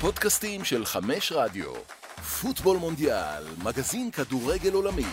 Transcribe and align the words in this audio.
הפודקאסטים 0.00 0.64
של 0.64 0.84
חמש 0.84 1.32
רדיו. 1.32 1.72
פוטבול 2.40 2.76
מונדיאל, 2.76 3.44
מגזין 3.64 4.10
כדורגל 4.10 4.72
עולמי. 4.72 5.04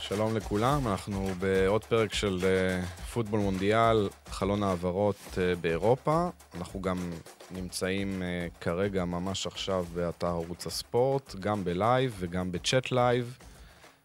שלום 0.00 0.36
לכולם, 0.36 0.88
אנחנו 0.88 1.28
בעוד 1.38 1.84
פרק 1.84 2.14
של 2.14 2.38
אה, 2.44 2.84
פוטבול 3.12 3.40
מונדיאל, 3.40 4.08
חלון 4.28 4.62
העברות 4.62 5.16
אה, 5.38 5.54
באירופה. 5.54 6.28
אנחנו 6.54 6.80
גם 6.80 7.12
נמצאים 7.50 8.22
אה, 8.22 8.46
כרגע, 8.60 9.04
ממש 9.04 9.46
עכשיו, 9.46 9.86
באתר 9.94 10.26
ערוץ 10.26 10.66
הספורט, 10.66 11.34
גם 11.34 11.64
ב 11.64 11.74
live 11.74 12.16
וגם 12.18 12.52
ב 12.52 12.60
chat 12.60 12.92
live, 12.92 13.38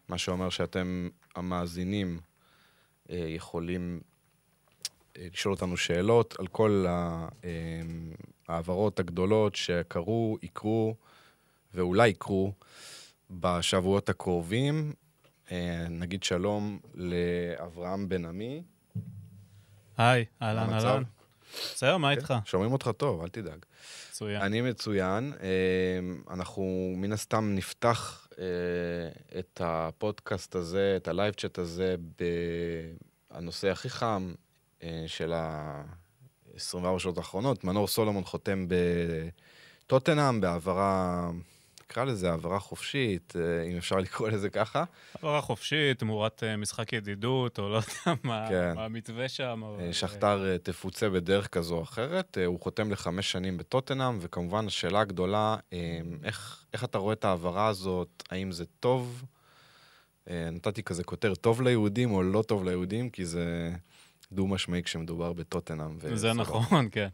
מה 0.08 0.18
שאומר 0.18 0.50
שאתם, 0.50 1.08
המאזינים, 1.36 2.20
יכולים 3.08 4.00
לשאול 5.18 5.54
אותנו 5.54 5.76
שאלות 5.76 6.34
על 6.38 6.46
כל 6.46 6.86
ההעברות 8.48 9.00
הגדולות 9.00 9.56
שקרו, 9.56 10.38
יקרו 10.42 10.96
ואולי 11.74 12.08
יקרו 12.08 12.52
בשבועות 13.30 14.08
הקרובים. 14.08 14.92
אה, 15.50 15.86
נגיד 15.90 16.22
שלום 16.22 16.78
לאברהם 16.94 18.08
בן 18.08 18.24
עמי. 18.24 18.62
היי, 19.96 20.24
אהלן, 20.42 20.72
אהלן. 20.72 21.02
בסדר, 21.54 21.96
מה 21.96 22.14
כן, 22.14 22.20
איתך? 22.20 22.34
שומעים 22.44 22.72
אותך 22.72 22.90
טוב, 22.96 23.22
אל 23.22 23.28
תדאג. 23.28 23.64
מצוין. 24.10 24.42
אני 24.42 24.60
מצוין. 24.60 25.32
אה, 25.42 26.34
אנחנו 26.34 26.94
מן 26.96 27.12
הסתם 27.12 27.54
נפתח 27.54 28.28
אה, 28.38 28.44
את 29.38 29.60
הפודקאסט 29.64 30.54
הזה, 30.54 30.94
את 30.96 31.08
ה 31.08 31.13
live 31.13 31.34
chat 31.34 31.58
הזה, 31.58 31.96
בנושא 33.30 33.68
הכי 33.68 33.90
חם 33.90 34.34
של 35.06 35.32
ה-24 35.32 36.98
שעות 36.98 37.18
האחרונות. 37.18 37.64
מנור 37.64 37.88
סולומון 37.88 38.24
חותם 38.24 38.66
בטוטנאם, 39.86 40.40
בהעברה 40.40 41.30
נקרא 41.92 42.04
לזה 42.04 42.30
העברה 42.30 42.58
חופשית, 42.58 43.34
אה, 43.36 43.64
אם 43.64 43.76
אפשר 43.76 43.96
לקרוא 43.96 44.28
לזה 44.28 44.50
ככה. 44.50 44.84
העברה 45.14 45.40
חופשית, 45.40 45.98
תמורת 45.98 46.42
אה, 46.42 46.56
משחק 46.56 46.92
ידידות, 46.92 47.58
או 47.58 47.68
לא 47.68 47.76
יודע 47.76 48.20
מה, 48.24 48.46
כן. 48.48 48.72
מה 48.74 48.84
המתווה 48.84 49.28
שם. 49.28 49.62
אה, 49.80 49.92
ששחטאר 49.92 50.56
תפוצה 50.62 51.10
בדרך 51.10 51.48
כזו 51.48 51.74
או 51.74 51.82
אחרת. 51.82 52.38
הוא 52.46 52.60
חותם 52.60 52.90
לחמש 52.90 53.32
שנים 53.32 53.56
בטוטנאם, 53.56 54.18
וכמובן 54.20 54.66
השאלה 54.66 55.00
הגדולה, 55.00 55.56
איך, 56.24 56.64
איך 56.72 56.84
אתה 56.84 56.98
רואה 56.98 57.12
את 57.12 57.24
ההעברה 57.24 57.66
הזאת, 57.68 58.22
האם 58.30 58.52
זה 58.52 58.64
טוב? 58.80 59.24
נתתי 60.26 60.82
כזה 60.82 61.04
כותר, 61.04 61.34
טוב 61.34 61.62
ליהודים 61.62 62.12
או 62.12 62.22
לא 62.22 62.42
טוב 62.42 62.64
ליהודים, 62.64 63.10
כי 63.10 63.24
זה 63.24 63.72
דו-משמעי 64.32 64.82
כשמדובר 64.82 65.32
בטוטנאם. 65.32 65.98
זה 66.14 66.32
נכון, 66.32 66.88
כן. 66.92 67.08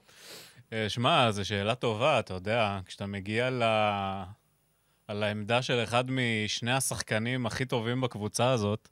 שמע, 0.88 1.30
זו 1.30 1.44
שאלה 1.44 1.74
טובה, 1.74 2.18
אתה 2.18 2.34
יודע, 2.34 2.80
כשאתה 2.86 3.06
מגיע 3.06 3.50
ל... 3.50 3.62
על 5.08 5.22
העמדה 5.22 5.62
של 5.62 5.82
אחד 5.82 6.04
משני 6.10 6.72
השחקנים 6.72 7.46
הכי 7.46 7.64
טובים 7.64 8.00
בקבוצה 8.00 8.50
הזאת, 8.50 8.88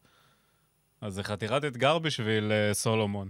אז 1.00 1.14
זה 1.14 1.22
חתירת 1.22 1.64
אתגר 1.64 1.98
בשביל 1.98 2.52
uh, 2.52 2.74
סולומון. 2.74 3.28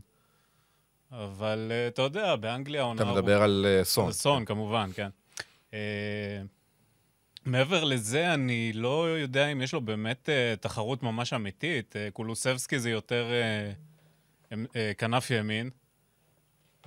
אבל 1.13 1.73
uh, 1.73 1.93
אתה 1.93 2.03
יודע, 2.03 2.37
באנגליה 2.37 2.83
עונה... 2.83 3.03
אתה 3.03 3.13
מדבר 3.13 3.43
על 3.43 3.67
uh, 3.81 3.85
סון. 3.85 4.07
על 4.07 4.13
סון, 4.13 4.45
כמובן, 4.45 4.91
כן. 4.95 5.09
Uh, 5.71 5.75
מעבר 7.45 7.85
לזה, 7.85 8.35
אני 8.35 8.73
לא 8.73 9.19
יודע 9.19 9.47
אם 9.47 9.63
יש 9.63 9.73
לו 9.73 9.81
באמת 9.81 10.29
uh, 10.29 10.61
תחרות 10.61 11.03
ממש 11.03 11.33
אמיתית. 11.33 11.97
Uh, 11.97 12.13
קולוסבסקי 12.13 12.79
זה 12.79 12.91
יותר 12.91 13.27
uh, 13.27 13.75
כנף 14.99 15.31
ימין. 15.31 15.71
Uh, 16.83 16.87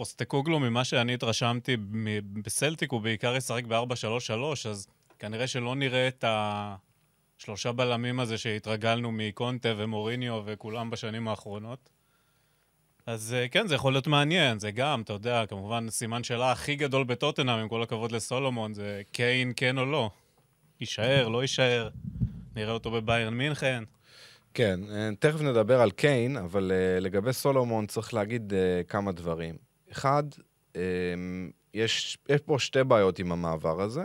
פוסטקוגלו, 0.00 0.60
ממה 0.60 0.84
שאני 0.84 1.14
התרשמתי 1.14 1.76
בסלטיק, 2.42 2.92
הוא 2.92 3.00
בעיקר 3.00 3.36
ישחק 3.36 3.64
ב-4-3-3, 3.64 4.68
אז 4.68 4.86
כנראה 5.18 5.46
שלא 5.46 5.74
נראה 5.74 6.08
את 6.08 6.24
השלושה 6.28 7.72
בלמים 7.72 8.20
הזה 8.20 8.38
שהתרגלנו 8.38 9.12
מקונטה 9.12 9.68
ומוריניו 9.76 10.42
וכולם 10.46 10.90
בשנים 10.90 11.28
האחרונות. 11.28 11.90
אז 13.06 13.34
אה, 13.38 13.48
כן, 13.48 13.66
זה 13.66 13.74
יכול 13.74 13.92
להיות 13.92 14.06
מעניין, 14.06 14.58
זה 14.58 14.70
גם, 14.70 15.02
אתה 15.02 15.12
יודע, 15.12 15.46
כמובן 15.46 15.90
סימן 15.90 16.24
שאלה 16.24 16.52
הכי 16.52 16.76
גדול 16.76 17.04
בטוטנאם, 17.04 17.58
עם 17.58 17.68
כל 17.68 17.82
הכבוד 17.82 18.12
לסולומון, 18.12 18.74
זה 18.74 19.02
קיין 19.12 19.52
כן 19.56 19.78
או 19.78 19.86
לא. 19.86 20.10
יישאר, 20.80 21.28
לא 21.28 21.42
יישאר, 21.42 21.88
נראה 22.56 22.72
אותו 22.72 22.90
בביירן 22.90 23.34
מינכן. 23.34 23.84
כן, 24.54 24.80
אה, 24.90 25.10
תכף 25.18 25.40
נדבר 25.40 25.80
על 25.80 25.90
קיין, 25.90 26.36
אבל 26.36 26.72
uh, 26.72 27.00
לגבי 27.00 27.32
סולומון 27.32 27.86
צריך 27.86 28.14
להגיד 28.14 28.52
uh, 28.52 28.88
כמה 28.88 29.12
דברים. 29.12 29.54
אחד, 29.92 30.22
um, 30.72 30.76
יש, 31.74 32.18
יש 32.28 32.40
פה 32.40 32.58
שתי 32.58 32.84
בעיות 32.84 33.18
עם 33.18 33.32
המעבר 33.32 33.80
הזה. 33.80 34.02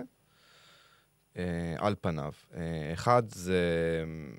אה, 1.37 1.75
על 1.77 1.95
פניו. 2.01 2.31
אה, 2.55 2.93
אחד 2.93 3.23
זה 3.29 3.59
אה, 4.03 4.35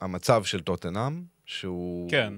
המצב 0.00 0.44
של 0.44 0.60
טוטנאם, 0.60 1.24
שהוא... 1.44 2.10
כן. 2.10 2.34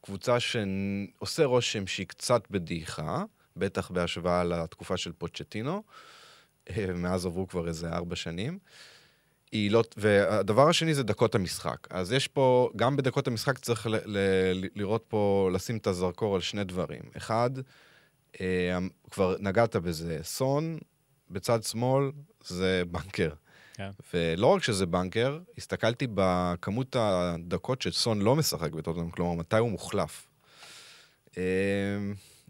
קבוצה 0.00 0.36
שעושה 0.40 1.44
רושם 1.44 1.86
שהיא 1.86 2.06
קצת 2.06 2.42
בדעיכה, 2.50 3.24
בטח 3.56 3.90
בהשוואה 3.90 4.44
לתקופה 4.44 4.96
של 4.96 5.12
פוצ'טינו. 5.12 5.82
מאז 6.94 7.26
עברו 7.26 7.48
כבר 7.48 7.68
איזה 7.68 7.88
ארבע 7.88 8.16
שנים. 8.16 8.58
היא 9.54 9.70
לא... 9.70 9.82
והדבר 9.96 10.68
השני 10.68 10.94
זה 10.94 11.02
דקות 11.02 11.34
המשחק. 11.34 11.86
אז 11.90 12.12
יש 12.12 12.28
פה, 12.28 12.70
גם 12.76 12.96
בדקות 12.96 13.26
המשחק 13.26 13.58
צריך 13.58 13.86
ל, 13.86 13.96
ל, 14.04 14.18
לראות 14.74 15.04
פה, 15.08 15.50
לשים 15.52 15.76
את 15.76 15.86
הזרקור 15.86 16.34
על 16.34 16.40
שני 16.40 16.64
דברים. 16.64 17.02
אחד, 17.16 17.50
אה, 18.40 18.78
כבר 19.10 19.36
נגעת 19.40 19.76
בזה, 19.76 20.18
סון 20.22 20.78
בצד 21.30 21.62
שמאל 21.62 22.10
זה 22.44 22.82
בנקר. 22.90 23.30
כן. 23.74 23.90
ולא 24.14 24.46
רק 24.46 24.62
שזה 24.62 24.86
בנקר, 24.86 25.38
הסתכלתי 25.58 26.06
בכמות 26.14 26.96
הדקות 26.98 27.82
שסון 27.82 28.22
לא 28.22 28.36
משחק 28.36 28.72
בטוטנאם, 28.72 29.10
כלומר, 29.10 29.34
מתי 29.34 29.56
הוא 29.56 29.70
מוחלף. 29.70 30.28
אה, 31.38 31.42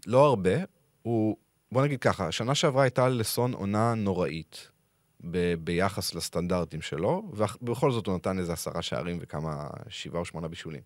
לא 0.07 0.25
הרבה, 0.25 0.55
הוא, 1.01 1.37
בוא 1.71 1.85
נגיד 1.85 1.99
ככה, 1.99 2.27
השנה 2.27 2.55
שעברה 2.55 2.83
הייתה 2.83 3.09
לסון 3.09 3.53
עונה 3.53 3.93
נוראית 3.93 4.74
ב- 5.23 5.53
ביחס 5.53 6.15
לסטנדרטים 6.15 6.81
שלו, 6.81 7.31
ובכל 7.33 7.91
זאת 7.91 8.07
הוא 8.07 8.15
נתן 8.15 8.39
איזה 8.39 8.53
עשרה 8.53 8.81
שערים 8.81 9.17
וכמה, 9.21 9.67
שבעה 9.89 10.19
או 10.19 10.25
שמונה 10.25 10.47
בישולים. 10.47 10.81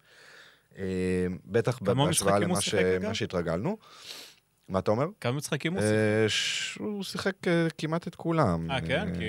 אה, 0.77 0.83
בטח 1.45 1.79
בהשוואה 1.79 2.39
למה 2.39 2.61
ש... 2.61 2.75
שהתרגלנו. 3.13 3.77
מה 4.69 4.79
אתה 4.79 4.91
אומר? 4.91 5.05
כמה 5.21 5.31
משחקים 5.31 5.73
הוא 5.73 5.81
שיחק? 5.81 6.81
הוא 6.81 7.03
שיחק 7.03 7.47
אה, 7.47 7.67
כמעט 7.77 8.07
את 8.07 8.15
כולם. 8.15 8.71
אה, 8.71 8.81
כן? 8.81 9.13
כי... 9.13 9.19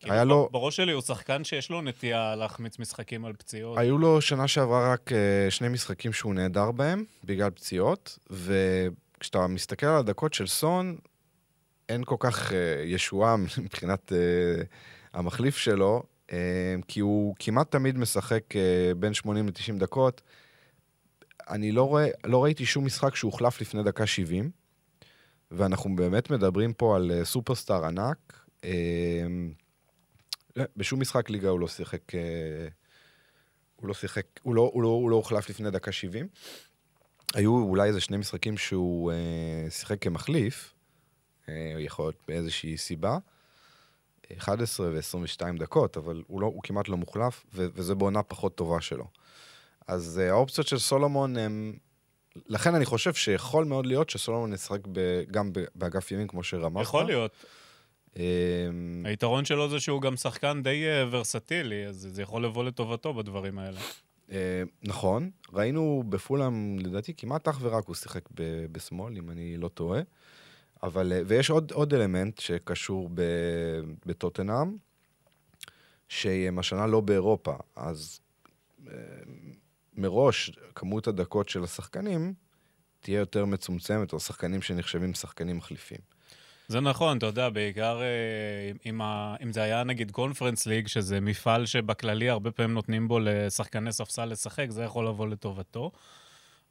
כן. 0.00 0.28
בראש 0.50 0.76
שלי 0.76 0.92
הוא 0.92 1.02
שחקן 1.02 1.44
שיש 1.44 1.70
לו 1.70 1.82
נטייה 1.82 2.36
להחמיץ 2.36 2.78
משחקים 2.78 3.24
על 3.24 3.32
פציעות. 3.32 3.78
היו 3.78 3.98
לו 3.98 4.20
שנה 4.20 4.48
שעברה 4.48 4.92
רק 4.92 5.12
אה, 5.12 5.50
שני 5.50 5.68
משחקים 5.68 6.12
שהוא 6.12 6.34
נהדר 6.34 6.70
בהם, 6.70 7.04
בגלל 7.24 7.50
פציעות, 7.50 8.18
וכשאתה 8.30 9.46
מסתכל 9.46 9.86
על 9.86 9.96
הדקות 9.96 10.34
של 10.34 10.46
סון, 10.46 10.96
אין 11.88 12.04
כל 12.04 12.16
כך 12.18 12.52
ישועה 12.84 13.36
מבחינת 13.64 14.12
המחליף 15.12 15.56
שלו, 15.56 16.02
כי 16.88 17.00
הוא 17.00 17.34
כמעט 17.38 17.70
תמיד 17.70 17.98
משחק 17.98 18.44
בין 18.98 19.14
80 19.14 19.46
ל-90 19.48 19.78
דקות. 19.78 20.22
אני 21.50 21.72
לא, 21.72 21.82
רואה, 21.82 22.08
לא 22.24 22.44
ראיתי 22.44 22.66
שום 22.66 22.86
משחק 22.86 23.14
שהוחלף 23.14 23.60
לפני 23.60 23.82
דקה 23.82 24.06
70, 24.06 24.50
ואנחנו 25.50 25.96
באמת 25.96 26.30
מדברים 26.30 26.72
פה 26.72 26.96
על 26.96 27.10
uh, 27.10 27.24
סופרסטאר 27.24 27.84
ענק. 27.84 28.46
Uh, 28.62 28.66
בשום 30.76 31.00
משחק 31.00 31.30
ליגה 31.30 31.48
הוא 31.48 31.60
לא 31.60 31.68
שיחק, 31.68 32.12
uh, 32.12 32.16
הוא 33.76 33.88
לא 33.88 33.94
שיחק, 33.94 34.26
הוא 34.42 34.54
לא, 34.54 34.70
הוא 34.74 34.82
לא, 34.82 34.88
הוא 34.88 35.10
לא 35.10 35.16
הוחלף 35.16 35.50
לפני 35.50 35.70
דקה 35.70 35.92
70. 35.92 36.28
היו 37.34 37.58
אולי 37.58 37.88
איזה 37.88 38.00
שני 38.00 38.16
משחקים 38.16 38.56
שהוא 38.56 39.12
uh, 39.12 39.70
שיחק 39.70 40.02
כמחליף, 40.02 40.74
uh, 41.48 41.50
יכול 41.78 42.04
להיות 42.04 42.16
באיזושהי 42.28 42.76
סיבה. 42.76 43.18
11 44.38 44.88
ו-22 44.90 45.58
דקות, 45.58 45.96
אבל 45.96 46.22
הוא, 46.26 46.40
לא, 46.40 46.46
הוא 46.46 46.62
כמעט 46.62 46.88
לא 46.88 46.96
מוחלף, 46.96 47.44
ו- 47.54 47.66
וזה 47.74 47.94
בעונה 47.94 48.22
פחות 48.22 48.54
טובה 48.54 48.80
שלו. 48.80 49.06
אז 49.86 50.20
uh, 50.24 50.30
האופציות 50.30 50.66
של 50.66 50.78
סולומון 50.78 51.36
הם... 51.36 51.72
לכן 52.46 52.74
אני 52.74 52.84
חושב 52.84 53.14
שיכול 53.14 53.64
מאוד 53.64 53.86
להיות 53.86 54.10
שסולומון 54.10 54.52
ישחק 54.52 54.80
ב... 54.92 55.22
גם 55.30 55.50
באגף 55.74 56.12
ימין, 56.12 56.26
כמו 56.26 56.42
שרמזת. 56.42 56.82
יכול 56.82 57.04
להיות. 57.04 57.32
Um... 58.14 58.18
היתרון 59.04 59.44
שלו 59.44 59.68
זה 59.68 59.80
שהוא 59.80 60.02
גם 60.02 60.16
שחקן 60.16 60.62
די 60.62 60.84
uh, 60.84 61.08
ורסטילי, 61.10 61.86
אז 61.86 62.08
זה 62.10 62.22
יכול 62.22 62.44
לבוא 62.44 62.64
לטובתו 62.64 63.14
בדברים 63.14 63.58
האלה. 63.58 63.80
Uh, 64.28 64.32
נכון, 64.82 65.30
ראינו 65.52 66.02
בפולאם, 66.08 66.78
לדעתי, 66.78 67.14
כמעט 67.16 67.48
אך 67.48 67.58
ורק 67.60 67.86
הוא 67.86 67.94
שיחק 67.94 68.28
ב- 68.34 68.66
בשמאל, 68.72 69.16
אם 69.16 69.30
אני 69.30 69.56
לא 69.56 69.68
טועה. 69.68 70.00
אבל, 70.82 71.12
uh, 71.12 71.24
ויש 71.26 71.50
עוד, 71.50 71.72
עוד 71.72 71.94
אלמנט 71.94 72.38
שקשור 72.38 73.10
בטוטנאם, 74.06 74.76
שהם 76.08 76.58
השנה 76.58 76.86
לא 76.86 77.00
באירופה, 77.00 77.54
אז... 77.76 78.20
Uh, 78.84 78.88
מראש 79.98 80.50
כמות 80.74 81.06
הדקות 81.06 81.48
של 81.48 81.64
השחקנים 81.64 82.34
תהיה 83.00 83.18
יותר 83.18 83.44
מצומצמת, 83.44 84.12
או 84.12 84.20
שחקנים 84.20 84.62
שנחשבים 84.62 85.14
שחקנים 85.14 85.56
מחליפים. 85.56 85.98
זה 86.68 86.80
נכון, 86.80 87.18
אתה 87.18 87.26
יודע, 87.26 87.48
בעיקר 87.48 88.00
אה, 88.02 88.72
אם, 88.86 89.00
ה... 89.00 89.36
אם 89.42 89.52
זה 89.52 89.62
היה 89.62 89.84
נגיד 89.84 90.10
קונפרנס 90.10 90.66
ליג, 90.66 90.86
שזה 90.86 91.20
מפעל 91.20 91.66
שבכללי 91.66 92.28
הרבה 92.28 92.50
פעמים 92.50 92.74
נותנים 92.74 93.08
בו 93.08 93.18
לשחקני 93.18 93.92
ספסל 93.92 94.24
לשחק, 94.24 94.66
זה 94.70 94.82
יכול 94.82 95.08
לבוא 95.08 95.26
לטובתו. 95.26 95.90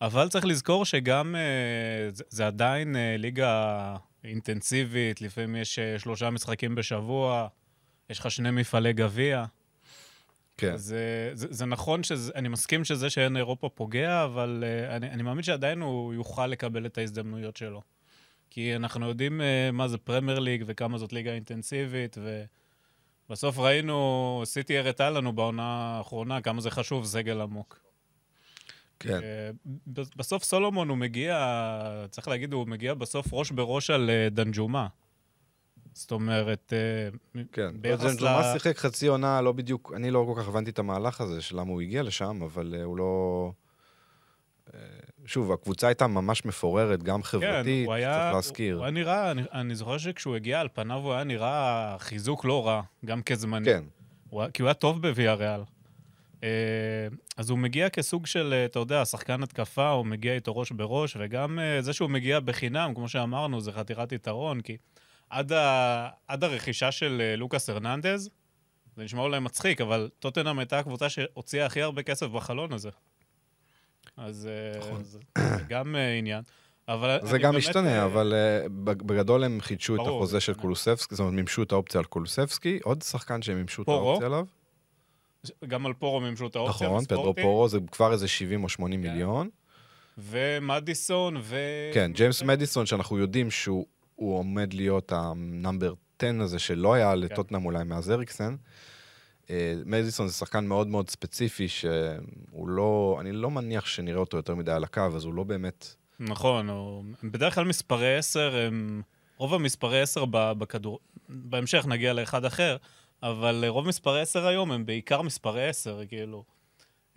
אבל 0.02 0.30
צריך 0.30 0.46
לזכור 0.46 0.86
שגם 0.86 1.36
אה, 1.36 2.12
זה, 2.12 2.24
זה 2.30 2.48
עדיין 2.48 2.96
אה, 2.96 3.16
ליגה 3.18 3.96
אינטנסיבית, 4.24 5.22
לפעמים 5.22 5.56
יש 5.56 5.80
שלושה 5.98 6.30
משחקים 6.30 6.76
בשבוע, 6.76 7.48
יש 8.10 8.20
לך 8.20 8.32
שני 8.32 8.52
מפעלי 8.52 8.94
גביע. 8.94 9.46
כן. 10.58 10.78
זה, 10.78 11.32
זה, 11.34 11.48
זה 11.50 11.66
נכון, 11.66 12.04
שזה, 12.04 12.32
אני 12.36 12.48
מסכים 12.48 12.84
שזה 12.84 13.10
שאין 13.10 13.38
אירופה 13.38 13.70
פוגע, 13.70 14.24
אבל 14.24 14.64
uh, 14.64 14.96
אני, 14.96 15.10
אני 15.10 15.24
מאמין 15.24 15.44
שעדיין 15.44 15.82
הוא 15.82 16.14
יוכל 16.14 16.48
לקבל 16.48 16.86
את 16.86 16.98
ההזדמנויות 16.98 17.58
שלו. 17.58 17.82
כי 18.50 18.76
אנחנו 18.76 19.08
יודעים 19.08 19.42
uh, 19.42 19.44
מה 19.72 19.88
זה 19.88 19.98
פרמייר 19.98 20.40
ליג 20.40 20.64
וכמה 20.68 20.98
זאת 20.98 21.14
ליגה 21.14 21.32
אינטנסיבית, 21.32 22.18
ובסוף 23.30 23.60
ראינו, 23.60 24.42
סיטי 24.46 24.78
הראתה 24.78 25.10
לנו 25.10 25.34
בעונה 25.34 25.64
האחרונה 25.64 26.42
כמה 26.42 26.62
זה 26.62 26.72
חשוב, 26.72 27.06
סגל 27.06 27.42
עמוק. 27.42 27.87
כן. 29.00 29.20
Uh, 29.20 30.02
בסוף 30.16 30.44
סולומון 30.44 30.90
הוא 30.90 30.98
מגיע, 30.98 31.38
צריך 32.10 32.28
להגיד, 32.28 32.54
הוא 32.54 32.68
מגיע 32.68 32.94
בסוף 32.94 33.28
ראש 33.34 33.52
בראש 33.52 33.90
על 33.90 34.10
uh, 34.10 34.34
דנג'ומה. 34.34 34.88
זאת 35.94 36.12
אומרת, 36.12 36.74
אה, 36.74 37.42
כן, 37.52 37.82
ביחס 37.82 38.04
ל... 38.04 38.08
ג'נג'ומה 38.08 38.44
שיחק 38.54 38.78
חצי 38.78 39.08
עונה, 39.08 39.42
לא 39.42 39.52
בדיוק, 39.52 39.94
אני 39.96 40.12
לא 40.12 40.26
כל 40.34 40.42
כך 40.42 40.48
הבנתי 40.48 40.72
את 40.72 40.80
המהלך 40.80 41.22
הזה 41.22 41.42
של 41.42 41.60
למה 41.60 41.72
הוא 41.72 41.82
הגיע 41.82 42.04
לשם, 42.04 42.40
אבל 42.42 42.76
הוא 42.84 42.98
לא... 42.98 43.52
שוב, 45.28 45.52
הקבוצה 45.52 45.88
הייתה 45.88 46.08
ממש 46.08 46.46
מפוררת, 46.46 47.04
גם 47.04 47.24
חברתית, 47.24 47.88
כן, 47.88 47.94
היה, 47.94 48.14
צריך 48.14 48.36
להזכיר. 48.36 48.74
הוא, 48.74 48.80
הוא 48.80 48.86
היה 48.86 48.92
נראה, 48.92 49.32
אני, 49.32 49.42
אני 49.54 49.76
זוכר 49.76 49.98
שכשהוא 49.98 50.36
הגיע 50.36 50.60
על 50.60 50.68
פניו 50.74 50.98
הוא 50.98 51.14
היה 51.14 51.24
נראה 51.24 51.96
חיזוק 52.00 52.46
לא 52.46 52.68
רע, 52.68 52.82
גם 53.06 53.22
כזמני. 53.22 53.66
כן. 53.66 53.84
הוא, 54.30 54.44
כי 54.54 54.62
הוא 54.62 54.68
היה 54.68 54.74
טוב 54.74 55.02
בוויה 55.02 55.34
ריאל. 55.34 55.62
Uh, 56.40 56.44
אז 57.38 57.50
הוא 57.50 57.60
מגיע 57.60 57.90
כסוג 57.90 58.26
של, 58.26 58.54
אתה 58.66 58.80
יודע, 58.80 59.06
שחקן 59.06 59.44
התקפה, 59.44 59.90
הוא 59.90 60.06
מגיע 60.06 60.34
איתו 60.34 60.58
ראש 60.58 60.72
בראש, 60.72 61.18
וגם 61.20 61.60
uh, 61.60 61.82
זה 61.82 61.94
שהוא 61.94 62.10
מגיע 62.10 62.40
בחינם, 62.40 62.94
כמו 62.96 63.10
שאמרנו, 63.10 63.62
זה 63.62 63.72
חתירת 63.72 64.12
יתרון, 64.12 64.62
כי... 64.62 64.78
עד, 65.30 65.52
ה... 65.52 66.10
עד 66.28 66.44
הרכישה 66.44 66.92
של 66.92 67.22
אה, 67.22 67.36
לוקאס 67.36 67.70
הרננדז, 67.70 68.30
זה 68.96 69.04
נשמע 69.04 69.22
אולי 69.22 69.40
מצחיק, 69.40 69.82
אבל 69.82 70.10
טוטנאם 70.20 70.60
הייתה 70.60 70.80
הקבוצה 70.80 71.10
שהוציאה 71.10 71.66
הכי 71.66 71.82
הרבה 71.82 72.04
כסף 72.04 72.28
בחלון 72.28 72.74
הזה. 72.74 72.90
אז 74.18 74.50
אה, 74.52 74.80
נכון. 74.80 75.04
זה 75.04 75.20
גם 75.70 75.96
עניין. 76.20 76.44
אבל 76.88 77.20
זה 77.24 77.38
גם 77.38 77.58
משתנה, 77.58 78.04
uh, 78.04 78.06
אבל 78.06 78.34
uh, 78.66 78.70
בגדול 78.84 79.44
הם 79.44 79.62
חידשו 79.62 79.96
ברור, 79.96 80.08
את 80.08 80.14
החוזה 80.14 80.40
של 80.40 80.54
קולוסבסקי, 80.54 81.16
זאת 81.16 81.20
אומרת, 81.20 81.34
מימשו 81.34 81.64
את 81.64 81.72
האופציה 81.72 82.00
על 82.00 82.06
קולוסבסקי, 82.06 82.80
עוד 82.84 83.02
שחקן 83.02 83.42
שהם 83.42 83.58
מימשו 83.58 83.84
את 83.84 83.88
האופציה 83.88 84.28
עליו. 84.28 84.46
גם 85.68 85.86
על 85.86 85.94
פורו 85.94 86.20
מימשו 86.22 86.48
את 86.48 86.56
האופציה 86.56 86.88
נכון, 86.88 87.06
פדרו 87.06 87.34
פורו 87.42 87.68
זה 87.68 87.80
כבר 87.92 88.12
איזה 88.12 88.28
70 88.28 88.64
או 88.64 88.70
80 88.70 89.04
כן. 89.04 89.10
מיליון. 89.10 89.50
ומדיסון 90.18 91.38
ו... 91.42 91.58
כן, 91.94 92.12
ג'יימס 92.14 92.44
מדיסון, 92.44 92.86
שאנחנו 92.86 93.18
יודעים 93.18 93.52
שהוא 93.52 93.86
הוא 94.16 94.38
עומד 94.38 94.74
להיות 94.74 95.12
ה 95.12 95.23
number 95.23 95.94
10 96.20 96.42
הזה 96.42 96.60
שלא 96.60 96.94
היה 96.94 97.12
כן. 97.12 97.20
לטוטנאם 97.20 97.66
אולי 97.66 97.84
מאז 97.84 98.12
אריקסן. 98.12 98.56
אה, 99.50 99.74
מדיסון 99.86 100.28
זה 100.28 100.34
שחקן 100.34 100.66
מאוד 100.66 100.88
מאוד 100.88 101.10
ספציפי, 101.10 101.68
שהוא 101.68 102.68
לא, 102.68 103.18
אני 103.22 103.32
לא 103.32 103.52
מניח 103.52 103.86
שנראה 103.86 104.20
אותו 104.20 104.38
יותר 104.38 104.56
מדי 104.56 104.72
על 104.72 104.84
הקו, 104.84 105.02
אז 105.16 105.26
הוא 105.26 105.34
לא 105.34 105.44
באמת... 105.44 105.96
נכון, 106.20 106.70
הוא, 106.70 107.04
בדרך 107.24 107.56
כלל 107.56 107.66
מספרי 107.66 108.18
10 108.18 108.56
הם... 108.56 109.02
רוב 109.38 109.54
המספרי 109.54 110.02
10 110.02 110.26
בכדור... 110.32 111.00
בהמשך 111.30 111.86
נגיע 111.88 112.14
לאחד 112.14 112.46
אחר, 112.46 112.78
אבל 113.24 113.66
רוב 113.68 113.88
מספרי 113.88 114.22
10 114.22 114.48
היום 114.48 114.72
הם 114.72 114.86
בעיקר 114.86 115.22
מספרי 115.22 115.68
10, 115.68 116.02
כאילו. 116.08 116.44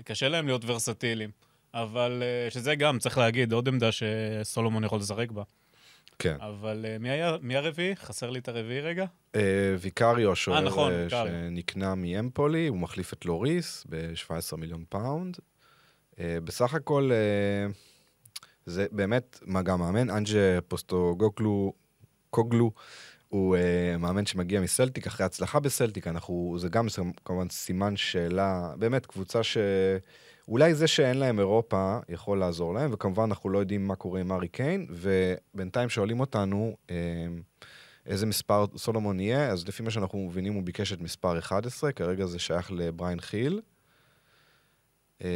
קשה 0.05 0.29
להם 0.29 0.47
להיות 0.47 0.63
ורסטיליים. 0.65 1.31
אבל 1.75 2.23
אה, 2.23 2.51
שזה 2.51 2.75
גם, 2.75 2.99
צריך 2.99 3.19
להגיד, 3.19 3.53
עוד 3.53 3.69
עמדה 3.69 3.89
שסולומון 3.93 4.85
יכול 4.85 4.99
לשחק 4.99 5.31
בה. 5.31 5.43
כן. 6.19 6.37
אבל 6.41 6.85
אה, 6.85 7.03
מי, 7.03 7.11
היה, 7.11 7.37
מי 7.43 7.57
הרביעי? 7.57 7.97
חסר 7.97 8.31
לי 8.31 8.39
את 8.39 8.49
הרביעי 8.49 8.81
רגע. 8.81 9.05
ויקריו, 9.81 10.33
השוער 10.33 10.59
אה, 10.59 10.63
נכון, 10.63 10.93
שנקנה 11.09 11.95
מאמפולי, 11.95 12.67
הוא 12.67 12.79
מחליף 12.79 13.13
את 13.13 13.25
לוריס 13.25 13.87
ב-17 13.89 14.57
מיליון 14.57 14.85
פאונד. 14.89 15.37
בסך 16.19 16.75
הכל, 16.75 17.11
זה 18.67 18.87
באמת 18.93 19.41
גם 19.65 19.81
מאמן, 19.81 20.11
אנג'ה 20.11 20.61
פוסטקוגלו, 20.69 21.73
קוגלו, 22.31 22.73
הוא 23.31 23.57
uh, 23.57 23.99
מאמן 23.99 24.27
שמגיע 24.27 24.61
מסלטיק, 24.61 25.07
אחרי 25.07 25.27
הצלחה 25.27 25.61
בסלטיק, 25.61 26.07
אנחנו, 26.07 26.57
זה 26.59 26.69
גם 26.69 26.87
כמובן 27.25 27.49
סימן 27.49 27.97
שאלה, 27.97 28.73
באמת 28.79 29.07
קבוצה 29.07 29.43
ש... 29.43 29.57
אולי 30.49 30.75
זה 30.75 30.87
שאין 30.87 31.17
להם 31.17 31.39
אירופה 31.39 31.99
יכול 32.09 32.39
לעזור 32.39 32.75
להם, 32.75 32.91
וכמובן 32.93 33.23
אנחנו 33.23 33.51
לא 33.51 33.59
יודעים 33.59 33.87
מה 33.87 33.97
קורה 33.97 34.21
עם 34.21 34.33
ארי 34.33 34.49
קיין, 34.49 34.87
ובינתיים 34.91 35.89
שואלים 35.89 36.21
אותנו 36.21 36.77
אה, 36.91 36.97
איזה 38.07 38.27
מספר 38.27 38.65
סולומון 38.77 39.21
יהיה, 39.21 39.51
אז 39.51 39.69
לפי 39.69 39.83
מה 39.83 39.91
שאנחנו 39.91 40.19
מבינים 40.19 40.53
הוא 40.53 40.63
ביקש 40.63 40.93
את 40.93 41.01
מספר 41.01 41.39
11, 41.39 41.93
כרגע 41.93 42.27
זה 42.27 42.39
שייך 42.39 42.73
לבריין 42.73 43.21
חיל, 43.21 43.61
אה, 45.25 45.29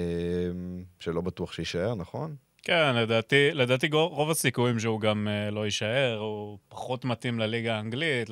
שלא 0.99 1.20
בטוח 1.20 1.52
שיישאר, 1.52 1.94
נכון? 1.94 2.37
כן, 2.65 2.97
לדעתי, 2.97 3.51
לדעתי 3.53 3.89
רוב 3.93 4.31
הסיכויים 4.31 4.79
שהוא 4.79 5.01
גם 5.01 5.29
uh, 5.29 5.55
לא 5.55 5.65
יישאר, 5.65 6.19
הוא 6.19 6.59
פחות 6.69 7.05
מתאים 7.05 7.39
לליגה 7.39 7.77
האנגלית. 7.77 8.31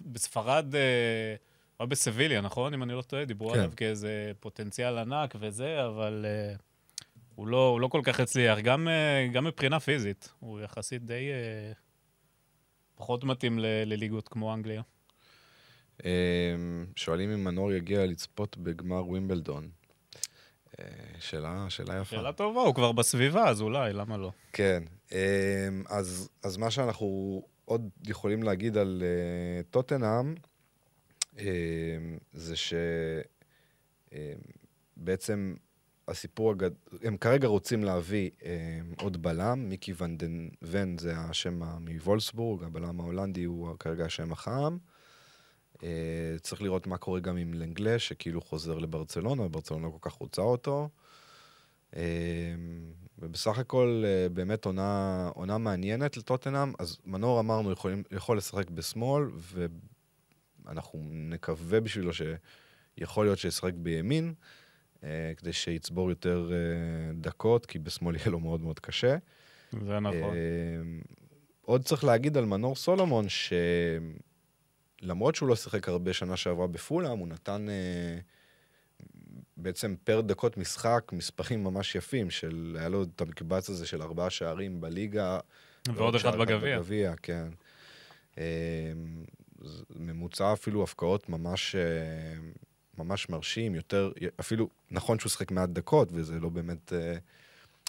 בספרד... 0.00 0.74
Uh, 0.74 0.76
הוא 1.76 1.84
היה 1.84 1.86
בסביליה, 1.86 2.40
נכון? 2.40 2.74
אם 2.74 2.82
אני 2.82 2.92
לא 2.92 3.02
טועה, 3.02 3.24
דיברו 3.24 3.50
כן. 3.50 3.58
עליו 3.58 3.72
כאיזה 3.76 4.32
פוטנציאל 4.40 4.98
ענק 4.98 5.34
וזה, 5.40 5.86
אבל 5.86 6.26
uh, 6.54 6.60
הוא, 7.34 7.48
לא, 7.48 7.68
הוא 7.68 7.80
לא 7.80 7.88
כל 7.88 8.00
כך 8.04 8.20
הצליח. 8.20 8.58
גם, 8.58 8.88
uh, 8.88 9.34
גם 9.34 9.44
מבחינה 9.44 9.80
פיזית, 9.80 10.32
הוא 10.40 10.60
יחסית 10.60 11.04
די 11.04 11.28
uh, 11.72 11.76
פחות 12.94 13.24
מתאים 13.24 13.58
ל- 13.58 13.84
לליגות 13.86 14.28
כמו 14.28 14.54
אנגליה. 14.54 14.82
Um, 15.98 16.02
שואלים 16.96 17.30
אם 17.30 17.44
מנור 17.44 17.72
יגיע 17.72 18.06
לצפות 18.06 18.56
בגמר 18.56 19.08
ווימבלדון. 19.08 19.68
Uh, 20.78 20.82
שאלה, 21.18 21.66
שאלה 21.68 21.94
יפה. 22.00 22.16
שאלה 22.16 22.32
טובה, 22.32 22.60
הוא 22.60 22.74
כבר 22.74 22.92
בסביבה, 22.92 23.48
אז 23.48 23.60
אולי, 23.60 23.92
למה 23.92 24.16
לא? 24.16 24.32
כן. 24.52 24.82
Um, 25.08 25.12
אז, 25.88 26.28
אז 26.42 26.56
מה 26.56 26.70
שאנחנו 26.70 27.42
עוד 27.64 27.88
יכולים 28.06 28.42
להגיד 28.42 28.76
על 28.76 29.02
uh, 29.02 29.64
טוטנאם, 29.70 30.34
זה 32.32 32.54
שבעצם 34.96 35.54
הסיפור 36.08 36.50
הגדול, 36.50 36.78
הם 37.02 37.16
כרגע 37.16 37.48
רוצים 37.48 37.84
להביא 37.84 38.30
עוד 39.00 39.22
בלם, 39.22 39.68
מיקי 39.68 39.92
ונדן 39.98 40.48
ון 40.62 40.98
זה 40.98 41.16
השם 41.16 41.60
מוולסבורג, 41.80 42.64
הבלם 42.64 43.00
ההולנדי 43.00 43.44
הוא 43.44 43.76
כרגע 43.78 44.04
השם 44.04 44.32
החם. 44.32 44.76
אה, 45.82 45.88
צריך 46.40 46.62
לראות 46.62 46.86
מה 46.86 46.96
קורה 46.96 47.20
גם 47.20 47.36
עם 47.36 47.54
לנגלה, 47.54 47.98
שכאילו 47.98 48.40
חוזר 48.40 48.78
לברצלונה, 48.78 49.48
ברצלונה 49.48 49.86
לא 49.86 49.92
כל 50.00 50.10
כך 50.10 50.12
רוצה 50.12 50.42
אותו. 50.42 50.88
אמ, 51.96 52.00
ובסך 53.18 53.58
הכל 53.58 54.02
אה, 54.06 54.28
באמת 54.28 54.64
עונה, 54.64 55.30
עונה 55.34 55.58
מעניינת 55.58 56.16
לטוטנאם, 56.16 56.72
אז 56.78 56.98
מנור 57.04 57.40
אמרנו 57.40 57.72
יכולים, 57.72 58.02
יכול 58.10 58.36
לשחק 58.36 58.70
בשמאל, 58.70 59.24
אנחנו 60.68 61.08
נקווה 61.10 61.80
בשבילו 61.80 62.10
שיכול 62.12 63.26
להיות 63.26 63.38
שישחק 63.38 63.72
בימין, 63.74 64.34
אה, 65.04 65.32
כדי 65.36 65.52
שיצבור 65.52 66.10
יותר 66.10 66.50
אה, 66.52 67.12
דקות, 67.14 67.66
כי 67.66 67.78
בשמאל 67.78 68.16
יהיה 68.16 68.30
לו 68.30 68.40
מאוד 68.40 68.60
מאוד 68.60 68.80
קשה. 68.80 69.16
זה 69.72 70.00
נכון. 70.00 70.14
אה, 70.14 71.00
עוד 71.62 71.84
צריך 71.84 72.04
להגיד 72.04 72.36
על 72.36 72.44
מנור 72.44 72.76
סולומון, 72.76 73.26
שלמרות 75.00 75.34
שהוא 75.34 75.48
לא 75.48 75.56
שיחק 75.56 75.88
הרבה 75.88 76.12
שנה 76.12 76.36
שעברה 76.36 76.66
בפולאם, 76.66 77.18
הוא 77.18 77.28
נתן 77.28 77.66
אה, 77.68 78.18
בעצם 79.56 79.94
פר 80.04 80.20
דקות 80.20 80.56
משחק 80.56 81.10
מספרים 81.12 81.64
ממש 81.64 81.94
יפים, 81.94 82.30
של, 82.30 82.76
היה 82.80 82.88
לו 82.88 83.02
את 83.02 83.20
המקבץ 83.20 83.70
הזה 83.70 83.86
של 83.86 84.02
ארבעה 84.02 84.30
שערים 84.30 84.80
בליגה. 84.80 85.38
ועוד 85.94 86.14
אחד 86.14 86.36
בגביע. 86.38 86.78
בגביע, 86.78 87.14
כן. 87.22 87.48
אה, 88.38 88.92
ממוצע 89.96 90.52
אפילו 90.52 90.82
הפקעות 90.82 91.28
ממש, 91.28 91.74
אה, 91.74 92.40
ממש 92.98 93.28
מרשים, 93.28 93.74
יותר, 93.74 94.12
אפילו, 94.40 94.68
נכון 94.90 95.18
שהוא 95.18 95.30
שחק 95.30 95.50
מעט 95.50 95.68
דקות, 95.68 96.08
וזה 96.12 96.40
לא 96.40 96.48
באמת, 96.48 96.92
אה, 96.92 97.16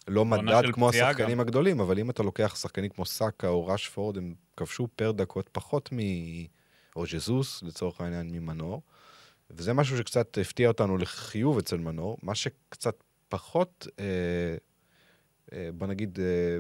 לא 0.08 0.26
מדד 0.26 0.64
כמו 0.74 0.90
השחקנים 0.90 1.38
גם. 1.38 1.40
הגדולים, 1.40 1.80
אבל 1.80 2.00
אם 2.00 2.10
אתה 2.10 2.24
לוקח 2.24 2.56
שחקנים 2.56 2.90
כמו 2.90 3.06
סאקה 3.06 3.48
או 3.48 3.68
ראשפורד, 3.68 4.18
הם 4.18 4.34
כבשו 4.58 4.88
פר 4.96 5.12
דקות 5.12 5.50
פחות 5.52 5.90
מ... 5.94 5.98
או 6.96 7.06
ז'זוס, 7.08 7.64
לצורך 7.64 8.02
העניין, 8.02 8.32
ממנור. 8.32 8.82
וזה 9.52 9.74
משהו 9.74 9.98
שקצת 9.98 10.38
הפתיע 10.42 10.68
אותנו 10.68 10.98
לחיוב 10.98 11.58
אצל 11.58 11.78
מנור. 11.78 12.18
מה 12.24 12.36
שקצת 12.36 13.04
פחות 13.30 13.88
אה, 14.00 14.06
אה, 15.54 15.70
בוא 15.74 15.88
נגיד, 15.88 16.20
אה, 16.20 16.58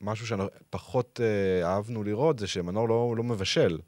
משהו 0.00 0.26
שפחות 0.26 1.20
אה, 1.22 1.68
אהבנו 1.68 2.04
לראות 2.04 2.38
זה 2.38 2.46
שמנור 2.46 2.88
לא, 2.88 3.14
לא 3.16 3.24
מבשל 3.24 3.78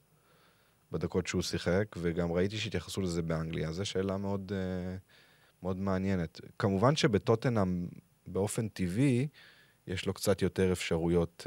בדקות 0.93 1.27
שהוא 1.27 1.43
שיחק, 1.43 1.87
וגם 1.97 2.33
ראיתי 2.33 2.59
שהתייחסו 2.59 3.01
לזה 3.01 3.23
באנגליה. 3.23 3.73
זו 3.73 3.85
שאלה 3.85 4.17
מאוד, 4.17 4.53
מאוד 5.63 5.77
מעניינת. 5.77 6.41
כמובן 6.59 6.97
שבטוטנאם, 6.97 7.87
באופן 8.27 8.69
טבעי, 8.69 9.29
יש 9.87 10.07
לו 10.07 10.15
קצת 10.15 10.43
יותר 10.43 10.73
אפשרויות 10.73 11.47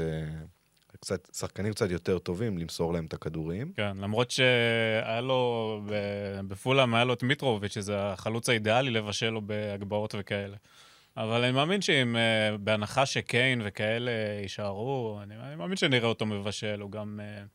קצת, 1.03 1.27
שחקנים 1.33 1.73
קצת 1.73 1.91
יותר 1.91 2.19
טובים 2.19 2.57
למסור 2.57 2.93
להם 2.93 3.05
את 3.05 3.13
הכדורים. 3.13 3.71
כן, 3.75 3.97
למרות 3.97 4.31
שהיה 4.31 5.21
לו, 5.21 5.81
בפולאם 6.47 6.95
היה 6.95 7.03
לו 7.03 7.13
את 7.13 7.23
מיטרוביץ', 7.23 7.73
שזה 7.73 7.99
החלוץ 7.99 8.49
האידיאלי 8.49 8.91
לבשל 8.91 9.29
לו 9.29 9.41
בהגבהות 9.41 10.15
וכאלה. 10.17 10.57
אבל 11.17 11.43
אני 11.43 11.51
מאמין 11.51 11.81
שאם, 11.81 12.15
uh, 12.15 12.57
בהנחה 12.57 13.05
שקיין 13.05 13.61
וכאלה 13.65 14.11
יישארו, 14.41 15.19
אני, 15.23 15.35
אני 15.35 15.55
מאמין 15.55 15.77
שנראה 15.77 16.07
אותו 16.07 16.25
מבשל, 16.25 16.79
הוא 16.79 16.91
גם... 16.91 17.19
Uh, 17.19 17.47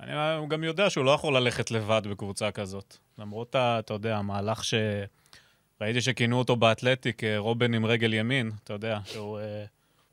אני, 0.00 0.36
הוא 0.36 0.48
גם 0.48 0.64
יודע 0.64 0.90
שהוא 0.90 1.04
לא 1.04 1.10
יכול 1.10 1.36
ללכת 1.36 1.70
לבד 1.70 2.02
בקבוצה 2.10 2.50
כזאת. 2.50 2.96
למרות, 3.18 3.56
אתה 3.56 3.94
יודע, 3.94 4.16
המהלך 4.16 4.64
ש... 4.64 4.74
ראיתי 5.80 6.00
שכינו 6.00 6.38
אותו 6.38 6.56
באתלטיק 6.56 7.24
אה, 7.24 7.38
רובן 7.38 7.74
עם 7.74 7.86
רגל 7.86 8.14
ימין, 8.14 8.50
אתה 8.64 8.72
יודע, 8.72 8.98
שהוא 9.04 9.40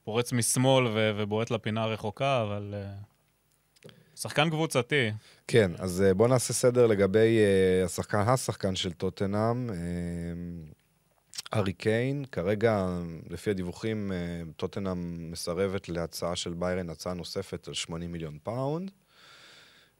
פורץ 0.08 0.34
משמאל 0.34 0.88
ו- 0.88 1.12
ובועט 1.16 1.52
לפינה 1.52 1.84
הרחוקה, 1.84 2.42
אבל... 2.42 2.74
אה, 2.74 3.90
שחקן 4.16 4.50
קבוצתי. 4.50 5.12
כן, 5.48 5.72
אז 5.80 6.04
אה, 6.12 6.14
בואו 6.14 6.30
נעשה 6.30 6.54
סדר 6.54 6.88
לגבי 6.88 7.38
אה, 7.38 7.86
השחקן, 7.86 8.18
השחקן 8.18 8.76
של 8.76 8.94
טוטנאם. 8.94 9.70
הארי 11.54 11.74
קיין, 11.74 12.26
כרגע, 12.32 12.88
לפי 13.30 13.50
הדיווחים, 13.50 14.12
אה, 14.12 14.18
טוטנאם 14.56 15.32
מסרבת 15.32 15.90
להצעה 15.90 16.36
של 16.36 16.54
ביירן, 16.54 16.90
הצעה 16.90 17.14
נוספת 17.14 17.68
על 17.68 17.74
80 17.74 18.12
מיליון 18.12 18.38
פאונד. 18.44 18.92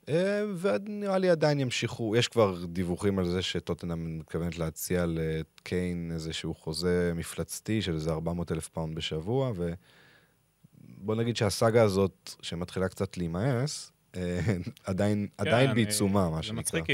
אה, 0.10 0.44
ונראה 0.60 1.18
לי 1.18 1.30
עדיין 1.30 1.60
ימשיכו, 1.60 2.16
יש 2.16 2.28
כבר 2.28 2.66
דיווחים 2.66 3.20
על 3.20 3.26
זה 3.26 3.42
שטוטנאם 3.42 4.20
מתכוונת 4.20 4.58
להציע 4.58 5.06
לקיין 5.08 6.12
איזשהו 6.14 6.56
חוזה 6.56 7.12
מפלצתי 7.16 7.82
של 7.82 7.94
איזה 7.94 8.12
400 8.12 8.52
אלף 8.52 8.68
פאונד 8.68 8.96
בשבוע, 8.96 9.52
ובוא 9.56 11.16
נגיד 11.16 11.38
שהסאגה 11.38 11.84
הזאת, 11.84 12.32
שמתחילה 12.42 12.88
קצת 12.88 13.18
להימאס, 13.18 13.92
אה, 14.16 14.40
עדיין, 14.84 15.28
כן, 15.38 15.48
עדיין 15.48 15.74
בעיצומה, 15.74 16.30
מה 16.30 16.44
שנקרא. 16.44 16.56
זה 16.56 16.62
מצחיק, 16.62 16.86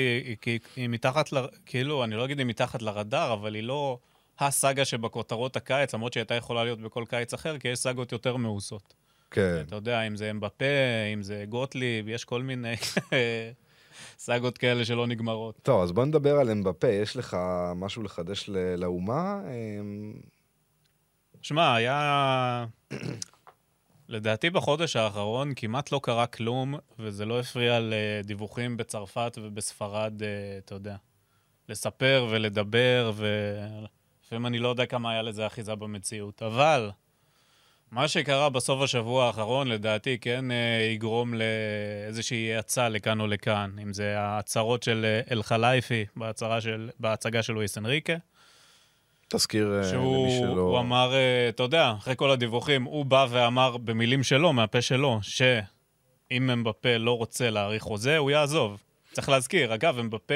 כי, 0.41 0.59
כי 0.73 0.81
היא 0.81 0.89
מתחת, 0.89 1.33
ל... 1.33 1.37
כאילו, 1.65 2.03
אני 2.03 2.15
לא 2.15 2.25
אגיד 2.25 2.39
היא 2.39 2.47
מתחת 2.47 2.81
לרדאר, 2.81 3.33
אבל 3.33 3.55
היא 3.55 3.63
לא... 3.63 3.99
הסאגה 4.39 4.85
שבכותרות 4.85 5.55
הקיץ, 5.55 5.93
למרות 5.93 6.13
שהיא 6.13 6.21
הייתה 6.21 6.35
יכולה 6.35 6.63
להיות 6.63 6.81
בכל 6.81 7.03
קיץ 7.07 7.33
אחר, 7.33 7.57
כי 7.57 7.67
יש 7.67 7.79
סאגות 7.79 8.11
יותר 8.11 8.37
מאוסות. 8.37 8.93
כן. 9.33 9.63
אתה 9.67 9.75
יודע, 9.75 10.01
אם 10.01 10.15
זה 10.15 10.31
אמבפה, 10.31 10.65
אם 11.13 11.23
זה 11.23 11.45
גוטליב, 11.49 12.09
יש 12.09 12.25
כל 12.25 12.43
מיני 12.43 12.73
סאגות 14.17 14.57
כאלה 14.57 14.85
שלא 14.85 15.07
נגמרות. 15.07 15.59
טוב, 15.63 15.81
אז 15.81 15.91
בוא 15.91 16.05
נדבר 16.05 16.35
על 16.35 16.49
אמבפה. 16.49 16.87
יש 16.87 17.17
לך 17.17 17.37
משהו 17.75 18.03
לחדש 18.03 18.49
לאומה? 18.77 19.41
אמ, 19.47 20.13
שמע, 21.41 21.75
היה... 21.75 22.65
לדעתי 24.09 24.49
בחודש 24.49 24.95
האחרון 24.95 25.53
כמעט 25.55 25.91
לא 25.91 25.99
קרה 26.03 26.27
כלום, 26.27 26.75
וזה 26.99 27.25
לא 27.25 27.39
הפריע 27.39 27.79
לדיווחים 27.81 28.77
בצרפת 28.77 29.37
ובספרד, 29.41 30.23
אה, 30.23 30.57
אתה 30.57 30.75
יודע, 30.75 30.95
לספר 31.69 32.27
ולדבר 32.29 33.11
ו... 33.15 33.27
לפעמים 34.25 34.45
אני 34.45 34.59
לא 34.59 34.67
יודע 34.67 34.85
כמה 34.85 35.11
היה 35.11 35.21
לזה 35.21 35.47
אחיזה 35.47 35.75
במציאות. 35.75 36.43
אבל 36.43 36.91
מה 37.93 38.07
שקרה 38.07 38.49
בסוף 38.49 38.81
השבוע 38.81 39.25
האחרון, 39.25 39.67
לדעתי, 39.67 40.17
כן 40.21 40.51
אה, 40.51 40.87
יגרום 40.93 41.33
לאיזושהי 41.33 42.55
האצה 42.55 42.89
לכאן 42.89 43.19
או 43.19 43.27
לכאן. 43.27 43.71
אם 43.83 43.93
זה 43.93 44.19
ההצהרות 44.19 44.83
של 44.83 45.05
אה, 45.05 45.21
אל-חלייפי 45.31 46.05
בהצגה 46.99 47.43
של 47.43 47.53
לואיס 47.53 47.77
אנריקה. 47.77 48.13
תזכיר 49.27 49.77
אה, 49.77 49.83
שהוא, 49.83 50.27
למי 50.27 50.37
שלא... 50.39 50.53
שהוא 50.53 50.79
אמר, 50.79 51.13
אתה 51.49 51.63
יודע, 51.63 51.93
אחרי 51.97 52.13
כל 52.17 52.31
הדיווחים, 52.31 52.83
הוא 52.83 53.05
בא 53.05 53.27
ואמר 53.29 53.77
במילים 53.77 54.23
שלו, 54.23 54.53
מהפה 54.53 54.81
שלו, 54.81 55.19
שאם 55.21 56.49
אמבפה 56.49 56.97
לא 56.97 57.17
רוצה 57.17 57.49
להאריך 57.49 57.83
חוזה, 57.83 58.17
הוא 58.17 58.31
יעזוב. 58.31 58.83
צריך 59.11 59.29
להזכיר, 59.29 59.73
אגב, 59.73 59.99
אמבפה, 59.99 60.33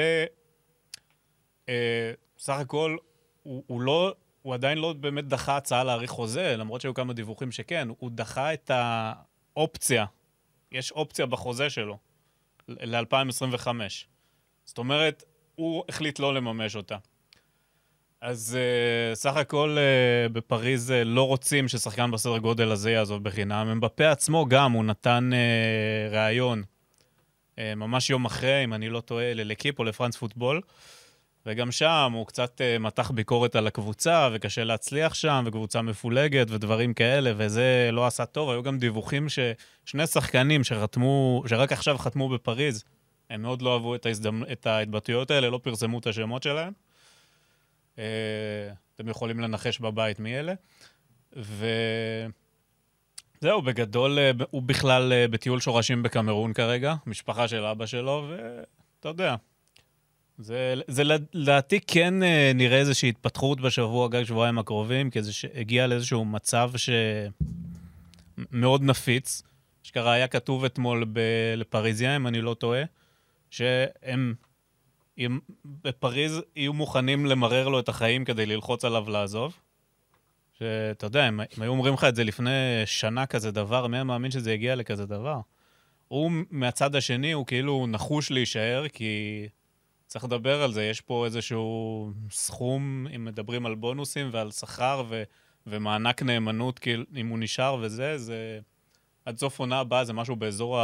אה, 1.68 2.12
סך 2.38 2.54
הכל, 2.54 2.96
הוא, 3.42 3.64
הוא 3.66 3.80
לא, 3.80 4.14
הוא 4.42 4.54
עדיין 4.54 4.78
לא 4.78 4.92
באמת 4.92 5.28
דחה 5.28 5.56
הצעה 5.56 5.84
להאריך 5.84 6.10
חוזה, 6.10 6.56
למרות 6.56 6.80
שהיו 6.80 6.94
כמה 6.94 7.12
דיווחים 7.12 7.52
שכן, 7.52 7.88
הוא 7.98 8.10
דחה 8.14 8.54
את 8.54 8.70
האופציה, 8.74 10.04
יש 10.72 10.92
אופציה 10.92 11.26
בחוזה 11.26 11.70
שלו 11.70 11.98
ל-2025. 12.68 13.66
זאת 14.64 14.78
אומרת, 14.78 15.24
הוא 15.54 15.84
החליט 15.88 16.18
לא 16.18 16.34
לממש 16.34 16.76
אותה. 16.76 16.96
אז 18.20 18.58
uh, 18.58 19.14
סך 19.14 19.36
הכל 19.36 19.76
uh, 19.76 20.32
בפריז 20.32 20.90
uh, 20.90 20.94
לא 21.04 21.26
רוצים 21.26 21.68
ששחקן 21.68 22.10
בסדר 22.10 22.38
גודל 22.38 22.72
הזה 22.72 22.90
יעזוב 22.90 23.24
בחינם. 23.24 23.68
אמבפה 23.72 24.10
עצמו 24.10 24.46
גם, 24.48 24.72
הוא 24.72 24.84
נתן 24.84 25.30
uh, 25.32 26.14
ראיון 26.14 26.62
uh, 27.56 27.60
ממש 27.76 28.10
יום 28.10 28.24
אחרי, 28.24 28.64
אם 28.64 28.74
אני 28.74 28.88
לא 28.88 29.00
טועה, 29.00 29.34
ללקיפ 29.34 29.78
או 29.78 29.84
לפרנס 29.84 30.16
פוטבול. 30.16 30.60
וגם 31.48 31.72
שם 31.72 32.12
הוא 32.14 32.26
קצת 32.26 32.60
uh, 32.60 32.78
מתח 32.78 33.10
ביקורת 33.10 33.56
על 33.56 33.66
הקבוצה, 33.66 34.28
וקשה 34.32 34.64
להצליח 34.64 35.14
שם, 35.14 35.44
וקבוצה 35.46 35.82
מפולגת 35.82 36.50
ודברים 36.50 36.94
כאלה, 36.94 37.32
וזה 37.36 37.88
לא 37.92 38.06
עשה 38.06 38.26
טוב. 38.26 38.50
היו 38.50 38.62
גם 38.62 38.78
דיווחים 38.78 39.26
ששני 39.28 40.06
שחקנים 40.06 40.64
שחתמו, 40.64 41.42
שרק 41.46 41.72
עכשיו 41.72 41.98
חתמו 41.98 42.28
בפריז, 42.28 42.84
הם 43.30 43.42
מאוד 43.42 43.62
לא 43.62 43.74
אהבו 43.74 43.94
את, 43.94 44.06
ההזדמנ... 44.06 44.52
את 44.52 44.66
ההתבטאויות 44.66 45.30
האלה, 45.30 45.50
לא 45.50 45.60
פרסמו 45.62 45.98
את 45.98 46.06
השמות 46.06 46.42
שלהם. 46.42 46.72
Uh, 47.96 48.00
אתם 48.94 49.08
יכולים 49.08 49.40
לנחש 49.40 49.78
בבית 49.78 50.20
מי 50.20 50.38
אלה. 50.38 50.54
וזהו, 51.36 52.32
בגדול, 53.62 54.18
uh, 54.18 54.44
הוא 54.50 54.62
בכלל 54.62 55.26
בטיול 55.26 55.60
שורשים 55.60 56.02
בקמרון 56.02 56.52
כרגע, 56.52 56.94
משפחה 57.06 57.48
של 57.48 57.64
אבא 57.64 57.86
שלו, 57.86 58.30
ואתה 58.30 59.08
יודע, 59.08 59.34
זה, 60.38 60.74
זה 60.88 61.02
לדעתי 61.32 61.80
כן 61.86 62.22
אה, 62.22 62.52
נראה 62.54 62.78
איזושהי 62.78 63.08
התפתחות 63.08 63.60
בשבוע, 63.60 64.08
גג 64.08 64.24
שבועיים 64.24 64.58
הקרובים, 64.58 65.10
כי 65.10 65.22
זה 65.22 65.32
הגיע 65.54 65.86
לאיזשהו 65.86 66.24
מצב 66.24 66.70
שמאוד 68.50 68.82
נפיץ. 68.82 69.42
אשכרה 69.84 70.12
היה 70.12 70.28
כתוב 70.28 70.64
אתמול 70.64 71.04
ב- 71.12 71.54
לפריזיה, 71.56 72.16
אם 72.16 72.26
אני 72.26 72.40
לא 72.40 72.54
טועה, 72.54 72.82
שהם 73.50 74.34
אם, 75.18 75.38
בפריז 75.64 76.40
יהיו 76.56 76.72
מוכנים 76.72 77.26
למרר 77.26 77.68
לו 77.68 77.80
את 77.80 77.88
החיים 77.88 78.24
כדי 78.24 78.46
ללחוץ 78.46 78.84
עליו 78.84 79.10
לעזוב. 79.10 79.56
שאתה 80.58 81.06
יודע, 81.06 81.28
אם, 81.28 81.40
אם 81.40 81.62
היו 81.62 81.70
אומרים 81.70 81.94
לך 81.94 82.04
את 82.04 82.16
זה 82.16 82.24
לפני 82.24 82.82
שנה 82.86 83.26
כזה 83.26 83.50
דבר, 83.50 83.86
מי 83.86 84.02
מאמין 84.02 84.30
שזה 84.30 84.52
יגיע 84.52 84.74
לכזה 84.74 85.06
דבר? 85.06 85.40
הוא 86.08 86.32
מהצד 86.50 86.96
השני, 86.96 87.32
הוא 87.32 87.46
כאילו 87.46 87.86
נחוש 87.86 88.30
להישאר, 88.30 88.88
כי 88.88 89.48
צריך 90.08 90.24
לדבר 90.24 90.62
על 90.62 90.72
זה, 90.72 90.84
יש 90.84 91.00
פה 91.00 91.24
איזשהו 91.24 92.12
סכום, 92.30 93.06
אם 93.16 93.24
מדברים 93.24 93.66
על 93.66 93.74
בונוסים 93.74 94.28
ועל 94.32 94.50
שכר 94.50 95.04
ו- 95.08 95.22
ומענק 95.66 96.22
נאמנות, 96.22 96.78
כאילו, 96.78 97.04
אם 97.16 97.28
הוא 97.28 97.38
נשאר 97.38 97.76
וזה, 97.80 98.18
זה... 98.18 98.60
עד 99.24 99.38
סוף 99.38 99.58
עונה 99.58 99.78
הבאה 99.78 100.04
זה 100.04 100.12
משהו 100.12 100.36
באזור 100.36 100.80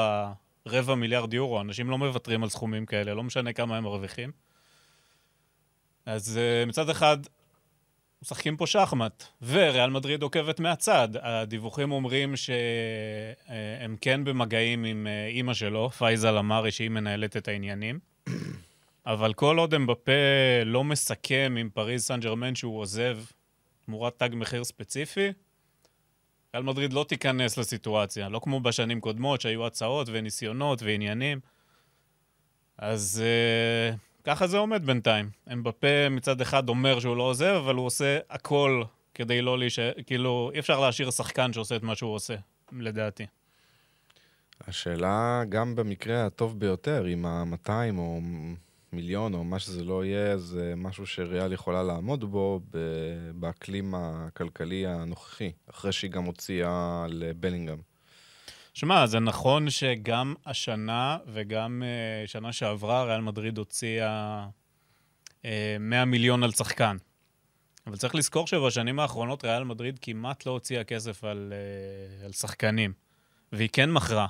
הרבע 0.67 0.95
מיליארד 0.95 1.35
יורו. 1.35 1.61
אנשים 1.61 1.91
לא 1.91 1.99
מוותרים 1.99 2.43
על 2.43 2.49
סכומים 2.49 2.87
כאלה, 2.87 3.15
לא 3.15 3.23
משנה 3.23 3.53
כמה 3.53 3.77
הם 3.77 3.85
מרוויחים. 3.85 4.33
אז 6.07 6.41
אה, 6.41 6.69
מצד 6.69 6.91
אחד, 6.91 7.17
משחקים 8.23 8.57
פה 8.57 8.67
שחמט, 8.67 9.25
וריאל 9.43 9.91
מדריד 9.91 10.23
עוקבת 10.23 10.61
מהצד. 10.61 11.09
הדיווחים 11.23 11.93
אומרים 11.93 12.37
שהם 12.37 13.97
כן 14.01 14.25
במגעים 14.25 14.85
עם 14.85 15.07
אה, 15.07 15.27
אימא 15.27 15.55
שלו, 15.55 15.91
פייזה 15.91 16.39
למארי, 16.39 16.71
שהיא 16.71 16.91
מנהלת 16.91 17.37
את 17.37 17.49
העניינים. 17.49 17.99
אבל 19.07 19.35
כל 19.35 19.59
עוד 19.59 19.75
אמבפה 19.75 20.13
לא 20.65 20.85
מסכם 20.85 21.57
עם 21.59 21.71
פריז 21.71 22.05
סן 22.05 22.21
ג'רמן 22.21 22.55
שהוא 22.55 22.81
עוזב 22.81 23.19
תמורת 23.85 24.19
תג 24.19 24.29
מחיר 24.33 24.65
ספציפי, 24.65 25.33
ריאל 26.55 26.65
מדריד 26.65 26.93
לא 26.93 27.05
תיכנס 27.09 27.59
לסיטואציה, 27.59 28.29
לא 28.29 28.39
כמו 28.39 28.61
בשנים 28.61 29.01
קודמות 29.01 29.41
שהיו 29.41 29.67
הצעות 29.67 30.09
וניסיונות 30.13 30.83
ועניינים. 30.83 31.41
אז 32.79 33.23
uh, 33.23 33.97
ככה 34.25 34.47
זה 34.47 34.59
עומד 34.59 34.87
בינתיים. 34.87 35.31
אמבפה 35.53 36.09
מצד 36.11 36.41
אחד 36.41 36.69
אומר 36.69 37.01
שהוא 37.01 37.17
לא 37.17 37.23
עוזב, 37.23 37.55
אבל 37.65 37.75
הוא 37.75 37.87
עושה 37.87 38.19
הכל 38.31 38.83
כדי 39.15 39.43
לא 39.43 39.59
להישאר, 39.59 39.93
כאילו, 40.07 40.51
אי 40.55 40.59
אפשר 40.59 40.81
להשאיר 40.81 41.11
שחקן 41.11 41.53
שעושה 41.53 41.77
את 41.77 41.83
מה 41.83 41.95
שהוא 41.95 42.15
עושה, 42.15 42.35
לדעתי. 42.73 43.27
השאלה, 44.69 45.43
גם 45.49 45.77
במקרה 45.77 46.27
הטוב 46.27 46.61
ביותר, 46.61 47.05
עם 47.05 47.27
ה-200 47.27 47.99
או 47.99 48.21
מיליון 48.95 49.35
או 49.35 49.45
מה 49.45 49.59
שזה 49.59 49.85
לא 49.85 50.05
יהיה, 50.05 50.39
זה 50.39 50.75
משהו 50.77 51.07
שריאל 51.07 51.53
יכולה 51.53 51.83
לעמוד 51.83 52.31
בו 52.31 52.61
באקלים 53.35 53.95
הכלכלי 53.95 54.87
הנוכחי, 54.87 55.53
אחרי 55.71 55.93
שהיא 55.93 56.11
גם 56.11 56.25
הוציאה 56.25 57.07
לבלינגהם. 57.09 57.79
שמע, 58.75 59.07
זה 59.07 59.19
נכון 59.21 59.71
שגם 59.71 60.35
השנה 60.47 61.19
וגם 61.27 61.83
uh, 61.83 62.29
שנה 62.29 62.53
שעברה, 62.53 63.05
ריאל 63.05 63.21
מדריד 63.21 63.59
הוציאה 63.59 64.47
uh, 65.43 65.47
100 65.81 66.05
מיליון 66.05 66.43
על 66.43 66.53
שחקן. 66.53 66.97
אבל 67.87 67.97
צריך 67.97 68.15
לזכור 68.15 68.47
שבשנים 68.47 69.01
האחרונות 69.01 69.45
ריאל 69.45 69.65
מדריד 69.65 69.99
כמעט 70.03 70.47
לא 70.47 70.51
הוציאה 70.51 70.85
כסף 70.85 71.25
על, 71.25 71.53
uh, 71.53 72.25
על 72.25 72.33
שחקנים, 72.33 72.93
והיא 73.53 73.69
כן 73.73 73.91
מכרה. 73.91 74.27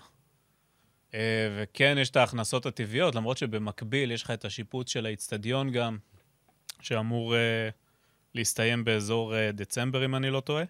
Uh, 1.14 1.16
וכן, 1.56 1.97
יש 2.00 2.11
את 2.11 2.16
ההכנסות 2.16 2.66
הטבעיות, 2.66 3.14
למרות 3.14 3.38
שבמקביל 3.38 4.11
יש 4.11 4.23
לך 4.23 4.30
את 4.30 4.44
השיפוץ 4.44 4.90
של 4.90 5.06
האיצטדיון 5.06 5.71
גם, 5.71 5.99
שאמור 6.80 7.35
uh, 7.35 7.37
להסתיים 8.35 8.85
באזור 8.85 9.35
uh, 9.35 9.52
דצמבר, 9.52 10.04
אם 10.04 10.14
אני 10.14 10.30
לא 10.30 10.40
טועה. 10.40 10.64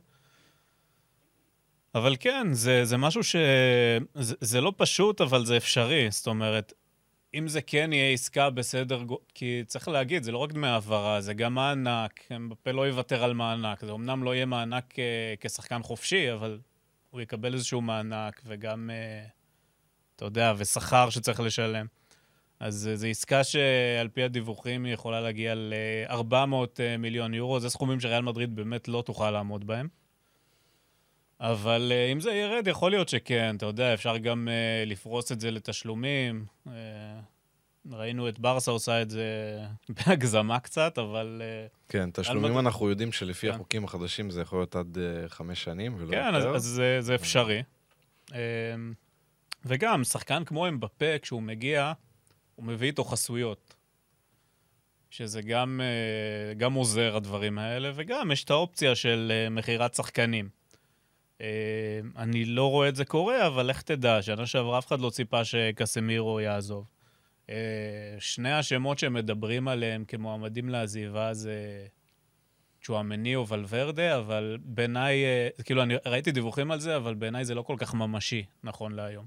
אבל 1.94 2.16
כן, 2.20 2.52
זה, 2.52 2.84
זה 2.84 2.96
משהו 2.96 3.22
ש... 3.22 3.36
זה, 4.14 4.34
זה 4.40 4.60
לא 4.60 4.72
פשוט, 4.76 5.20
אבל 5.20 5.44
זה 5.46 5.56
אפשרי. 5.56 6.10
זאת 6.10 6.26
אומרת, 6.26 6.72
אם 7.34 7.48
זה 7.48 7.62
כן 7.62 7.92
יהיה 7.92 8.12
עסקה 8.12 8.50
בסדר... 8.50 9.02
כי 9.34 9.62
צריך 9.66 9.88
להגיד, 9.88 10.22
זה 10.22 10.32
לא 10.32 10.38
רק 10.38 10.52
דמי 10.52 10.66
העברה, 10.66 11.20
זה 11.20 11.34
גם 11.34 11.54
מענק. 11.54 12.20
אמבפה 12.36 12.70
לא 12.70 12.86
יוותר 12.86 13.24
על 13.24 13.34
מענק. 13.34 13.84
זה 13.84 13.92
אמנם 13.92 14.24
לא 14.24 14.34
יהיה 14.34 14.46
מענק 14.46 14.94
uh, 14.94 14.96
כשחקן 15.40 15.82
חופשי, 15.82 16.32
אבל 16.32 16.58
הוא 17.10 17.20
יקבל 17.20 17.54
איזשהו 17.54 17.80
מענק, 17.80 18.42
וגם, 18.46 18.90
uh, 18.90 19.43
אתה 20.16 20.24
יודע, 20.24 20.52
ושכר 20.56 21.10
שצריך 21.10 21.40
לשלם. 21.40 21.86
אז 22.60 22.90
uh, 22.92 22.96
זו 22.96 23.06
עסקה 23.06 23.44
שעל 23.44 24.08
פי 24.08 24.22
הדיווחים 24.22 24.84
היא 24.84 24.94
יכולה 24.94 25.20
להגיע 25.20 25.54
ל-400 25.54 26.80
מיליון 26.98 27.34
יורו. 27.34 27.60
זה 27.60 27.70
סכומים 27.70 28.00
שריאל 28.00 28.22
מדריד 28.22 28.56
באמת 28.56 28.88
לא 28.88 29.02
תוכל 29.06 29.30
לעמוד 29.30 29.66
בהם. 29.66 29.88
אבל 31.40 31.92
uh, 31.92 32.12
אם 32.12 32.20
זה 32.20 32.32
ירד, 32.32 32.66
יכול 32.66 32.90
להיות 32.90 33.08
שכן, 33.08 33.56
אתה 33.56 33.66
יודע, 33.66 33.94
אפשר 33.94 34.16
גם 34.16 34.48
לפרוס 34.86 35.32
את 35.32 35.40
זה 35.40 35.50
לתשלומים. 35.50 36.46
ראינו 37.90 38.28
את 38.28 38.38
ברסה 38.38 38.70
עושה 38.70 39.02
את 39.02 39.10
זה 39.10 39.58
בהגזמה 40.06 40.60
קצת, 40.60 40.98
אבל... 40.98 41.42
כן, 41.88 42.10
תשלומים 42.10 42.52
מד... 42.52 42.58
אנחנו 42.58 42.88
יודעים 42.88 43.12
שלפי 43.12 43.46
כן. 43.46 43.54
החוקים 43.54 43.84
החדשים 43.84 44.30
זה 44.30 44.40
יכול 44.40 44.58
להיות 44.58 44.76
עד 44.76 44.98
חמש 45.28 45.64
שנים, 45.64 45.94
ולא 45.98 46.10
כן, 46.10 46.16
יותר. 46.16 46.30
כן, 46.30 46.34
אז, 46.34 46.56
אז 46.56 46.62
זה, 46.62 46.96
זה 47.00 47.14
אפשרי. 47.14 47.62
וגם, 49.66 50.04
שחקן 50.04 50.44
כמו 50.44 50.68
אמבפה, 50.68 51.18
כשהוא 51.22 51.42
מגיע, 51.42 51.92
הוא 52.54 52.64
מביא 52.66 52.86
איתו 52.86 53.04
חסויות. 53.04 53.74
שזה 55.10 55.42
גם, 55.42 55.80
uh, 55.80 56.58
גם 56.58 56.72
עוזר, 56.72 57.16
הדברים 57.16 57.58
האלה, 57.58 57.90
וגם 57.94 58.30
יש 58.30 58.44
את 58.44 58.50
האופציה 58.50 58.94
של 58.94 59.32
uh, 59.32 59.50
מכירת 59.50 59.94
שחקנים. 59.94 60.48
אה, 61.40 62.00
אני 62.16 62.44
לא 62.44 62.70
רואה 62.70 62.88
את 62.88 62.96
זה 62.96 63.04
קורה, 63.04 63.46
אבל 63.46 63.66
לך 63.66 63.82
תדע, 63.82 64.22
שנה 64.22 64.46
שעברה 64.46 64.78
אף 64.78 64.86
אחד 64.86 65.00
לא 65.00 65.10
ציפה 65.10 65.44
שקסמירו 65.44 66.40
יעזוב. 66.40 66.86
אה, 67.50 68.16
שני 68.18 68.52
השמות 68.52 68.98
שמדברים 68.98 69.68
עליהם 69.68 70.04
כמועמדים 70.04 70.68
לעזיבה 70.68 71.34
זה 71.34 71.86
צ'ואמני 72.82 73.36
או 73.36 73.48
ולוורדה, 73.48 74.18
אבל 74.18 74.58
בעיניי, 74.62 75.24
אה, 75.24 75.48
כאילו, 75.64 75.82
אני 75.82 75.94
ראיתי 76.06 76.32
דיווחים 76.32 76.70
על 76.70 76.80
זה, 76.80 76.96
אבל 76.96 77.14
בעיניי 77.14 77.44
זה 77.44 77.54
לא 77.54 77.62
כל 77.62 77.76
כך 77.78 77.94
ממשי, 77.94 78.44
נכון 78.64 78.92
להיום. 78.92 79.26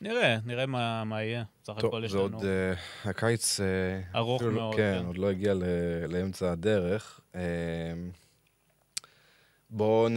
נראה, 0.00 0.36
נראה 0.44 0.66
מה, 0.66 1.04
מה 1.04 1.22
יהיה. 1.22 1.44
סך 1.64 1.76
הכל 1.76 2.02
יש 2.04 2.14
לנו... 2.14 2.28
טוב, 2.28 2.40
זה 2.40 2.72
עוד... 2.72 2.76
Uh, 3.04 3.08
הקיץ... 3.08 3.60
Uh, 3.60 4.16
ארוך 4.16 4.42
מאוד, 4.42 4.74
כן. 4.74 4.98
כן, 5.00 5.06
עוד 5.06 5.18
לא 5.18 5.30
הגיע 5.30 5.54
ל, 5.54 5.62
לאמצע 6.08 6.52
הדרך. 6.52 7.20
Uh, 7.32 7.36
בואו 9.70 10.08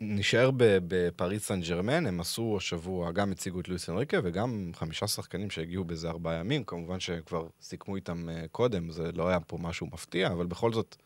נשאר 0.00 0.50
בפריס 0.58 1.46
סן 1.46 1.60
ג'רמן, 1.60 2.06
הם 2.06 2.20
עשו 2.20 2.54
השבוע, 2.56 3.12
גם 3.12 3.32
הציגו 3.32 3.60
את 3.60 3.68
לואיס 3.68 3.90
אנריקה 3.90 4.20
וגם 4.24 4.70
חמישה 4.74 5.06
שחקנים 5.06 5.50
שהגיעו 5.50 5.84
באיזה 5.84 6.08
ארבעה 6.08 6.34
ימים, 6.34 6.64
כמובן 6.64 7.00
שכבר 7.00 7.46
סיכמו 7.62 7.96
איתם 7.96 8.28
אה, 8.28 8.48
קודם, 8.52 8.90
זה 8.90 9.12
לא 9.12 9.28
היה 9.28 9.40
פה 9.40 9.58
משהו 9.60 9.86
מפתיע, 9.86 10.32
אבל 10.32 10.46
בכל 10.46 10.72
זאת, 10.72 10.96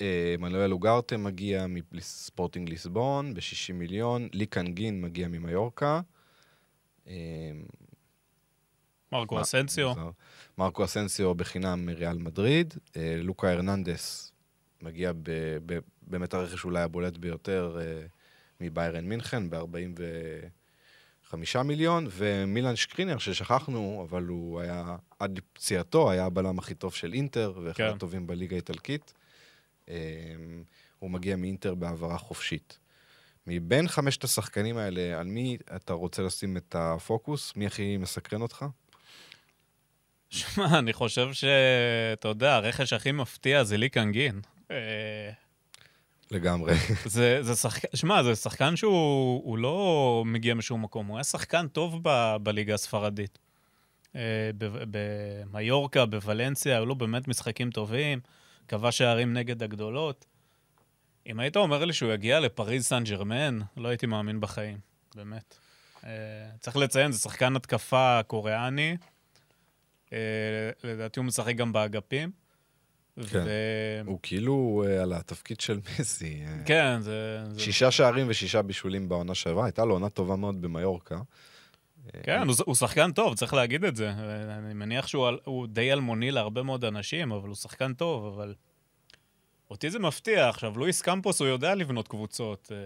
אה, 0.00 0.34
מנואל 0.38 0.72
אוגרטה 0.72 1.16
מגיע 1.16 1.66
מספורטינג 1.92 2.68
ליסבון 2.68 3.34
ב-60 3.34 3.72
מיליון, 3.72 4.28
ליקן 4.32 4.66
גין 4.72 5.00
מגיע 5.00 5.28
ממיורקה. 5.28 6.00
אה, 7.06 7.12
מרקו 9.12 9.40
אסנסיו. 9.40 9.92
מרקו 10.58 10.84
אסנסיו 10.84 11.34
בחינם 11.34 11.86
מריאל 11.86 12.18
מדריד, 12.18 12.74
לוקה 12.96 13.52
הרננדס 13.52 14.32
מגיע 14.82 15.12
באמת 16.02 16.34
הרכש 16.34 16.64
אולי 16.64 16.82
הבולט 16.82 17.16
ביותר 17.16 17.78
uh, 17.78 17.80
מביירן 18.60 19.04
מינכן, 19.04 19.50
ב-45 19.50 21.34
מיליון, 21.64 22.06
ומילן 22.10 22.76
שקרינר, 22.76 23.18
ששכחנו, 23.18 24.06
אבל 24.08 24.24
הוא 24.24 24.60
היה, 24.60 24.96
עד 25.18 25.40
פציעתו, 25.52 26.10
היה 26.10 26.26
הבלם 26.26 26.58
הכי 26.58 26.74
טוב 26.74 26.94
של 26.94 27.12
אינטר, 27.12 27.52
ואחד 27.62 27.76
כן. 27.76 27.92
הטובים 27.94 28.26
בליגה 28.26 28.56
האיטלקית. 28.56 29.14
Um, 29.86 29.90
הוא 30.98 31.10
מגיע 31.10 31.36
מאינטר 31.36 31.74
בהעברה 31.74 32.18
חופשית. 32.18 32.78
מבין 33.46 33.88
חמשת 33.88 34.24
השחקנים 34.24 34.76
האלה, 34.76 35.20
על 35.20 35.26
מי 35.26 35.56
אתה 35.76 35.92
רוצה 35.92 36.22
לשים 36.22 36.56
את 36.56 36.76
הפוקוס? 36.78 37.56
מי 37.56 37.66
הכי 37.66 37.96
מסקרן 37.96 38.42
אותך? 38.42 38.64
שמע, 40.30 40.78
אני 40.78 40.92
חושב 40.92 41.32
שאתה 41.32 42.28
יודע, 42.28 42.54
הרכש 42.54 42.92
הכי 42.92 43.12
מפתיע 43.12 43.64
זה 43.64 43.76
ליקן 43.76 44.12
גין. 44.12 44.40
אה, 44.70 45.30
לגמרי. 46.30 46.74
זה, 47.04 47.42
זה 47.42 47.54
שחקן, 47.54 47.88
שמע, 47.94 48.22
זה 48.22 48.36
שחקן 48.36 48.76
שהוא 48.76 49.58
לא 49.58 50.22
מגיע 50.26 50.54
משום 50.54 50.82
מקום, 50.82 51.06
הוא 51.06 51.16
היה 51.16 51.24
שחקן 51.24 51.68
טוב 51.68 52.00
ב, 52.02 52.36
בליגה 52.42 52.74
הספרדית. 52.74 53.38
אה, 54.16 54.50
במיורקה, 55.50 56.06
בוולנסיה, 56.06 56.76
היו 56.76 56.86
לו 56.86 56.94
באמת 56.94 57.28
משחקים 57.28 57.70
טובים, 57.70 58.20
כבש 58.68 58.98
שערים 58.98 59.32
נגד 59.32 59.62
הגדולות. 59.62 60.24
אם 61.26 61.40
היית 61.40 61.56
אומר 61.56 61.84
לי 61.84 61.92
שהוא 61.92 62.12
יגיע 62.12 62.40
לפריז 62.40 62.84
סן 62.84 63.04
ג'רמן, 63.04 63.58
לא 63.76 63.88
הייתי 63.88 64.06
מאמין 64.06 64.40
בחיים, 64.40 64.78
באמת. 65.14 65.54
אה, 66.04 66.10
צריך 66.60 66.76
לציין, 66.76 67.12
זה 67.12 67.18
שחקן 67.18 67.56
התקפה 67.56 68.20
קוריאני, 68.26 68.96
אה, 70.12 70.18
לדעתי 70.84 71.20
הוא 71.20 71.26
משחק 71.26 71.56
גם 71.56 71.72
באגפים. 71.72 72.30
כן. 73.30 73.44
ו... 73.44 73.50
הוא 74.06 74.18
כאילו 74.22 74.84
uh, 74.86 75.02
על 75.02 75.12
התפקיד 75.12 75.60
של 75.60 75.80
מסי. 75.98 76.44
כן, 76.66 77.00
זה... 77.00 77.42
שישה 77.58 77.86
זה... 77.86 77.90
שערים 77.90 78.26
ושישה 78.28 78.62
בישולים 78.62 79.08
בעונה 79.08 79.34
שעברה, 79.34 79.64
הייתה 79.64 79.84
לו 79.84 79.94
עונה 79.94 80.08
טובה 80.08 80.36
מאוד 80.36 80.62
במיורקה. 80.62 81.20
כן, 82.22 82.48
הוא, 82.48 82.54
הוא 82.66 82.74
שחקן 82.74 83.12
טוב, 83.12 83.34
צריך 83.34 83.54
להגיד 83.54 83.84
את 83.84 83.96
זה. 83.96 84.12
אני 84.58 84.74
מניח 84.74 85.06
שהוא 85.06 85.66
די 85.66 85.92
אלמוני 85.92 86.30
להרבה 86.30 86.62
מאוד 86.62 86.84
אנשים, 86.84 87.32
אבל 87.32 87.48
הוא 87.48 87.56
שחקן 87.56 87.94
טוב, 87.94 88.34
אבל... 88.34 88.54
אותי 89.72 89.90
זה 89.90 89.98
מפתיע. 89.98 90.48
עכשיו, 90.48 90.78
לואיס 90.78 91.02
קמפוס, 91.02 91.40
הוא 91.40 91.48
יודע 91.48 91.74
לבנות 91.74 92.08
קבוצות. 92.08 92.72
אה, 92.72 92.76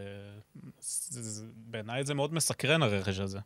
בעיניי 1.57 2.05
זה 2.05 2.15
מאוד 2.15 2.35
מסקרן, 2.35 2.83
הרכש 2.83 3.19
הזה. 3.19 3.39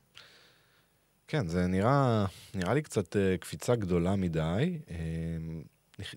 כן, 1.28 1.46
זה 1.46 1.66
נראה, 1.66 2.26
נראה 2.54 2.74
לי 2.74 2.82
קצת 2.82 3.16
קפיצה 3.40 3.76
גדולה 3.76 4.16
מדי. 4.16 4.78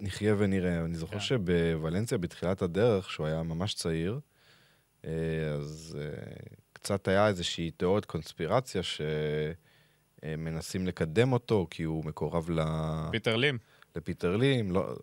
נחיה 0.02 0.36
ונראה. 0.38 0.86
אני 0.86 0.96
זוכר 0.96 1.14
כן. 1.14 1.20
שבוולנסיה, 1.20 2.18
בתחילת 2.18 2.62
הדרך, 2.62 3.12
שהוא 3.12 3.28
היה 3.28 3.44
ממש 3.44 3.74
צעיר, 3.74 4.20
אה, 5.06 5.12
אז 5.58 5.98
אה, 6.02 6.34
קצת 6.74 7.08
היה 7.08 7.28
איזושהי 7.28 7.72
תיאוריית 7.72 8.06
קונספירציה 8.06 8.82
שמנסים 10.24 10.88
לקדם 10.88 11.34
אותו, 11.34 11.68
כי 11.70 11.84
הוא 11.84 12.06
מקורב 12.06 12.50
ל... 12.50 12.60
פיטר 13.12 13.36
לים. 13.36 13.58
לפיטר 13.96 14.38
לים, 14.38 14.72
לא... 14.72 14.96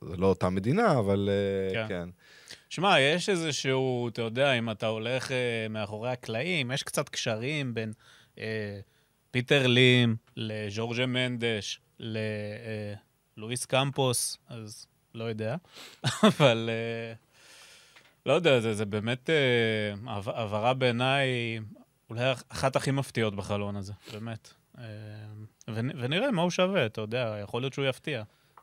זה 0.00 0.16
לא 0.16 0.26
אותה 0.26 0.50
מדינה, 0.50 0.98
אבל 0.98 1.28
אה, 1.32 1.88
כן. 1.88 1.88
כן. 1.88 2.08
שמע, 2.70 3.00
יש 3.00 3.28
איזשהו, 3.28 4.08
אתה 4.08 4.22
יודע, 4.22 4.52
אם 4.52 4.70
אתה 4.70 4.86
הולך 4.86 5.30
מאחורי 5.70 6.10
הקלעים, 6.10 6.70
יש 6.70 6.82
קצת 6.82 7.08
קשרים 7.08 7.74
בין 7.74 7.92
אה, 8.38 8.80
פיטר 9.30 9.66
לים 9.66 10.16
לז'ורג'ה 10.36 11.06
מנדש, 11.06 11.80
ל... 12.00 12.16
אה, 12.16 12.94
קמפוס, 13.68 14.38
אז 14.48 14.86
לא 15.14 15.24
יודע, 15.24 15.56
אבל 16.28 16.70
uh, 16.70 17.18
לא 18.26 18.32
יודע, 18.32 18.60
זה, 18.60 18.74
זה 18.74 18.84
באמת 18.84 19.30
העברה 20.06 20.74
בעיניי 20.74 21.58
אולי 22.10 22.32
אחת 22.48 22.76
הכי 22.76 22.90
מפתיעות 22.90 23.36
בחלון 23.36 23.76
הזה, 23.76 23.92
באמת. 24.12 24.52
Uh, 24.76 24.80
ונראה 25.68 26.30
מה 26.30 26.42
הוא 26.42 26.50
שווה, 26.50 26.86
אתה 26.86 27.00
יודע, 27.00 27.38
יכול 27.42 27.62
להיות 27.62 27.72
שהוא 27.72 27.84
יפתיע. 27.84 28.22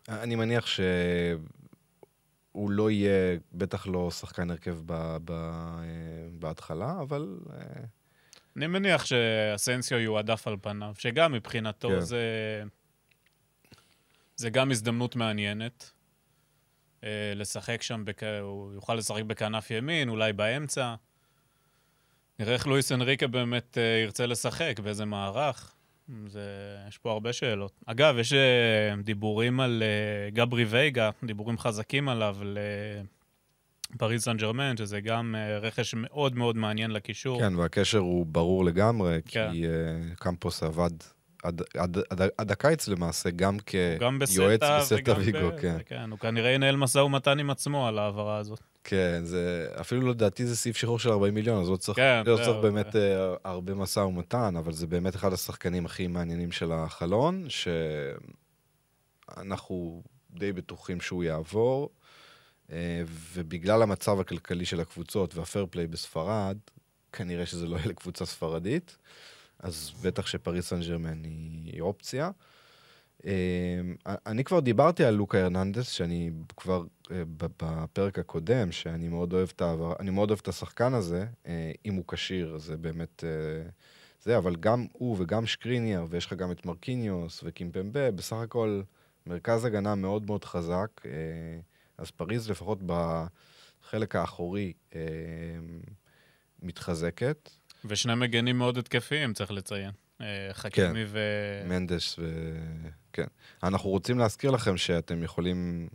אני 0.10 0.36
מניח 0.36 0.66
שהוא 0.68 2.72
לא 2.72 2.92
יהיה, 2.92 3.38
בטח 3.54 3.88
לא 3.88 4.12
שחקן 4.12 4.52
הרכב 4.52 4.78
ב, 4.86 5.18
ב, 5.26 5.34
בהתחלה, 6.32 7.02
אבל... 7.02 7.40
אני 8.58 8.68
מניח 8.68 9.06
שאסנסיו 9.06 9.98
יועדף 9.98 10.48
על 10.48 10.56
פניו, 10.62 10.94
שגם 10.98 11.32
מבחינתו 11.32 11.90
כן. 11.90 12.00
זה... 12.00 12.24
זה 14.36 14.50
גם 14.50 14.72
הזדמנות 14.72 15.16
מעניינת. 15.16 15.92
אה, 17.04 17.34
לשחק 17.36 17.82
שם, 17.82 18.06
בכ... 18.06 18.24
הוא 18.42 18.74
יוכל 18.74 18.96
לשחק 18.96 19.24
בכנף 19.24 19.72
ימין, 19.72 20.10
אולי 20.10 20.34
באמצע. 20.34 20.96
נראה 22.40 22.54
איך 22.54 22.68
לואיס 22.68 22.92
אנריקה 22.92 23.28
באמת 23.28 23.78
אה, 23.78 24.02
ירצה 24.04 24.26
לשחק, 24.26 24.80
באיזה 24.84 25.06
מערך. 25.06 25.76
זה... 26.28 26.78
יש 26.88 26.98
פה 26.98 27.12
הרבה 27.12 27.34
שאלות. 27.34 27.72
אגב, 27.86 28.18
יש 28.18 28.34
אה, 28.34 28.94
דיבורים 29.04 29.60
על 29.60 29.84
אה, 29.86 30.30
גברי 30.30 30.66
וייגה, 30.66 31.10
דיבורים 31.24 31.58
חזקים 31.58 32.10
עליו, 32.10 32.38
לפריז 33.96 34.24
סן 34.24 34.38
ג'רמן, 34.38 34.78
שזה 34.78 35.02
גם 35.02 35.36
אה, 35.38 35.58
רכש 35.58 35.94
מאוד 35.94 36.36
מאוד 36.36 36.58
מעניין 36.58 36.92
לקישור. 36.92 37.40
כן, 37.40 37.56
והקשר 37.56 37.98
הוא 37.98 38.26
ברור 38.26 38.66
לגמרי, 38.66 39.20
כן. 39.26 39.50
כי 39.52 39.66
קמפוס 40.16 40.64
עבד 40.64 40.92
עד, 41.44 41.62
עד, 41.78 41.98
עד, 42.10 42.22
עד 42.38 42.52
הקיץ 42.52 42.88
למעשה, 42.88 43.30
גם 43.30 43.60
כיועץ 43.60 44.60
בסטה 44.64 45.14
ויגו. 45.18 45.50
כן. 45.62 45.78
כן. 45.86 46.12
הוא 46.12 46.20
כנראה 46.20 46.52
ינהל 46.52 46.76
משא 46.76 46.98
ומתן 46.98 47.40
עם 47.40 47.50
עצמו 47.50 47.88
על 47.88 48.00
ההעברה 48.00 48.38
הזאת. 48.38 48.60
כן, 48.84 49.22
זה 49.24 49.68
אפילו 49.82 50.10
לדעתי 50.10 50.46
זה 50.46 50.56
סעיף 50.56 50.78
שחרור 50.78 51.00
של 51.00 51.10
40 51.10 51.34
מיליון, 51.34 51.62
אז 51.62 51.70
לא 51.70 51.76
צריך, 51.76 51.96
כן, 51.96 52.24
לא 52.26 52.36
צריך 52.36 52.58
באמת 52.62 52.96
אה, 52.96 53.36
הרבה 53.44 53.74
משא 53.74 54.00
ומתן, 54.00 54.56
אבל 54.58 54.74
זה 54.74 54.88
באמת 54.88 55.16
אחד 55.16 55.34
השחקנים 55.34 55.86
הכי 55.86 56.08
מעניינים 56.08 56.52
של 56.52 56.72
החלון, 56.72 57.46
שאנחנו 59.30 60.04
די 60.32 60.52
בטוחים 60.54 61.02
שהוא 61.02 61.24
יעבור, 61.24 61.90
אה, 62.72 63.02
ובגלל 63.34 63.82
המצב 63.82 64.20
הכלכלי 64.20 64.66
של 64.66 64.80
הקבוצות 64.80 65.36
והפייר 65.36 65.66
פליי 65.70 65.88
בספרד, 65.88 66.58
כנראה 67.14 67.46
שזה 67.46 67.68
לא 67.68 67.76
יהיה 67.78 67.88
לקבוצה 67.88 68.26
ספרדית, 68.26 68.98
אז 69.60 69.92
בטח 70.02 70.26
שפריס 70.28 70.70
סן 70.70 70.82
ג'רמן 70.82 71.24
היא 71.66 71.82
אופציה. 71.82 72.32
אה, 73.26 73.82
אני 74.26 74.44
כבר 74.44 74.60
דיברתי 74.60 75.04
על 75.04 75.14
לוקה 75.14 75.42
הרננדס, 75.42 75.90
שאני 75.90 76.32
כבר 76.58 76.84
אה, 77.12 77.24
בפרק 77.38 78.20
הקודם, 78.20 78.72
שאני 78.72 79.08
מאוד 79.08 79.34
אוהב 79.34 79.50
את 79.56 79.62
הגבר, 79.62 79.94
אני 80.00 80.12
מאוד 80.12 80.30
אוהב 80.30 80.40
את 80.42 80.48
השחקן 80.48 80.94
הזה, 80.94 81.26
אה, 81.46 81.72
אם 81.86 81.94
הוא 81.94 82.04
כשיר, 82.08 82.58
זה 82.58 82.78
באמת 82.78 83.24
אה, 83.24 83.70
זה, 84.22 84.38
אבל 84.38 84.56
גם 84.56 84.88
הוא 84.94 85.16
וגם 85.20 85.46
שקריניאר, 85.46 86.06
ויש 86.10 86.26
לך 86.26 86.34
גם 86.34 86.52
את 86.52 86.66
מרקיניוס 86.66 87.42
וקימפמבה, 87.44 88.12
בסך 88.12 88.36
הכל 88.36 88.82
מרכז 89.26 89.66
הגנה 89.66 89.96
מאוד 89.96 90.26
מאוד 90.26 90.46
חזק, 90.46 91.02
אז 91.98 92.12
פריז 92.12 92.50
לפחות 92.50 92.80
בחלק 92.86 94.16
האחורי 94.16 94.74
מתחזקת. 96.62 97.50
ושני 97.86 98.16
מגנים 98.16 98.58
מאוד 98.58 98.78
התקפיים, 98.78 99.34
צריך 99.34 99.52
לציין. 99.52 99.92
אה, 100.22 100.50
חכימי 100.54 101.04
ו... 101.08 101.20
מנדס 101.66 102.20
ו... 102.20 102.54
כן. 103.14 103.28
אנחנו 103.64 103.90
רוצים 103.90 104.20
להזכיר 104.20 104.52
לכם 104.52 104.78
שאתם 104.78 105.24
יכולים. 105.24 105.90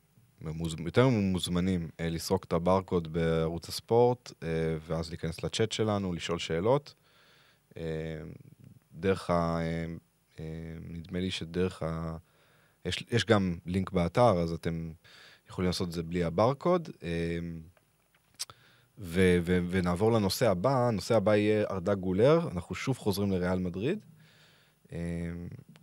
יותר 0.85 1.09
מוזמנים, 1.09 1.89
אה, 2.01 2.09
לסרוק 2.09 2.45
את 2.45 2.53
הברקוד 2.53 3.13
בערוץ 3.13 3.69
הספורט, 3.69 4.33
אה, 4.43 4.49
ואז 4.87 5.11
להיכנס 5.11 5.45
לצ'אט 5.45 5.73
שלנו, 5.73 6.13
לשאול 6.13 6.39
שאלות. 6.39 6.95
דרך 8.93 9.31
ה... 9.31 9.59
נדמה 10.81 11.21
לי 11.21 11.31
שדרך 11.31 11.83
ה... 11.83 12.17
יש, 12.85 13.05
יש 13.11 13.25
גם 13.25 13.59
לינק 13.67 13.91
באתר, 13.91 14.39
אז 14.39 14.53
אתם 14.53 14.93
יכולים 15.51 15.67
לעשות 15.67 15.89
את 15.89 15.93
זה 15.93 16.03
בלי 16.03 16.25
הברקוד. 16.25 16.89
אה, 18.99 19.05
ו- 19.05 19.39
ו- 19.43 19.59
ונעבור 19.71 20.13
לנושא 20.13 20.51
הבא, 20.51 20.89
הנושא 20.89 21.17
הבא 21.17 21.37
יהיה 21.37 21.65
ארדה 21.71 21.95
גולר, 21.95 22.49
אנחנו 22.53 22.75
שוב 22.75 22.99
חוזרים 22.99 23.33
לריאל 23.33 23.59
מדריד. 23.59 23.99
אה, 24.93 24.99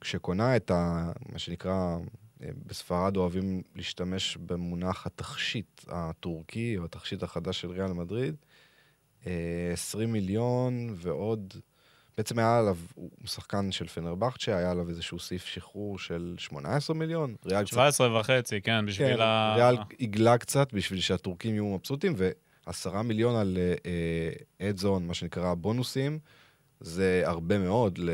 כשקונה 0.01 0.55
את 0.55 0.71
ה... 0.71 1.11
מה 1.31 1.39
שנקרא, 1.39 1.97
אה, 2.43 2.49
בספרד 2.65 3.17
אוהבים 3.17 3.61
להשתמש 3.75 4.37
במונח 4.37 5.05
התכשיט 5.05 5.81
הטורקי, 5.87 6.77
או 6.77 6.85
התכשיט 6.85 7.23
החדש 7.23 7.61
של 7.61 7.71
ריאל 7.71 7.93
מדריד. 7.93 8.35
אה, 9.27 9.69
20 9.73 10.11
מיליון 10.11 10.93
ועוד... 10.95 11.53
בעצם 12.17 12.39
היה 12.39 12.59
עליו, 12.59 12.77
הוא 12.95 13.09
שחקן 13.25 13.71
של 13.71 13.87
פנרבכצ'ה, 13.87 14.57
היה 14.57 14.71
עליו 14.71 14.89
איזשהו 14.89 15.19
סעיף 15.19 15.45
שחרור 15.45 15.99
של 15.99 16.35
18 16.37 16.95
מיליון. 16.95 17.35
ריאל 17.45 17.63
קצת 17.63 17.71
17 17.71 18.19
וחצי, 18.19 18.61
כן, 18.61 18.85
בשביל 18.85 19.15
כן, 19.15 19.21
ה... 19.21 19.53
ריאל 19.55 19.77
עיגלה 19.97 20.37
קצת 20.37 20.73
בשביל 20.73 20.99
שהטורקים 20.99 21.53
יהיו 21.53 21.65
מבסוטים, 21.65 22.13
ועשרה 22.67 23.03
מיליון 23.03 23.35
על 23.35 23.57
אדזון, 24.61 25.07
מה 25.07 25.13
שנקרא 25.13 25.53
בונוסים, 25.53 26.19
זה 26.79 27.23
הרבה 27.25 27.57
מאוד 27.57 27.97
ל... 27.97 28.09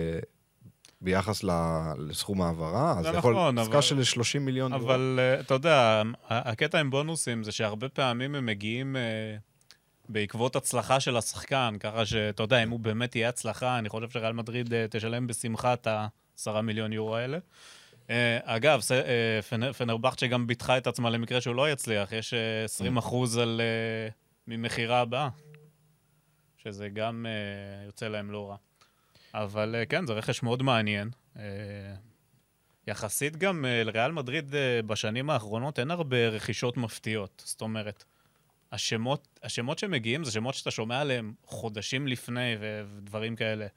ביחס 1.01 1.43
ל... 1.43 1.49
לסכום 1.97 2.41
ההעברה, 2.41 2.95
אז 2.99 3.05
זה 3.05 3.17
יכול 3.17 3.33
נכון, 3.33 3.57
עסקה 3.57 3.73
אבל- 3.73 3.81
של 3.81 4.03
30 4.03 4.45
מיליון. 4.45 4.71
יורו. 4.73 4.85
אבל 4.85 5.19
אה, 5.19 5.39
אתה 5.39 5.53
יודע, 5.53 6.01
הקטע 6.29 6.79
עם 6.79 6.89
בונוסים 6.89 7.43
זה 7.43 7.51
שהרבה 7.51 7.89
פעמים 7.89 8.35
הם 8.35 8.45
מגיעים 8.45 8.95
אה, 8.95 9.01
בעקבות 10.09 10.55
הצלחה 10.55 10.99
של 10.99 11.17
השחקן, 11.17 11.75
ככה 11.79 12.05
שאתה 12.05 12.43
יודע, 12.43 12.63
אם 12.63 12.69
הוא 12.69 12.79
באמת 12.79 13.15
יהיה 13.15 13.29
הצלחה, 13.29 13.77
אני 13.79 13.89
חושב 13.89 14.09
שריאל 14.09 14.33
מדריד 14.33 14.73
אה, 14.73 14.85
תשלם 14.89 15.27
בשמחה 15.27 15.73
את 15.73 15.87
ה-10 15.87 16.61
מיליון 16.61 16.93
יורו 16.93 17.15
האלה. 17.15 17.37
אה, 18.09 18.37
אגב, 18.43 18.81
אה, 18.91 19.71
פנרבכצ'ה 19.77 20.27
גם 20.27 20.47
ביטחה 20.47 20.77
את 20.77 20.87
עצמה 20.87 21.09
למקרה 21.09 21.41
שהוא 21.41 21.55
לא 21.55 21.71
יצליח, 21.71 22.11
יש 22.11 22.33
אה, 22.33 22.63
20 22.63 22.97
אחוז 22.97 23.37
על... 23.37 23.61
ממכירה 24.47 25.01
הבאה, 25.01 25.29
שזה 26.57 26.89
גם 26.89 27.25
אה, 27.25 27.85
יוצא 27.85 28.07
להם 28.07 28.31
לא 28.31 28.49
רע. 28.49 28.55
אבל 29.33 29.75
אה, 29.75 29.85
כן, 29.85 30.05
זה 30.05 30.13
רכש 30.13 30.43
מאוד 30.43 30.63
מעניין. 30.63 31.09
אה, 31.37 31.43
יחסית 32.87 33.35
גם 33.35 33.65
אה, 33.65 33.83
לריאל 33.83 34.11
מדריד 34.11 34.55
אה, 34.55 34.81
בשנים 34.81 35.29
האחרונות 35.29 35.79
אין 35.79 35.91
הרבה 35.91 36.27
רכישות 36.27 36.77
מפתיעות. 36.77 37.43
זאת 37.45 37.61
אומרת, 37.61 38.03
השמות, 38.71 39.39
השמות 39.43 39.79
שמגיעים 39.79 40.23
זה 40.23 40.31
שמות 40.31 40.55
שאתה 40.55 40.71
שומע 40.71 41.01
עליהם 41.01 41.33
חודשים 41.43 42.07
לפני 42.07 42.55
ו- 42.59 42.83
ודברים 42.97 43.35
כאלה. 43.35 43.67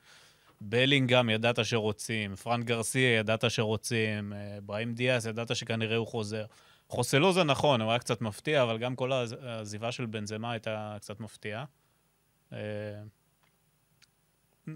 בלינגהם 0.60 1.30
ידעת 1.30 1.64
שרוצים, 1.64 2.36
פרנק 2.36 2.66
גרסיה 2.66 3.16
ידעת 3.18 3.50
שרוצים, 3.50 4.32
בראים 4.62 4.94
דיאס 4.94 5.24
ידעת 5.24 5.56
שכנראה 5.56 5.96
הוא 5.96 6.06
חוזר. 6.06 6.44
חוסלו 6.90 7.32
זה 7.32 7.44
נכון, 7.44 7.80
הוא 7.80 7.90
היה 7.90 7.98
קצת 7.98 8.20
מפתיע, 8.20 8.62
אבל 8.62 8.78
גם 8.78 8.96
כל 8.96 9.12
העז- 9.12 9.36
העזיבה 9.42 9.92
של 9.92 10.06
בנזמה 10.06 10.50
הייתה 10.52 10.96
קצת 11.00 11.20
מפתיעה. 11.20 11.64
אה, 12.52 12.58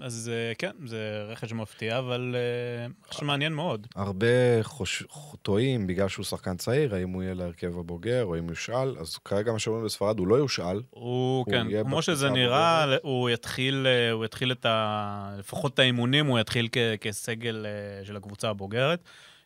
אז 0.03 0.31
אה, 0.35 0.53
כן, 0.59 0.73
זה 0.87 1.25
רכש 1.29 1.53
מפתיע, 1.53 1.99
אבל 1.99 2.35
אה, 2.39 2.87
רכש 3.09 3.23
מעניין 3.23 3.53
מאוד. 3.53 3.87
הרבה 3.97 4.27
חוש... 4.63 5.05
טועים 5.43 5.87
בגלל 5.87 6.09
שהוא 6.09 6.25
שחקן 6.25 6.57
צעיר, 6.57 6.95
האם 6.95 7.09
הוא 7.11 7.23
יהיה 7.23 7.35
להרכב 7.35 7.79
הבוגר, 7.79 8.25
או 8.25 8.39
אם 8.39 8.49
יושאל, 8.49 8.99
אז 8.99 9.17
כרגע 9.17 9.53
מה 9.53 9.59
שאומרים 9.59 9.85
בספרד, 9.85 10.19
הוא 10.19 10.27
לא 10.29 10.35
יושאל. 10.35 10.83
הוא, 10.91 11.39
הוא 11.39 11.47
כן, 11.47 11.67
כמו 11.85 12.03
שזה 12.03 12.31
נראה, 12.31 12.97
הוא 13.03 13.31
יתחיל, 13.31 13.87
הוא 14.13 14.25
יתחיל 14.25 14.53
את 14.53 14.67
ה... 14.67 15.35
לפחות 15.39 15.75
את 15.75 15.79
האימונים, 15.79 16.27
הוא 16.27 16.39
יתחיל 16.39 16.69
כ- 16.73 16.79
כסגל 17.01 17.67
של 18.05 18.17
הקבוצה 18.17 18.49
הבוגרת. 18.51 19.03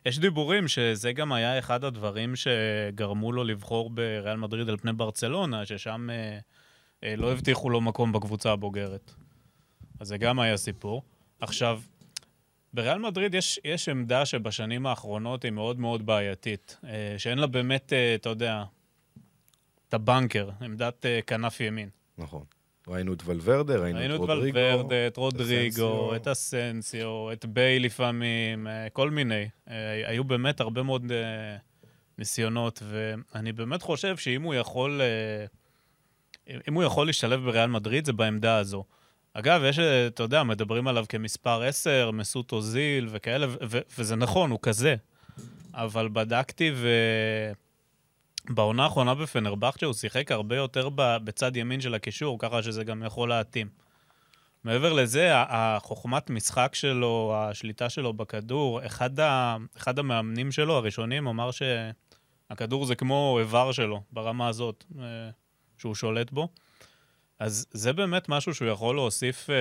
יש 0.09 0.19
דיבורים 0.19 0.69
שזה 0.69 1.13
גם 1.13 1.33
היה 1.33 1.59
אחד 1.59 1.85
הדברים 1.85 2.35
שגרמו 2.37 3.33
לו 3.33 3.45
לבחור 3.45 3.91
בריאל 3.91 4.37
מדריד 4.37 4.69
על 4.69 4.77
פני 4.77 4.93
ברצלונה, 4.93 5.67
ששם 5.67 6.11
אה, 6.11 6.39
אה, 7.05 7.17
לא 7.17 7.33
הבטיחו 7.33 7.71
לו 7.71 7.81
מקום 7.81 8.13
בקבוצה 8.13 8.53
הבוגרת. 8.53 9.15
אז 10.01 10.09
זה 10.09 10.19
גם 10.19 10.41
היה 10.41 10.57
סיפור. 10.57 11.03
עכשיו, 11.41 11.81
בריאל 12.73 12.99
מדריד 12.99 13.35
יש, 13.35 13.61
יש 13.65 13.89
עמדה 13.89 14.27
שבשנים 14.27 14.87
האחרונות 14.87 15.43
היא 15.43 15.53
מאוד 15.53 15.81
מאוד 15.81 16.07
בעייתית, 16.07 16.77
אה, 16.85 17.15
שאין 17.19 17.39
לה 17.39 17.47
באמת, 17.47 17.93
אה, 17.93 18.15
אתה 18.15 18.29
יודע, 18.29 18.65
את 19.89 19.95
הבנקר, 19.95 20.51
עמדת 20.61 21.07
אה, 21.07 21.21
כנף 21.27 21.61
ימין. 21.61 21.89
נכון. 22.19 22.45
ראינו 22.89 23.13
את 23.13 23.23
ולוורדה, 23.25 23.77
ראינו, 23.77 23.99
ראינו 23.99 24.15
את 24.15 24.21
רודריגו. 24.21 24.59
ולוורדה, 24.59 25.07
את 25.07 25.17
רודריגו, 25.17 26.15
אסנסיו. 26.15 26.17
את 26.17 26.29
אסנסיו, 26.29 27.33
את 27.33 27.47
ביי 27.47 27.79
לפעמים, 27.79 28.67
אה, 28.67 28.91
כל 28.93 29.11
מיני. 29.11 29.49
אה, 29.71 30.09
היו 30.11 30.25
באמת 30.25 30.61
הרבה 30.61 30.83
מאוד 30.83 31.13
אה, 31.13 31.57
ניסיונות, 32.19 32.83
ואני 32.89 33.53
באמת 33.53 33.83
חושב 33.83 34.17
שאם 34.17 34.43
הוא 34.43 34.55
יכול, 34.55 35.01
אם 36.69 36.75
הוא 36.75 36.83
יכול 36.83 37.07
להשתלב 37.07 37.41
בריאל 37.41 37.67
מדריד, 37.67 38.05
זה 38.05 38.13
בעמדה 38.13 38.57
הזו. 38.57 38.85
אגב, 39.33 39.63
יש, 39.65 39.79
אתה 39.79 40.23
יודע, 40.23 40.43
מדברים 40.43 40.89
עליו 40.89 41.05
כמספר 41.09 41.63
10, 41.63 42.11
מסות 42.13 42.53
אוזיל 42.53 43.09
וכאלה, 43.11 43.47
ו- 43.49 43.81
וזה 43.99 44.17
נכון, 44.17 44.51
הוא 44.51 44.59
כזה. 44.63 44.97
אבל 45.75 46.09
בדקתי 46.13 46.71
ו... 46.75 46.89
בעונה 48.51 48.85
האחרונה 48.85 49.15
בפנרבכצ'ה 49.15 49.87
הוא 49.87 49.95
שיחק 49.95 50.33
הרבה 50.33 50.57
יותר 50.57 50.89
בצד 50.95 51.57
ימין 51.57 51.81
של 51.81 51.95
הקישור, 51.95 52.39
ככה 52.39 52.63
שזה 52.63 52.85
גם 52.85 53.03
יכול 53.03 53.29
להתאים. 53.29 53.69
מעבר 54.65 54.93
לזה, 54.93 55.31
החוכמת 55.35 56.31
משחק 56.31 56.75
שלו, 56.75 57.33
השליטה 57.37 57.89
שלו 57.89 58.13
בכדור, 58.13 58.87
אחד, 58.87 59.21
ה... 59.21 59.57
אחד 59.77 59.99
המאמנים 59.99 60.53
שלו, 60.53 60.77
הראשונים, 60.77 61.27
אמר 61.29 61.51
שהכדור 61.51 62.87
זה 62.87 62.95
כמו 62.95 63.37
איבר 63.41 63.73
שלו, 63.73 64.03
ברמה 64.13 64.49
הזאת, 64.49 64.85
אה, 64.99 65.31
שהוא 65.79 65.95
שולט 65.95 66.31
בו. 66.31 66.49
אז 67.39 67.67
זה 67.71 67.93
באמת 67.93 68.29
משהו 68.29 68.55
שהוא 68.55 68.69
יכול 68.69 68.95
להוסיף 68.95 69.51
אה, 69.51 69.57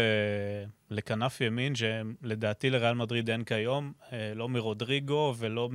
לכנף 0.89 1.41
ימין, 1.41 1.73
שלדעתי 1.75 2.69
לריאל 2.69 2.93
מדריד 2.93 3.29
אין 3.29 3.43
כיום, 3.43 3.93
אה, 4.13 4.31
לא 4.35 4.49
מרודריגו 4.49 5.35
ולא 5.37 5.69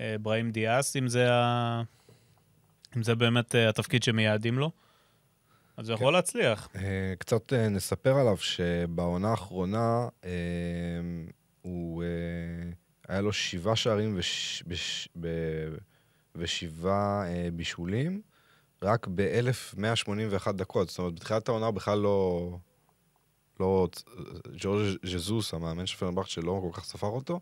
מ... 0.00 0.22
בראים 0.22 0.50
דיאס, 0.50 0.96
אם 0.96 1.08
זה, 1.08 1.32
ה... 1.32 1.82
אם 2.96 3.02
זה 3.02 3.14
באמת 3.14 3.54
אה, 3.54 3.68
התפקיד 3.68 4.02
שמייעדים 4.02 4.58
לו. 4.58 4.70
אז 5.76 5.88
הוא 5.88 5.96
כן. 5.96 6.02
יכול 6.02 6.12
להצליח. 6.12 6.68
אה, 6.74 7.14
קצת 7.18 7.52
אה, 7.52 7.68
נספר 7.68 8.14
עליו 8.16 8.36
שבעונה 8.36 9.30
האחרונה 9.30 10.08
הוא, 11.62 12.02
היה 13.08 13.20
לו 13.20 13.32
שבעה 13.32 13.76
שערים 13.76 14.14
וש, 14.16 14.62
בש, 14.66 15.08
ב, 15.20 15.28
ושבעה 16.36 17.28
אה, 17.28 17.48
בישולים, 17.52 18.20
רק 18.82 19.08
ב-1181 19.14 20.52
דקות. 20.52 20.88
זאת 20.88 20.98
אומרת, 20.98 21.14
בתחילת 21.14 21.48
העונה 21.48 21.70
בכלל 21.70 21.98
לא... 21.98 22.50
לא... 23.60 23.88
ג'ורג' 24.56 24.96
ז'זוס, 25.06 25.54
המאמן 25.54 25.86
של 25.86 25.96
פרנבכט, 25.96 26.28
שלא 26.28 26.60
כל 26.62 26.80
כך 26.80 26.84
ספר 26.84 27.06
אותו. 27.06 27.40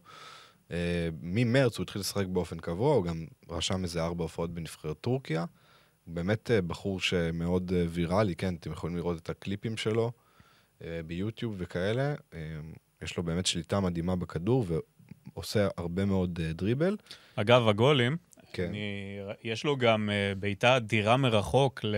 אה, 0.70 1.09
ממרץ 1.22 1.79
הוא 1.79 1.85
התחיל 1.85 2.00
לשחק 2.00 2.27
באופן 2.27 2.59
קבוע, 2.59 2.94
הוא 2.94 3.05
גם 3.05 3.27
רשם 3.48 3.83
איזה 3.83 4.03
ארבע 4.03 4.22
הופעות 4.22 4.55
בנבחרת 4.55 5.00
טורקיה. 5.00 5.44
הוא 6.05 6.14
באמת 6.14 6.50
אה, 6.50 6.62
בחור 6.62 7.00
שמאוד 7.00 7.72
אה, 7.72 7.85
ויראלי, 7.88 8.35
כן, 8.35 8.55
אתם 8.55 8.72
יכולים 8.72 8.96
לראות 8.96 9.18
את 9.18 9.31
הקליפים 9.31 9.77
שלו 9.77 10.12
ביוטיוב 11.07 11.55
וכאלה. 11.59 12.14
יש 13.03 13.16
לו 13.16 13.22
באמת 13.22 13.46
שליטה 13.46 13.81
מדהימה 13.81 14.16
בכדור 14.16 14.66
ועושה 15.35 15.68
הרבה 15.77 16.05
מאוד 16.05 16.40
דריבל. 16.40 16.96
אגב, 17.37 17.68
הגולים, 17.68 18.16
כן. 18.53 18.68
אני, 18.68 19.18
יש 19.42 19.64
לו 19.64 19.77
גם 19.77 20.11
בעיטה 20.38 20.77
אדירה 20.77 21.16
מרחוק 21.16 21.85
ל, 21.85 21.96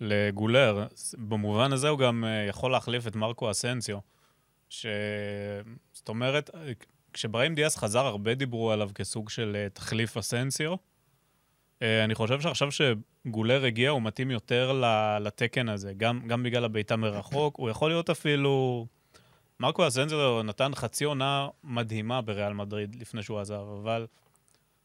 לגולר. 0.00 0.86
במובן 1.18 1.72
הזה 1.72 1.88
הוא 1.88 1.98
גם 1.98 2.24
יכול 2.48 2.70
להחליף 2.70 3.06
את 3.06 3.16
מרקו 3.16 3.50
אסנסיו. 3.50 3.98
ש... 4.68 4.86
זאת 5.92 6.08
אומרת, 6.08 6.50
כשבראים 7.14 7.54
דיאס 7.54 7.76
חזר, 7.76 8.06
הרבה 8.06 8.34
דיברו 8.34 8.72
עליו 8.72 8.90
כסוג 8.94 9.30
של 9.30 9.56
uh, 9.66 9.74
תחליף 9.74 10.16
אסנסיו. 10.16 10.74
Uh, 10.74 11.84
אני 12.04 12.14
חושב 12.14 12.40
שעכשיו 12.40 12.68
שגולר 12.72 13.64
הגיע, 13.64 13.90
הוא 13.90 14.02
מתאים 14.02 14.30
יותר 14.30 14.82
לתקן 15.20 15.68
הזה, 15.68 15.92
גם, 15.96 16.20
גם 16.26 16.42
בגלל 16.42 16.64
הבעיטה 16.64 16.96
מרחוק. 16.96 17.56
הוא 17.56 17.70
יכול 17.70 17.90
להיות 17.90 18.10
אפילו... 18.10 18.86
מרקו 19.60 19.88
אסנסיו 19.88 20.42
נתן 20.42 20.74
חצי 20.74 21.04
עונה 21.04 21.48
מדהימה 21.64 22.20
בריאל 22.20 22.52
מדריד 22.52 22.96
לפני 23.00 23.22
שהוא 23.22 23.40
עזב, 23.40 23.64
אבל 23.82 24.06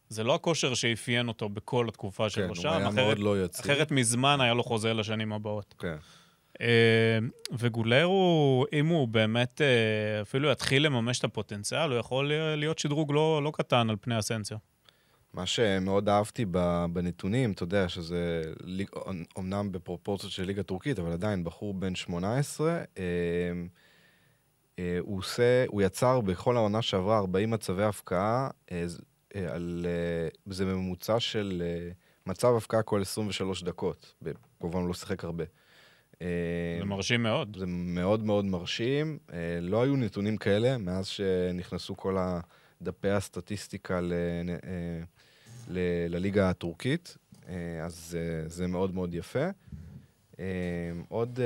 זה 0.10 0.24
לא 0.24 0.36
הכושר 0.36 0.74
שאפיין 0.74 1.28
אותו 1.28 1.50
בכל 1.50 1.88
התקופה 1.90 2.24
כן, 2.24 2.30
שלו 2.30 2.48
הוא 2.48 2.56
שם, 2.56 2.70
היה 2.70 2.90
אחרת, 2.90 2.96
מאוד 2.96 3.20
לא 3.20 3.44
יציב. 3.44 3.66
אחרת 3.66 3.92
מזמן 3.92 4.42
היה 4.42 4.54
לו 4.54 4.64
חוזה 4.64 4.94
לשנים 4.94 5.34
הבאות. 5.34 5.76
כן. 5.80 5.96
אה, 6.62 7.20
וגולר 7.58 8.04
הוא, 8.04 8.66
אם 8.74 8.88
הוא 8.88 9.08
באמת 9.08 9.62
אה, 9.62 10.22
אפילו 10.22 10.52
יתחיל 10.52 10.86
לממש 10.86 11.20
את 11.20 11.24
הפוטנציאל, 11.24 11.92
הוא 11.92 12.00
יכול 12.00 12.32
להיות 12.56 12.80
שדרוג 12.80 13.12
לא, 13.14 13.44
לא 13.44 13.52
קטן 13.56 13.90
על 13.90 13.96
פני 14.02 14.20
אסנסיו. 14.20 14.58
מה 15.34 15.46
שמאוד 15.46 16.10
אהבתי 16.10 16.46
בנתונים, 16.94 17.52
אתה 17.52 17.64
יודע 17.64 17.90
שזה 17.90 18.42
אומנם 19.36 19.72
בפרופורציות 19.72 20.32
של 20.32 20.44
ליגה 20.44 20.64
טורקית, 20.64 21.00
אבל 21.00 21.12
עדיין 21.12 21.44
בחור 21.44 21.74
בן 21.74 21.96
18, 21.96 22.84
אה, 22.98 23.04
הוא 25.00 25.18
עושה, 25.18 25.66
הוא 25.68 25.82
יצר 25.82 26.22
בכל 26.22 26.58
העונה 26.58 26.82
שעברה 26.82 27.18
40 27.18 27.50
מצבי 27.50 27.84
הפקעה, 27.84 28.50
על, 29.52 29.86
זה 30.46 30.66
ממוצע 30.66 31.20
של 31.20 31.64
מצב 32.26 32.56
הפקעה 32.56 32.84
כל 32.84 33.02
23 33.02 33.64
דקות. 33.64 34.16
כמובן 34.60 34.80
הוא 34.80 34.88
לא 34.88 34.94
שיחק 34.94 35.24
הרבה. 35.24 35.44
אה, 36.22 36.28
זה 36.80 36.86
מרשים 36.86 37.24
מאוד. 37.24 37.58
זה 37.60 37.66
מאוד 37.68 38.24
מאוד 38.24 38.46
מרשים. 38.46 39.18
אה, 39.34 39.60
לא 39.62 39.84
היו 39.84 39.96
נתונים 39.96 40.38
כאלה 40.38 40.78
מאז 40.78 41.08
שנכנסו 41.08 41.98
כל 41.98 42.18
דפי 42.82 43.10
הסטטיסטיקה 43.10 44.02
ל, 44.02 44.14
אה, 44.50 45.04
ל, 45.68 45.80
לליגה 46.10 46.50
הטורקית, 46.50 47.18
אז 47.84 48.18
זה 48.46 48.68
מאוד 48.68 48.94
מאוד 48.94 49.14
יפה. 49.14 49.46
עוד, 51.10 51.40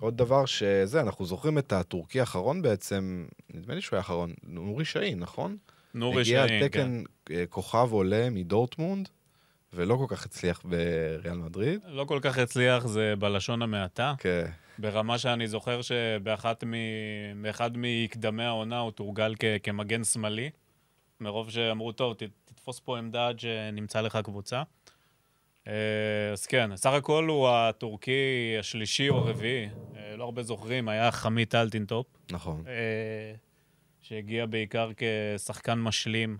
עוד 0.00 0.16
דבר 0.16 0.46
שזה, 0.46 1.00
אנחנו 1.00 1.24
זוכרים 1.24 1.58
את 1.58 1.72
הטורקי 1.72 2.20
האחרון 2.20 2.62
בעצם, 2.62 3.26
נדמה 3.54 3.74
לי 3.74 3.80
שהוא 3.80 3.96
היה 3.96 4.00
האחרון, 4.00 4.32
נורי 4.42 4.84
שאין, 4.84 5.18
נכון? 5.18 5.56
נורי 5.94 6.20
הגיע 6.20 6.48
שאין, 6.48 6.62
על 6.62 6.68
כן. 6.68 6.68
תקן 6.68 7.02
אה, 7.30 7.44
כוכב 7.48 7.88
עולה 7.90 8.30
מדורטמונד, 8.30 9.08
ולא 9.72 9.96
כל 9.96 10.06
כך 10.08 10.26
הצליח 10.26 10.62
בריאל 10.64 11.38
מדריד. 11.38 11.80
לא 11.86 12.04
כל 12.04 12.18
כך 12.22 12.38
הצליח, 12.38 12.86
זה 12.86 13.14
בלשון 13.18 13.62
המעטה. 13.62 14.14
כן. 14.18 14.46
ברמה 14.78 15.18
שאני 15.18 15.48
זוכר 15.48 15.82
שבאחד 15.82 16.54
מ... 16.66 16.74
באחד 17.42 17.70
מקדמי 17.74 18.44
העונה 18.44 18.78
הוא 18.78 18.90
תורגל 18.90 19.34
כ... 19.38 19.44
כמגן 19.62 20.04
שמאלי, 20.04 20.50
מרוב 21.20 21.50
שאמרו, 21.50 21.92
טוב, 21.92 22.14
ת... 22.14 22.22
תתפוס 22.44 22.80
פה 22.80 22.98
עמדה 22.98 23.28
עד 23.28 23.40
שנמצא 23.40 24.00
לך 24.00 24.18
קבוצה. 24.24 24.62
אה, 25.66 25.72
אז 26.32 26.46
כן, 26.46 26.76
סך 26.76 26.90
הכל 26.90 27.28
הוא 27.28 27.48
הטורקי 27.48 28.56
השלישי 28.58 29.08
או 29.08 29.16
הרביעי, 29.16 29.68
אה, 29.96 30.16
לא 30.16 30.24
הרבה 30.24 30.42
זוכרים, 30.42 30.88
היה 30.88 31.10
חמית 31.10 31.54
אלטינטופ, 31.54 32.06
נכון. 32.30 32.64
אה, 32.66 33.34
שהגיע 34.00 34.46
בעיקר 34.46 34.90
כשחקן 34.96 35.78
משלים 35.78 36.38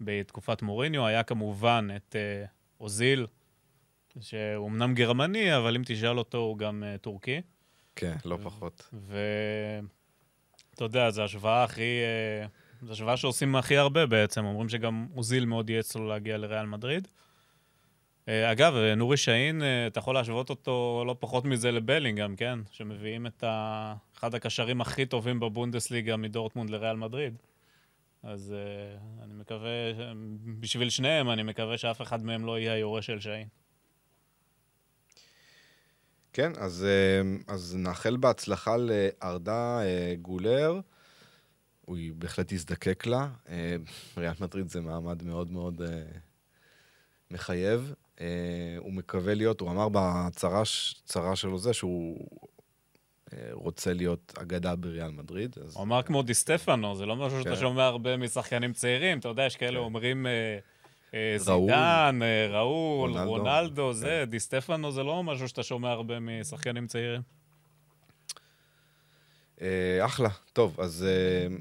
בתקופת 0.00 0.62
מוריניו, 0.62 1.06
היה 1.06 1.22
כמובן 1.22 1.88
את 1.96 2.16
אוזיל, 2.80 3.26
שהוא 4.20 4.68
אמנם 4.68 4.94
גרמני, 4.94 5.56
אבל 5.56 5.76
אם 5.76 5.82
תשאל 5.86 6.18
אותו 6.18 6.38
הוא 6.38 6.58
גם 6.58 6.84
אה, 6.86 6.98
טורקי. 6.98 7.40
כן, 7.96 8.16
לא 8.24 8.38
פחות. 8.42 8.88
ואתה 8.92 10.84
יודע, 10.84 11.10
זו 11.10 11.22
השוואה 11.24 11.64
הכי... 11.64 11.82
אה, 11.82 12.46
זו 12.82 12.92
השוואה 12.92 13.16
שעושים 13.16 13.56
הכי 13.56 13.76
הרבה 13.76 14.06
בעצם. 14.06 14.44
אומרים 14.44 14.68
שגם 14.68 15.06
אוזיל 15.16 15.44
מאוד 15.44 15.70
ייעץ 15.70 15.96
לו 15.96 16.08
להגיע 16.08 16.38
לריאל 16.38 16.66
מדריד. 16.66 17.08
אה, 18.28 18.52
אגב, 18.52 18.74
נורי 18.96 19.16
שאין, 19.16 19.62
אה, 19.62 19.86
אתה 19.86 19.98
יכול 19.98 20.14
להשוות 20.14 20.50
אותו 20.50 21.04
לא 21.06 21.16
פחות 21.18 21.44
מזה 21.44 21.70
לבלינגהם, 21.70 22.36
כן? 22.36 22.58
שמביאים 22.70 23.26
את 23.26 23.44
ה... 23.44 23.94
אחד 24.18 24.34
הקשרים 24.34 24.80
הכי 24.80 25.06
טובים 25.06 25.40
בבונדסליגה 25.40 26.16
מדורטמונד 26.16 26.70
לריאל 26.70 26.96
מדריד. 26.96 27.38
אז 28.22 28.54
uh, 28.54 29.24
אני 29.24 29.34
מקווה, 29.34 29.70
בשביל 30.60 30.90
שניהם, 30.90 31.30
אני 31.30 31.42
מקווה 31.42 31.78
שאף 31.78 32.02
אחד 32.02 32.24
מהם 32.24 32.44
לא 32.46 32.58
יהיה 32.58 32.72
היורש 32.72 33.06
של 33.06 33.20
שאין. 33.20 33.48
כן, 36.32 36.52
אז, 36.56 36.84
אה, 36.84 37.54
אז 37.54 37.76
נאחל 37.76 38.16
בהצלחה 38.16 38.76
לארדה 38.76 39.80
אה, 39.82 40.14
גולר. 40.22 40.80
הוא 41.80 41.96
בהחלט 42.14 42.52
יזדקק 42.52 43.06
לה. 43.06 43.28
ריאל 44.16 44.32
מדריד 44.40 44.68
זה 44.68 44.80
מעמד 44.80 45.22
מאוד 45.22 45.50
מאוד 45.50 45.82
מחייב. 47.30 47.94
הוא 48.78 48.92
מקווה 48.92 49.34
להיות, 49.34 49.60
הוא 49.60 49.70
אמר 49.70 49.88
הצהרה 49.94 51.36
שלו 51.36 51.58
זה 51.58 51.72
שהוא 51.72 52.28
רוצה 53.52 53.92
להיות 53.92 54.32
אגדה 54.42 54.76
בריאל 54.76 55.10
מדריד. 55.10 55.56
אז 55.64 55.76
הוא 55.76 55.82
אמר 55.82 56.02
כמו 56.02 56.22
דיסטפנו, 56.22 56.96
זה 56.96 57.06
לא 57.06 57.16
משהו 57.16 57.38
שאתה 57.38 57.50
כן. 57.50 57.60
שומע 57.60 57.84
הרבה 57.84 58.16
משחקנים 58.16 58.72
צעירים. 58.72 59.18
אתה 59.18 59.28
יודע, 59.28 59.42
יש 59.42 59.56
כאלה 59.56 59.78
כן. 59.78 59.84
אומרים 59.84 60.26
אה, 60.26 60.58
אה. 61.14 61.38
זידן, 61.38 62.20
אה, 62.22 62.46
ראול, 62.50 63.10
רונלדו. 63.10 63.30
רונלדו, 63.30 63.92
זה, 63.92 64.22
כן. 64.24 64.30
דיסטפנו 64.30 64.92
זה 64.92 65.02
לא 65.02 65.22
משהו 65.22 65.48
שאתה 65.48 65.62
שומע 65.62 65.90
הרבה 65.90 66.20
משחקנים 66.20 66.86
צעירים. 66.86 67.22
אה, 69.60 70.04
אחלה. 70.04 70.28
טוב, 70.52 70.80
אז 70.80 71.06
אה, 71.08 71.56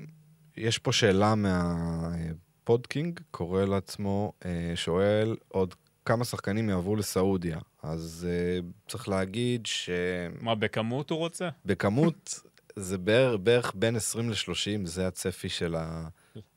יש 0.57 0.77
פה 0.77 0.91
שאלה 0.91 1.33
מהפודקינג, 1.35 3.19
קורא 3.31 3.65
לעצמו, 3.65 4.33
אה, 4.45 4.71
שואל 4.75 5.35
עוד 5.47 5.75
כמה 6.09 6.25
שחקנים 6.25 6.69
יעברו 6.69 6.95
לסעודיה. 6.95 7.59
אז 7.83 8.27
אה, 8.29 8.59
צריך 8.87 9.09
להגיד 9.09 9.67
מה, 10.41 10.55
בכמות 10.55 11.09
הוא 11.09 11.19
רוצה? 11.19 11.49
שבכמות 11.63 12.39
זה 12.75 12.97
בערך, 12.97 13.39
בערך 13.43 13.71
בין 13.75 13.95
20 13.95 14.29
ל-30, 14.29 14.35
זה 14.85 15.07
הצפי 15.07 15.49
של 15.49 15.75
ה... 15.75 16.07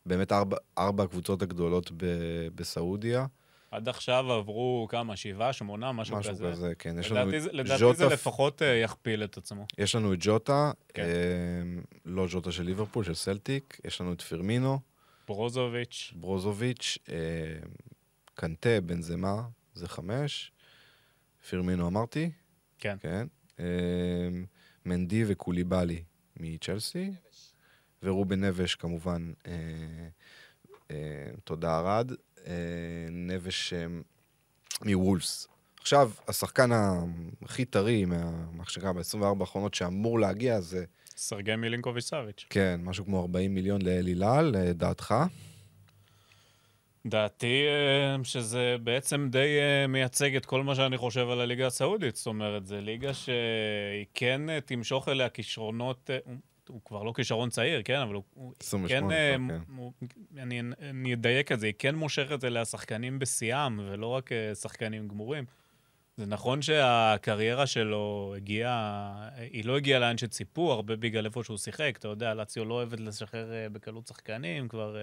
באמת 0.06 0.32
ארבע, 0.32 0.56
ארבע 0.78 1.04
הקבוצות 1.04 1.42
הגדולות 1.42 1.90
ב, 1.96 2.04
בסעודיה. 2.54 3.26
עד 3.70 3.88
עכשיו 3.88 4.32
עברו 4.32 4.86
כמה, 4.90 5.16
שבעה, 5.16 5.52
שמונה, 5.52 5.92
משהו, 5.92 6.16
משהו 6.16 6.32
כזה. 6.32 6.50
כזה, 6.50 6.72
כן. 6.78 6.98
יש 6.98 7.10
לנו 7.12 7.20
לדעתי, 7.20 7.40
זה- 7.40 7.50
לדעתי 7.52 7.78
ז'וטה 7.80 7.98
זה 8.08 8.14
לפחות 8.14 8.62
אה, 8.62 8.66
יכפיל 8.74 9.24
את 9.24 9.36
עצמו. 9.36 9.66
יש 9.78 9.94
לנו 9.94 10.12
את 10.12 10.18
ג'וטה, 10.20 10.70
כן. 10.94 11.02
אה, 11.02 11.08
לא 12.04 12.26
ג'וטה 12.30 12.52
של 12.52 12.62
ליברפול, 12.62 13.04
של 13.04 13.14
סלטיק, 13.14 13.80
יש 13.84 14.00
לנו 14.00 14.12
את 14.12 14.20
פירמינו, 14.20 14.78
ברוזוביץ', 15.28 16.12
ברוזוביץ', 16.16 16.98
אה, 17.08 17.14
קנטה, 18.34 18.80
בנזמה, 18.86 19.42
זה 19.74 19.88
חמש, 19.88 20.52
פירמינו 21.48 21.88
אמרתי, 21.88 22.30
כן. 22.78 22.96
כן, 23.00 23.26
אה, 23.60 23.64
מנדי 24.86 25.24
וקוליבאלי 25.26 26.02
מצ'לסי, 26.36 27.12
ורובן 28.02 28.44
נבש 28.44 28.74
כמובן, 28.74 29.32
אה, 29.46 29.52
אה, 30.90 31.30
תודה 31.44 31.78
ארד, 31.78 32.12
אה, 32.46 32.54
נבש 33.10 33.72
אה, 33.72 33.86
מוולפס. 34.84 35.48
עכשיו, 35.80 36.10
השחקן 36.28 36.70
הכי 37.42 37.64
טרי, 37.64 38.04
מה 38.04 38.46
מה 38.52 38.64
שנקרא, 38.66 38.92
ב-24 38.92 39.40
האחרונות 39.40 39.74
שאמור 39.74 40.20
להגיע, 40.20 40.60
זה, 40.60 40.84
סרגי 41.16 41.56
מילינקוביץ' 41.56 42.04
סאביץ'. 42.04 42.46
כן, 42.50 42.80
משהו 42.84 43.04
כמו 43.04 43.20
40 43.20 43.54
מיליון 43.54 43.82
לאל 43.82 44.06
הילל, 44.06 44.52
לדעתך. 44.54 45.14
דעתי 47.06 47.64
אה, 47.68 48.24
שזה 48.24 48.76
בעצם 48.82 49.28
די 49.30 49.58
אה, 49.60 49.86
מייצג 49.86 50.36
את 50.36 50.46
כל 50.46 50.62
מה 50.62 50.74
שאני 50.74 50.96
חושב 50.98 51.28
על 51.30 51.40
הליגה 51.40 51.66
הסעודית. 51.66 52.16
זאת 52.16 52.26
אומרת, 52.26 52.66
זו 52.66 52.80
ליגה 52.80 53.14
שהיא 53.14 54.06
כן 54.14 54.50
אה, 54.50 54.60
תמשוך 54.60 55.08
אליה 55.08 55.28
כישרונות... 55.28 56.10
הוא- 56.24 56.34
הוא 56.68 56.80
כבר 56.84 57.02
לא 57.02 57.12
כישרון 57.16 57.50
צעיר, 57.50 57.82
כן? 57.84 57.98
אבל 58.00 58.14
הוא- 58.14 58.22
הוא 58.34 58.52
28 58.60 59.08
כן... 59.14 59.42
כן. 59.48 59.58
הוא- 59.76 59.92
אני 60.38 60.60
אני 60.90 61.14
אדייק 61.14 61.52
את 61.52 61.60
זה, 61.60 61.66
היא 61.66 61.74
כן 61.78 61.94
מושכת 61.94 62.44
אליה 62.44 62.64
שחקנים 62.64 63.18
בשיאם, 63.18 63.78
ולא 63.78 64.06
רק 64.06 64.30
שחקנים 64.54 65.08
גמורים. 65.08 65.44
זה 66.16 66.26
נכון 66.26 66.62
שהקריירה 66.62 67.66
שלו 67.66 68.34
הגיעה, 68.36 69.12
היא 69.36 69.64
לא 69.64 69.76
הגיעה 69.76 70.00
לאן 70.00 70.18
שציפו, 70.18 70.72
הרבה 70.72 70.96
בגלל 70.96 71.26
איפה 71.26 71.44
שהוא 71.44 71.58
שיחק. 71.58 71.94
אתה 71.98 72.08
יודע, 72.08 72.34
לאציו 72.34 72.64
לא 72.64 72.74
אוהבת 72.74 73.00
לשחרר 73.00 73.48
בקלות 73.72 74.06
שחקנים, 74.06 74.68
כבר... 74.68 74.96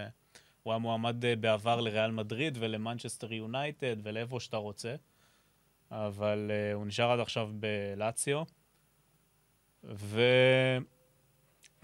הוא 0.64 0.74
היה 0.74 0.78
מועמד 0.80 1.26
אה, 1.26 1.36
בעבר 1.36 1.82
לריאל 1.82 2.12
מדריד 2.12 2.58
ולמנצ'סטר 2.62 3.34
יונייטד 3.34 3.96
ולאיפה 4.04 4.40
שאתה 4.40 4.58
רוצה, 4.58 4.96
אבל 5.92 6.52
uh, 6.52 6.76
הוא 6.76 6.86
נשאר 6.86 7.12
עד 7.12 7.20
עכשיו 7.20 7.50
בלאציו. 7.54 8.44
וזו 9.84 10.84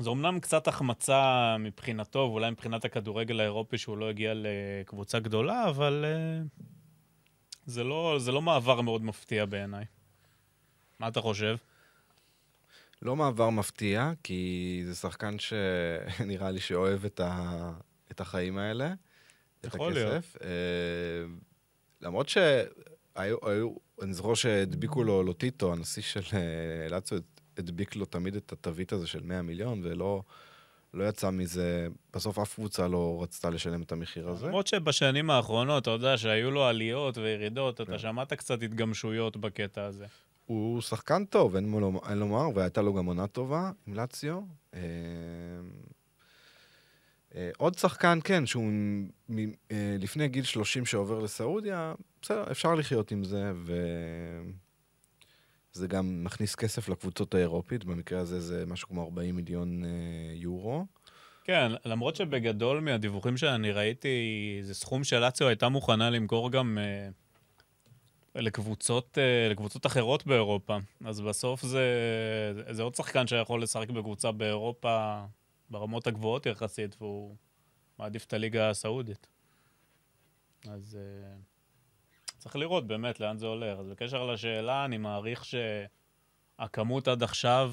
אומנם 0.06 0.40
קצת 0.40 0.68
החמצה 0.68 1.56
מבחינתו, 1.60 2.20
ואולי 2.20 2.52
מבחינת 2.52 2.86
הכדורגל 2.86 3.40
האירופי 3.40 3.78
שהוא 3.78 3.98
לא 3.98 4.10
הגיע 4.10 4.34
לקבוצה 4.36 5.20
גדולה, 5.20 5.70
אבל 5.70 6.06
uh, 6.06 6.64
זה, 7.66 7.84
לא, 7.84 8.16
זה 8.20 8.32
לא 8.32 8.42
מעבר 8.42 8.82
מאוד 8.82 9.04
מפתיע 9.04 9.46
בעיניי. 9.46 9.86
מה 11.00 11.08
אתה 11.08 11.22
חושב? 11.22 11.58
לא 13.02 13.16
מעבר 13.16 13.50
מפתיע, 13.50 14.12
כי 14.24 14.82
זה 14.86 14.96
שחקן 14.96 15.36
שנראה 15.40 16.52
לי 16.52 16.60
שאוהב 16.60 17.06
את, 17.06 17.20
ה... 17.20 17.72
את 18.16 18.22
החיים 18.22 18.58
האלה, 18.58 18.94
את 19.62 19.66
יכול 19.66 19.98
הכסף. 19.98 20.36
אה, 20.44 20.50
למרות 22.02 22.30
שהיו, 22.30 23.38
היו, 23.50 23.70
אני 24.02 24.14
זוכר 24.14 24.34
שהדביקו 24.34 25.04
לו 25.04 25.24
לוטיטו, 25.24 25.74
הנשיא 25.74 26.02
של 26.04 26.22
אה, 26.34 26.90
לאציו, 26.90 27.20
הדביק 27.58 27.96
לו 27.96 28.06
תמיד 28.06 28.36
את 28.36 28.52
התווית 28.52 28.92
הזה 28.92 29.08
של 29.08 29.24
100 29.24 29.42
מיליון, 29.42 29.82
ולא 29.84 30.22
לא 30.94 31.04
יצא 31.10 31.30
מזה, 31.30 31.88
בסוף 32.14 32.40
אף 32.40 32.54
קבוצה 32.56 32.88
לא 32.88 33.20
רצתה 33.22 33.50
לשלם 33.50 33.82
את 33.82 33.92
המחיר 33.92 34.30
הזה. 34.30 34.48
למרות 34.48 34.68
שבשנים 34.68 35.30
האחרונות, 35.30 35.84
אתה 35.84 35.92
יודע, 35.92 36.18
שהיו 36.18 36.52
לו 36.52 36.66
עליות 36.66 37.18
וירידות, 37.18 37.78
כן. 37.78 37.84
אתה 37.84 38.00
שמעת 38.00 38.34
קצת 38.34 38.64
התגמשויות 38.64 39.38
בקטע 39.38 39.84
הזה. 39.84 40.06
הוא 40.46 40.82
שחקן 40.82 41.26
טוב, 41.26 41.56
אין 41.56 41.70
מה 41.70 41.80
לומר- 42.16 42.50
והייתה 42.56 42.82
לו 42.82 42.94
גם 42.94 43.06
עונה 43.06 43.28
טובה 43.28 43.72
עם 43.88 43.94
לאציו. 43.94 44.42
אה, 47.36 47.50
עוד 47.58 47.78
שחקן, 47.78 48.20
כן, 48.24 48.46
שהוא 48.46 48.64
מ- 49.30 49.52
אה, 49.72 49.96
לפני 50.00 50.28
גיל 50.28 50.44
30 50.44 50.86
שעובר 50.86 51.20
לסעודיה, 51.20 51.94
בסדר, 52.22 52.52
אפשר 52.52 52.76
לחיות 52.76 53.12
עם 53.12 53.24
זה, 53.24 53.52
וזה 55.76 55.88
גם 55.88 56.24
מכניס 56.24 56.56
כסף 56.56 56.90
לקבוצות 56.90 57.34
האירופית, 57.36 57.86
במקרה 57.86 58.20
הזה 58.20 58.40
זה 58.40 58.66
משהו 58.68 58.88
כמו 58.88 59.04
40 59.04 59.36
מיליון 59.36 59.84
אה, 59.84 59.90
יורו. 60.34 60.86
כן, 61.44 61.72
למרות 61.86 62.16
שבגדול 62.16 62.80
מהדיווחים 62.80 63.38
שאני 63.38 63.72
ראיתי, 63.72 64.18
זה 64.62 64.74
סכום 64.74 65.04
שלאציו 65.04 65.48
הייתה 65.48 65.70
מוכנה 65.70 66.10
למכור 66.10 66.52
גם 66.52 66.78
אה, 66.78 67.10
לקבוצות, 68.42 69.18
אה, 69.18 69.50
לקבוצות 69.50 69.86
אחרות 69.86 70.26
באירופה. 70.26 70.78
אז 71.06 71.22
בסוף 71.22 71.62
זה, 71.62 71.84
זה 72.72 72.84
עוד 72.84 72.96
שחקן 72.96 73.28
שיכול 73.28 73.62
לשחק 73.64 73.90
בקבוצה 73.90 74.32
באירופה 74.32 75.24
ברמות 75.70 76.08
הגבוהות 76.08 76.46
יחסית, 76.46 76.96
והוא 77.00 77.36
מעדיף 78.00 78.26
את 78.26 78.34
הליגה 78.34 78.70
הסעודית. 78.70 79.28
אז 80.68 80.98
אה, 81.02 81.36
צריך 82.38 82.56
לראות 82.56 82.88
באמת 82.88 83.20
לאן 83.20 83.38
זה 83.38 83.46
הולך. 83.46 83.80
אז 83.80 83.88
בקשר 83.88 84.26
לשאלה, 84.26 84.86
אני 84.86 84.98
מעריך 84.98 85.46
שהכמות 85.46 87.08
עד 87.08 87.24
עכשיו, 87.24 87.72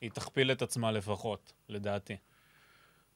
היא 0.00 0.10
תכפיל 0.10 0.52
את 0.52 0.62
עצמה 0.62 0.92
לפחות, 0.92 1.52
לדעתי. 1.68 2.16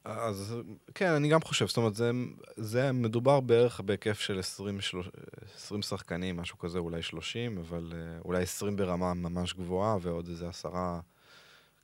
אז 0.04 0.56
כן, 0.94 1.10
אני 1.10 1.28
גם 1.28 1.40
חושב, 1.40 1.66
זאת 1.66 1.76
אומרת, 1.76 1.94
זה, 1.94 2.10
זה 2.56 2.92
מדובר 2.92 3.40
בערך 3.40 3.80
בהיקף 3.80 4.20
של 4.20 4.38
20, 4.38 4.80
30, 4.80 5.12
20 5.54 5.82
שחקנים, 5.82 6.36
משהו 6.36 6.58
כזה, 6.58 6.78
אולי 6.78 7.02
30, 7.02 7.58
אבל 7.58 7.92
אה, 7.94 8.20
אולי 8.24 8.42
20 8.42 8.76
ברמה 8.76 9.14
ממש 9.14 9.54
גבוהה, 9.54 9.96
ועוד 10.00 10.28
איזה 10.28 10.48
עשרה 10.48 11.00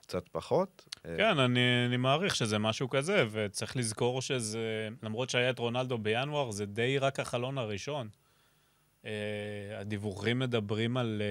קצת 0.07 0.29
פחות. 0.29 0.89
אה, 1.07 1.17
כן, 1.17 1.39
אני, 1.39 1.87
אני 1.87 1.97
מעריך 1.97 2.37
שזה 2.37 2.59
משהו 2.59 2.91
כזה, 2.91 3.25
וצריך 3.31 3.77
לזכור 3.77 4.23
שזה, 4.23 4.89
למרות 5.03 5.31
שהיה 5.31 5.51
את 5.51 5.59
רונלדו 5.59 5.99
בינואר, 5.99 6.51
זה 6.51 6.67
די 6.67 6.99
רק 6.99 7.21
החלון 7.21 7.59
הראשון. 7.59 8.09
Uh, 9.03 9.09
הדיווחים 9.81 10.39
מדברים 10.39 10.97
על 10.97 11.23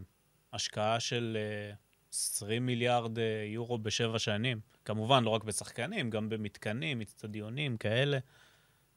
uh, 0.00 0.04
השקעה 0.52 1.00
של 1.00 1.36
uh, 1.72 2.12
20 2.12 2.66
מיליארד 2.66 3.18
uh, 3.18 3.20
יורו 3.46 3.78
בשבע 3.78 4.18
שנים. 4.18 4.60
כמובן, 4.84 5.24
לא 5.24 5.30
רק 5.30 5.44
בשחקנים, 5.44 6.10
גם 6.10 6.28
במתקנים, 6.28 7.00
אצטדיונים, 7.00 7.76
כאלה. 7.76 8.18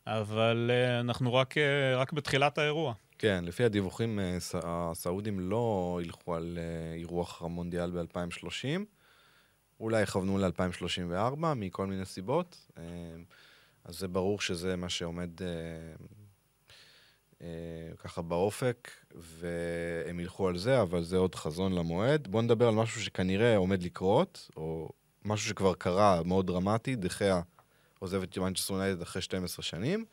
אבל 0.08 0.72
uh, 0.72 1.02
אנחנו 1.02 1.34
רק, 1.34 1.54
uh, 1.58 1.98
רק 1.98 2.14
בתחילת 2.14 2.58
האירוע. 2.58 2.94
כן, 3.24 3.44
לפי 3.46 3.64
הדיווחים, 3.64 4.20
אה, 4.20 4.38
הסעודים 4.64 5.40
לא 5.40 6.00
ילכו 6.04 6.36
על 6.36 6.58
אה, 6.62 6.94
אירוח 6.94 7.42
המונדיאל 7.42 7.92
ב-2030, 7.92 8.80
אולי 9.80 10.02
יכוונו 10.02 10.38
ל-2034 10.38 11.46
מכל 11.56 11.88
מיני 11.88 12.06
סיבות, 12.06 12.68
אה, 12.78 12.84
אז 13.86 14.00
זה 14.00 14.08
ברור 14.08 14.42
שזה 14.42 14.76
מה 14.76 14.90
שעומד 14.90 15.42
אה, 15.42 15.48
אה, 17.42 17.96
ככה 17.98 18.22
באופק, 18.22 18.92
והם 19.16 20.20
ילכו 20.20 20.48
על 20.48 20.58
זה, 20.58 20.82
אבל 20.82 21.04
זה 21.04 21.18
עוד 21.18 21.36
חזון 21.36 21.74
למועד. 21.74 22.28
בואו 22.28 22.44
נדבר 22.44 22.68
על 22.68 22.76
משהו 22.76 23.02
שכנראה 23.02 23.58
עומד 23.58 23.84
לקרות, 23.84 24.50
או 24.58 24.90
משהו 25.26 25.50
שכבר 25.50 25.74
קרה, 25.74 26.24
מאוד 26.26 26.48
דרמטי, 26.48 26.96
דחיה 26.96 27.42
עוזב 28.00 28.24
את 28.24 28.38
מנצ'סטר 28.38 28.74
יונייטד 28.74 29.02
אחרי 29.02 29.22
12 29.22 29.64
שנים. 29.64 30.06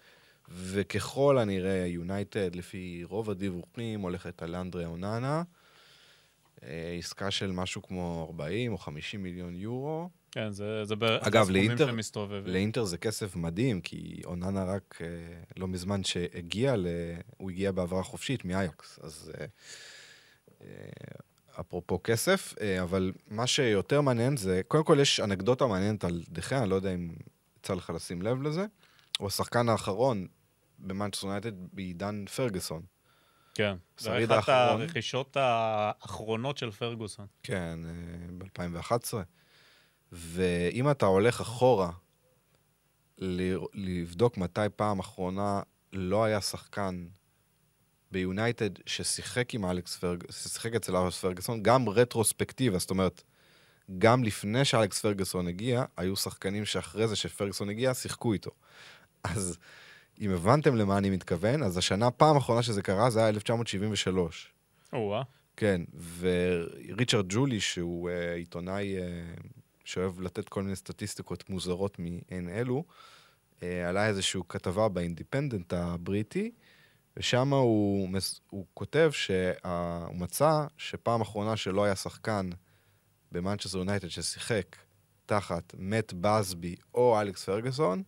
וככל 0.48 1.38
הנראה 1.38 1.86
יונייטד, 1.86 2.56
לפי 2.56 3.04
רוב 3.04 3.30
הדיווחים, 3.30 4.00
הולכת 4.00 4.42
על 4.42 4.54
אנדרי 4.54 4.86
אוננה. 4.86 5.42
אה, 6.62 6.96
עסקה 6.98 7.30
של 7.30 7.52
משהו 7.52 7.82
כמו 7.82 8.26
40 8.30 8.72
או 8.72 8.78
50 8.78 9.22
מיליון 9.22 9.56
יורו. 9.56 10.08
כן, 10.32 10.50
זה, 10.52 10.84
זה 10.84 10.96
בערך 10.96 11.26
אגב, 11.26 11.40
הסכומים 11.42 11.64
לאינטר- 11.70 11.86
שמסתובבים. 11.86 12.46
לאינטר 12.46 12.84
זה 12.84 12.98
כסף 12.98 13.36
מדהים, 13.36 13.80
כי 13.80 14.20
אוננה 14.24 14.64
רק 14.64 14.98
אה, 15.00 15.06
לא 15.56 15.68
מזמן 15.68 16.04
שהגיע, 16.04 16.76
ל... 16.76 16.86
הוא 17.36 17.50
הגיע 17.50 17.72
בהעברה 17.72 18.02
חופשית 18.02 18.44
מאייקס, 18.44 18.98
אז 19.02 19.32
אה, 19.40 19.46
אה, 20.62 20.66
אפרופו 21.60 22.00
כסף, 22.04 22.54
אה, 22.60 22.82
אבל 22.82 23.12
מה 23.30 23.46
שיותר 23.46 24.00
מעניין 24.00 24.36
זה, 24.36 24.60
קודם 24.68 24.84
כל 24.84 24.98
יש 25.00 25.20
אנקדוטה 25.20 25.66
מעניינת 25.66 26.04
על 26.04 26.22
דחה, 26.28 26.58
אני 26.62 26.70
לא 26.70 26.74
יודע 26.74 26.94
אם 26.94 27.10
יצא 27.58 27.74
לך 27.74 27.90
לשים 27.94 28.22
לב 28.22 28.42
לזה. 28.42 28.66
הוא 29.18 29.26
השחקן 29.26 29.68
האחרון 29.68 30.26
יונייטד 31.22 31.52
בעידן 31.72 32.24
פרגוסון. 32.36 32.82
כן, 33.60 33.76
זה 33.98 34.04
שריד 34.04 34.32
אחת 34.32 34.48
האחרון. 34.48 34.80
הרכישות 34.80 35.36
האחרונות 35.40 36.58
של 36.58 36.70
פרגוסון. 36.70 37.26
כן, 37.42 37.78
ב-2011. 38.38 39.14
ואם 40.12 40.90
אתה 40.90 41.06
הולך 41.06 41.40
אחורה 41.40 41.90
ל- 43.18 43.56
לבדוק 43.74 44.36
מתי 44.36 44.60
פעם 44.76 44.98
אחרונה 44.98 45.62
לא 45.92 46.24
היה 46.24 46.40
שחקן 46.40 47.06
ביונייטד 48.10 48.70
ששיחק 48.86 49.54
עם 49.54 49.64
אלכס 49.66 49.96
פרגוסון, 49.96 50.32
ששיחק 50.32 50.74
אצל 50.74 50.96
אלכס 50.96 51.20
פרגוסון, 51.20 51.62
גם 51.62 51.88
רטרוספקטיבה, 51.88 52.78
זאת 52.78 52.90
אומרת, 52.90 53.22
גם 53.98 54.24
לפני 54.24 54.64
שאלכס 54.64 55.00
פרגוסון 55.00 55.48
הגיע, 55.48 55.84
היו 55.96 56.16
שחקנים 56.16 56.64
שאחרי 56.64 57.08
זה 57.08 57.16
שפרגוסון 57.16 57.68
הגיע, 57.70 57.94
שיחקו 57.94 58.32
איתו. 58.32 58.50
אז 59.24 59.58
אם 60.20 60.30
הבנתם 60.30 60.76
למה 60.76 60.98
אני 60.98 61.10
מתכוון, 61.10 61.62
אז 61.62 61.76
השנה, 61.76 62.10
פעם 62.10 62.36
אחרונה 62.36 62.62
שזה 62.62 62.82
קרה, 62.82 63.10
זה 63.10 63.20
היה 63.20 63.28
1973. 63.28 64.52
או-אה. 64.92 65.22
כן, 65.56 65.82
וריצ'רד 66.18 67.26
ג'ולי, 67.28 67.60
שהוא 67.60 68.10
uh, 68.10 68.12
עיתונאי 68.36 68.96
uh, 68.98 69.02
שאוהב 69.84 70.20
לתת 70.20 70.48
כל 70.48 70.62
מיני 70.62 70.76
סטטיסטיקות 70.76 71.50
מוזרות 71.50 71.98
מעין 71.98 72.48
אלו, 72.48 72.84
uh, 73.58 73.62
עלה 73.88 74.06
איזושהי 74.06 74.40
כתבה 74.48 74.88
באינדיפנדנט 74.88 75.72
הבריטי, 75.72 76.50
ושם 77.16 77.52
הוא, 77.52 78.08
מס- 78.08 78.40
הוא 78.50 78.66
כותב 78.74 79.10
שהוא 79.12 80.14
מצא 80.14 80.64
שפעם 80.76 81.20
אחרונה 81.20 81.56
שלא 81.56 81.84
היה 81.84 81.96
שחקן 81.96 82.50
במנצ'סטר 83.32 83.78
יונייטד 83.78 84.08
ששיחק 84.08 84.76
תחת 85.26 85.74
מאט 85.78 86.12
באזבי 86.12 86.76
או 86.94 87.20
אלכס 87.20 87.44
פרגוסון, 87.44 88.02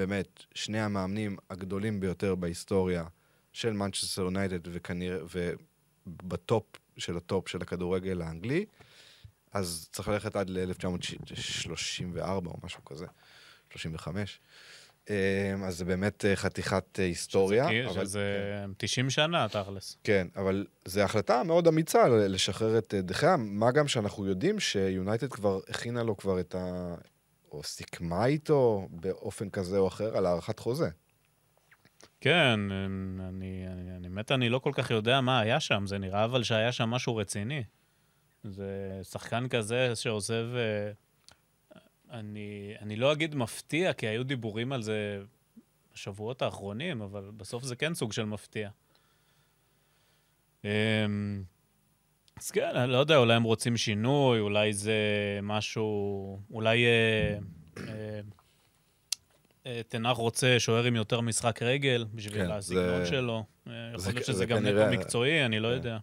באמת, 0.00 0.44
שני 0.54 0.80
המאמנים 0.80 1.36
הגדולים 1.50 2.00
ביותר 2.00 2.34
בהיסטוריה 2.34 3.04
של 3.52 3.72
מנצ'סטר 3.72 4.22
יונייטד 4.22 4.58
וכנראה, 4.62 5.18
ובטופ 6.06 6.64
של 6.96 7.16
הטופ 7.16 7.48
של 7.48 7.62
הכדורגל 7.62 8.22
האנגלי, 8.22 8.64
אז 9.52 9.88
צריך 9.92 10.08
ללכת 10.08 10.36
עד 10.36 10.50
ל-1934 10.50 12.46
או 12.46 12.56
משהו 12.64 12.84
כזה, 12.84 13.06
35. 13.70 14.40
אה, 15.10 15.54
אז 15.64 15.76
זה 15.76 15.84
באמת 15.84 16.24
אה, 16.24 16.36
חתיכת 16.36 16.84
אה, 16.98 17.04
היסטוריה. 17.04 17.68
שזה, 17.68 17.90
אבל- 17.90 18.04
שזה 18.04 18.64
90 18.76 19.10
שנה, 19.10 19.48
תכלס. 19.48 19.96
כן, 20.04 20.28
אבל 20.36 20.66
זו 20.84 21.00
החלטה 21.00 21.42
מאוד 21.42 21.66
אמיצה 21.66 22.08
לשחרר 22.08 22.78
את 22.78 22.94
אה, 22.94 23.00
דחיה, 23.00 23.36
מה 23.36 23.72
גם 23.72 23.88
שאנחנו 23.88 24.26
יודעים 24.26 24.60
שיונייטד 24.60 25.32
כבר 25.32 25.60
הכינה 25.68 26.02
לו 26.02 26.16
כבר 26.16 26.40
את 26.40 26.54
ה... 26.54 26.94
או 27.52 27.62
סיכמה 27.62 28.26
איתו 28.26 28.88
באופן 28.90 29.50
כזה 29.50 29.78
או 29.78 29.88
אחר 29.88 30.16
על 30.16 30.26
הארכת 30.26 30.58
חוזה. 30.58 30.88
כן, 32.20 32.60
אני, 33.20 33.64
אני, 33.68 34.08
באמת, 34.08 34.32
אני 34.32 34.48
לא 34.48 34.58
כל 34.58 34.70
כך 34.74 34.90
יודע 34.90 35.20
מה 35.20 35.40
היה 35.40 35.60
שם, 35.60 35.86
זה 35.86 35.98
נראה 35.98 36.24
אבל 36.24 36.42
שהיה 36.42 36.72
שם 36.72 36.90
משהו 36.90 37.16
רציני. 37.16 37.64
זה 38.44 39.00
שחקן 39.02 39.48
כזה 39.48 39.96
שעוזב, 39.96 40.46
אה, 40.54 40.92
אני, 42.10 42.74
אני 42.80 42.96
לא 42.96 43.12
אגיד 43.12 43.34
מפתיע, 43.34 43.92
כי 43.92 44.06
היו 44.06 44.24
דיבורים 44.24 44.72
על 44.72 44.82
זה 44.82 45.22
בשבועות 45.92 46.42
האחרונים, 46.42 47.02
אבל 47.02 47.30
בסוף 47.36 47.64
זה 47.64 47.76
כן 47.76 47.94
סוג 47.94 48.12
של 48.12 48.24
מפתיע. 48.24 48.70
אז 52.40 52.50
כן, 52.50 52.70
אני 52.76 52.92
לא 52.92 52.98
יודע, 52.98 53.16
אולי 53.16 53.34
הם 53.34 53.42
רוצים 53.42 53.76
שינוי, 53.76 54.40
אולי 54.40 54.72
זה 54.72 54.94
משהו, 55.42 56.40
אולי 56.50 56.84
אה, 56.86 57.38
אה, 57.88 58.20
אה, 59.66 59.80
תנח 59.88 60.16
רוצה 60.16 60.54
שוער 60.58 60.84
עם 60.84 60.96
יותר 60.96 61.20
משחק 61.20 61.62
רגל 61.62 62.06
בשביל 62.14 62.44
כן, 62.44 62.50
הסגנון 62.50 63.04
זה- 63.04 63.10
שלו. 63.10 63.44
אה, 63.68 63.72
זה- 63.72 64.00
יכול 64.00 64.12
להיות 64.14 64.26
זה 64.26 64.32
שזה 64.32 64.46
גם 64.46 64.58
כנראה- 64.58 64.88
נטו 64.90 64.98
מקצועי, 65.00 65.44
אני 65.46 65.60
לא 65.60 65.68
כן. 65.68 65.74
יודע. 65.74 65.98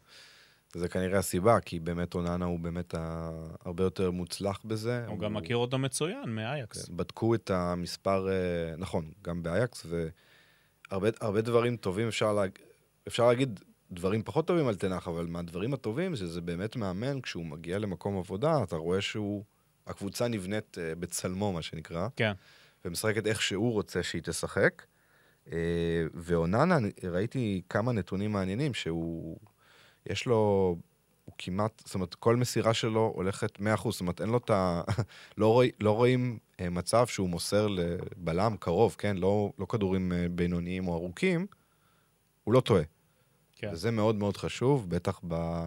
זה 0.74 0.88
כנראה 0.90 1.20
הסיבה, 1.20 1.60
כי 1.60 1.80
באמת 1.80 2.14
אוננה 2.16 2.46
הוא 2.46 2.60
באמת 2.60 2.96
ה... 2.98 3.32
הרבה 3.66 3.84
יותר 3.84 4.12
מוצלח 4.12 4.60
בזה. 4.66 5.06
הוא 5.08 5.20
גם 5.20 5.34
מכיר 5.34 5.58
אותו 5.58 5.78
מצוין 5.78 6.24
מאייקס. 6.30 6.86
כן, 6.86 6.98
בדקו 6.98 7.36
את 7.36 7.52
המספר, 7.52 8.28
אה, 8.30 8.34
נכון, 8.78 9.12
גם 9.22 9.44
באייקס, 9.44 9.86
והרבה 10.90 11.10
הרבה 11.22 11.42
דברים 11.42 11.78
טובים 11.78 12.08
אפשר, 12.08 12.34
לה, 12.34 12.42
אפשר 13.08 13.28
להגיד 13.28 13.60
דברים 13.92 14.24
פחות 14.24 14.48
טובים 14.48 14.68
על 14.68 14.76
תנח, 14.76 15.08
אבל 15.08 15.26
מהדברים 15.26 15.74
הטובים 15.74 16.16
שזה 16.16 16.42
באמת 16.42 16.76
מאמן, 16.76 17.22
כשהוא 17.22 17.46
מגיע 17.46 17.80
למקום 17.80 18.18
עבודה, 18.18 18.64
אתה 18.64 18.76
רואה 18.76 19.02
שהוא, 19.02 19.44
הקבוצה 19.88 20.28
נבנית 20.28 20.78
אה, 20.78 20.96
בצלמו, 20.96 21.54
מה 21.54 21.62
שנקרא, 21.62 22.08
כן. 22.16 22.32
ומשחקת 22.86 23.28
איך 23.28 23.42
שהוא 23.42 23.74
רוצה 23.74 24.04
שהיא 24.04 24.22
תשחק. 24.22 24.84
אה, 25.52 26.06
ואוננה, 26.14 26.78
ראיתי 27.04 27.62
כמה 27.70 27.92
נתונים 27.92 28.32
מעניינים, 28.32 28.74
שהוא, 28.74 29.38
יש 30.06 30.26
לו, 30.26 30.76
הוא 31.26 31.34
כמעט, 31.38 31.82
זאת 31.86 31.96
אומרת, 31.96 32.16
כל 32.16 32.36
מסירה 32.36 32.74
שלו 32.74 33.12
הולכת 33.16 33.60
100%, 33.60 33.62
זאת 33.92 34.02
אומרת, 34.02 34.22
אין 34.22 34.30
לו 34.30 34.38
את 34.38 34.50
ה... 34.50 34.82
לא, 35.38 35.48
רואי, 35.54 35.72
לא 35.80 35.92
רואים 35.92 36.40
אה, 36.60 36.70
מצב 36.70 37.08
שהוא 37.08 37.30
מוסר 37.30 37.68
לבלם 37.68 38.56
קרוב, 38.60 38.96
כן? 38.98 39.18
לא, 39.18 39.52
לא 39.60 39.66
כדורים 39.66 40.12
אה, 40.12 40.26
בינוניים 40.32 40.88
או 40.88 40.96
ארוכים, 40.96 41.48
הוא 42.44 42.54
לא 42.54 42.60
טועה. 42.60 42.84
כן. 43.58 43.70
וזה 43.74 43.92
מאוד 43.92 44.16
מאוד 44.16 44.38
חשוב, 44.38 44.90
בטח 44.90 45.20
ב... 45.28 45.66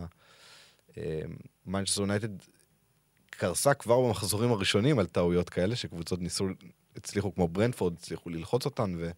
מנצ'סטר 1.66 2.00
יונייטד 2.00 2.28
קרסה 3.30 3.74
כבר 3.74 4.00
במחזורים 4.00 4.52
הראשונים 4.52 4.98
על 4.98 5.06
טעויות 5.06 5.50
כאלה, 5.50 5.76
שקבוצות 5.76 6.20
ניסו, 6.20 6.46
הצליחו, 6.96 7.34
כמו 7.34 7.48
ברנפורד, 7.48 7.92
הצליחו 7.92 8.30
ללחוץ 8.30 8.64
אותן, 8.64 8.94
ו... 8.98 9.10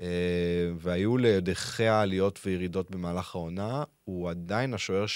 אה, 0.00 0.70
והיו 0.78 1.16
לידיחיה 1.16 2.00
עליות 2.00 2.40
וירידות 2.46 2.90
במהלך 2.90 3.34
העונה, 3.34 3.84
הוא 4.04 4.30
עדיין 4.30 4.74
השוער 4.74 5.06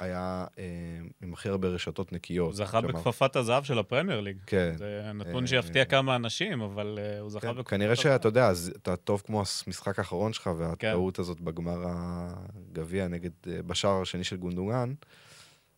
שהיה 0.00 0.46
אה, 0.58 0.64
עם 1.22 1.32
הכי 1.32 1.48
הרבה 1.48 1.68
רשתות 1.68 2.12
נקיות. 2.12 2.46
הוא 2.46 2.54
זכה 2.54 2.80
כלומר, 2.80 3.00
בכפפת 3.00 3.36
הזהב 3.36 3.64
של 3.64 3.78
הפרמייר 3.78 4.20
ליג. 4.20 4.36
כן. 4.46 4.74
זה 4.76 5.10
נתון 5.14 5.42
אה, 5.42 5.48
שיפתיע 5.48 5.84
כמה 5.84 6.16
אנשים, 6.16 6.60
אבל 6.60 6.98
אה, 7.02 7.20
הוא 7.20 7.30
זכה 7.30 7.40
כן, 7.40 7.52
בכפפת 7.52 7.68
כנראה 7.68 7.92
הזהב. 7.92 8.02
שאתה 8.02 8.28
יודע, 8.28 8.46
אז 8.46 8.72
אתה 8.76 8.96
טוב 8.96 9.22
כמו 9.26 9.42
המשחק 9.66 9.98
האחרון 9.98 10.32
שלך, 10.32 10.44
כן. 10.44 10.50
והטעות 10.58 11.18
הזאת 11.18 11.40
בגמר 11.40 11.84
הגביע 11.86 13.08
נגד, 13.08 13.30
אה, 13.46 13.62
בשער 13.62 14.02
השני 14.02 14.24
של 14.24 14.36
גונדוגן, 14.36 14.94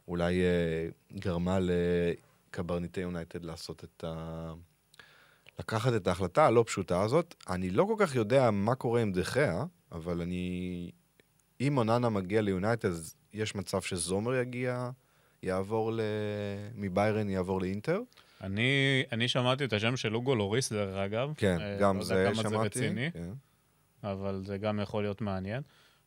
אולי 0.08 0.42
אה, 0.42 1.18
גרמה 1.18 1.58
לקברניטי 1.60 3.00
יונייטד 3.00 3.44
לעשות 3.44 3.84
את 3.84 4.04
ה... 4.04 4.52
לקחת 5.58 5.92
את 5.94 6.06
ההחלטה 6.06 6.46
הלא 6.46 6.64
פשוטה 6.66 7.02
הזאת. 7.02 7.34
אני 7.48 7.70
לא 7.70 7.84
כל 7.84 7.94
כך 7.98 8.14
יודע 8.14 8.50
מה 8.50 8.74
קורה 8.74 9.02
עם 9.02 9.12
דחיה, 9.12 9.64
אבל 9.92 10.20
אני... 10.20 10.90
אם 11.62 11.78
אוננה 11.78 12.08
מגיע 12.08 12.40
ליונייטד, 12.40 12.88
אז 12.88 13.16
יש 13.32 13.54
מצב 13.54 13.82
שזומר 13.82 14.34
יגיע, 14.34 14.90
יעבור 15.42 15.92
ל... 15.92 16.00
מביירן 16.74 17.30
יעבור 17.30 17.60
לאינטר. 17.60 18.00
אני, 18.40 19.02
אני 19.12 19.28
שמעתי 19.28 19.64
את 19.64 19.72
השם 19.72 19.96
של 19.96 20.14
אוגו 20.14 20.34
לוריס, 20.34 20.72
דרך 20.72 20.96
אגב. 20.96 21.32
כן, 21.36 21.60
אה, 21.60 21.76
גם 21.80 21.98
לא 21.98 22.04
זה 22.04 22.14
יודע 22.14 22.32
כמה 22.32 22.42
שמעתי. 22.42 22.78
זה 22.78 22.84
רציני, 22.84 23.10
כן. 23.12 23.32
אבל 24.04 24.42
זה 24.44 24.58
גם 24.58 24.80
יכול 24.80 25.02
להיות 25.02 25.20
מעניין. 25.20 25.62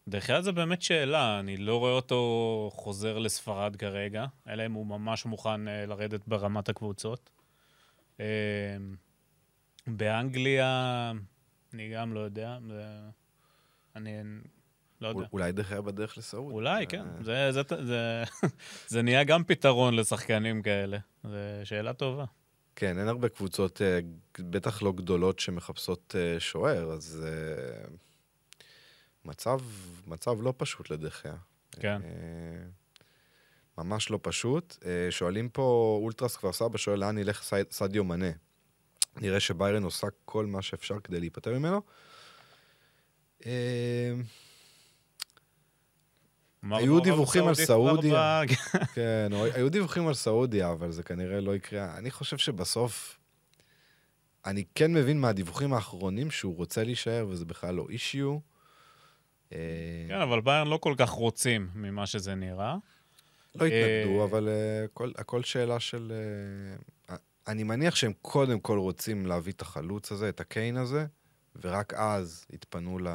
דרך 0.08 0.30
אגב, 0.30 0.42
זה 0.42 0.52
באמת 0.52 0.82
שאלה, 0.82 1.40
אני 1.40 1.58
לא 1.58 1.80
רואה 1.80 1.92
אותו 1.92 2.70
חוזר 2.74 3.18
לספרד 3.18 3.76
כרגע, 3.76 4.26
אלא 4.48 4.66
אם 4.66 4.72
הוא 4.72 4.86
ממש 4.86 5.26
מוכן 5.26 5.68
אה, 5.68 5.86
לרדת 5.86 6.28
ברמת 6.28 6.70
הקבוצות. 6.70 7.30
אה, 8.20 8.26
באנגליה, 9.88 11.12
אני 11.74 11.90
גם 11.90 12.14
לא 12.14 12.20
יודע. 12.20 12.58
אני 13.96 14.12
לא 15.02 15.08
יודע. 15.08 15.26
אולי 15.34 15.52
דחיה 15.52 15.82
בדרך 15.82 16.18
לסעוד. 16.18 16.54
אולי, 16.54 16.88
כן. 16.88 17.06
זה, 17.24 17.52
זה, 17.52 17.62
זה, 17.86 18.24
זה 18.88 19.02
נהיה 19.02 19.24
גם 19.24 19.44
פתרון 19.44 19.96
לשחקנים 19.96 20.62
כאלה. 20.62 20.98
זו 21.24 21.30
שאלה 21.64 21.94
טובה. 21.94 22.26
כן, 22.76 23.00
אין 23.00 23.08
הרבה 23.08 23.30
קבוצות, 23.30 23.82
אה, 23.82 24.00
בטח 24.40 24.82
לא 24.84 24.92
גדולות, 24.92 25.40
שמחפשות 25.40 26.16
אה, 26.20 26.40
שוער, 26.40 26.92
אז 26.92 27.24
אה, 27.28 27.86
מצב, 29.26 29.60
מצב 30.08 30.42
לא 30.42 30.54
פשוט 30.58 30.90
לדחיה. 30.90 31.36
כן. 31.72 32.02
אה, 32.04 32.66
ממש 33.78 34.10
לא 34.10 34.20
פשוט. 34.22 34.78
אה, 34.86 35.08
שואלים 35.12 35.50
פה, 35.50 35.98
אולטרס 36.04 36.36
כפר 36.36 36.52
סבא 36.54 36.78
שואל 36.78 37.00
לאן 37.00 37.18
ילך 37.18 37.44
סי- 37.44 37.56
סדיו 37.72 38.04
מנה. 38.04 38.30
נראה 39.16 39.40
שביירן 39.40 39.84
עושה 39.84 40.08
כל 40.26 40.46
מה 40.46 40.62
שאפשר 40.62 41.00
כדי 41.00 41.20
להיפטר 41.20 41.60
ממנו. 41.60 41.82
היו 46.72 47.00
דיווחים 47.00 47.48
על 47.48 47.56
סעודיה. 47.56 48.42
כן, 48.96 49.30
היו 49.54 49.70
דיווחים 49.70 50.08
על 50.08 50.14
סעודיה, 50.14 50.72
אבל 50.72 50.92
זה 50.92 51.04
כנראה 51.04 51.42
לא 51.42 51.56
יקרה. 51.56 51.98
אני 51.98 52.12
חושב 52.12 52.38
שבסוף, 52.38 53.20
אני 54.46 54.64
כן 54.76 54.94
מבין 54.94 55.22
מהדיווחים 55.22 55.74
האחרונים 55.74 56.32
שהוא 56.32 56.56
רוצה 56.56 56.84
להישאר, 56.84 57.26
וזה 57.30 57.46
בכלל 57.46 57.76
לא 57.76 57.86
אישיו. 57.90 58.38
אה, 59.54 59.58
כן, 60.08 60.22
אבל 60.22 60.42
ביירן 60.42 60.68
לא 60.68 60.78
כל 60.78 60.94
כך 60.98 61.10
רוצים 61.10 61.70
ממה 61.76 62.06
שזה 62.06 62.36
נראה. 62.36 62.76
לא 63.56 63.66
התנגדו, 63.66 64.20
אה, 64.20 64.26
אבל 64.26 64.50
אה, 64.50 64.86
הכל- 65.18 65.44
שאלה 65.44 65.80
של... 65.80 66.14
אני 67.48 67.64
מניח 67.64 67.96
שהם 67.96 68.14
קודם 68.22 68.60
כל 68.60 68.78
רוצים 68.78 69.26
להביא 69.26 69.54
את 69.54 69.62
החלוץ 69.62 70.12
הזה, 70.12 70.30
את 70.30 70.40
הקיין 70.40 70.78
הזה, 70.78 71.06
ורק 71.62 71.94
אז 71.94 72.46
יתפנו 72.54 73.00
ל... 73.00 73.08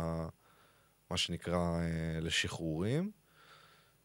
מה 1.11 1.17
שנקרא, 1.17 1.81
לשחרורים. 2.21 3.11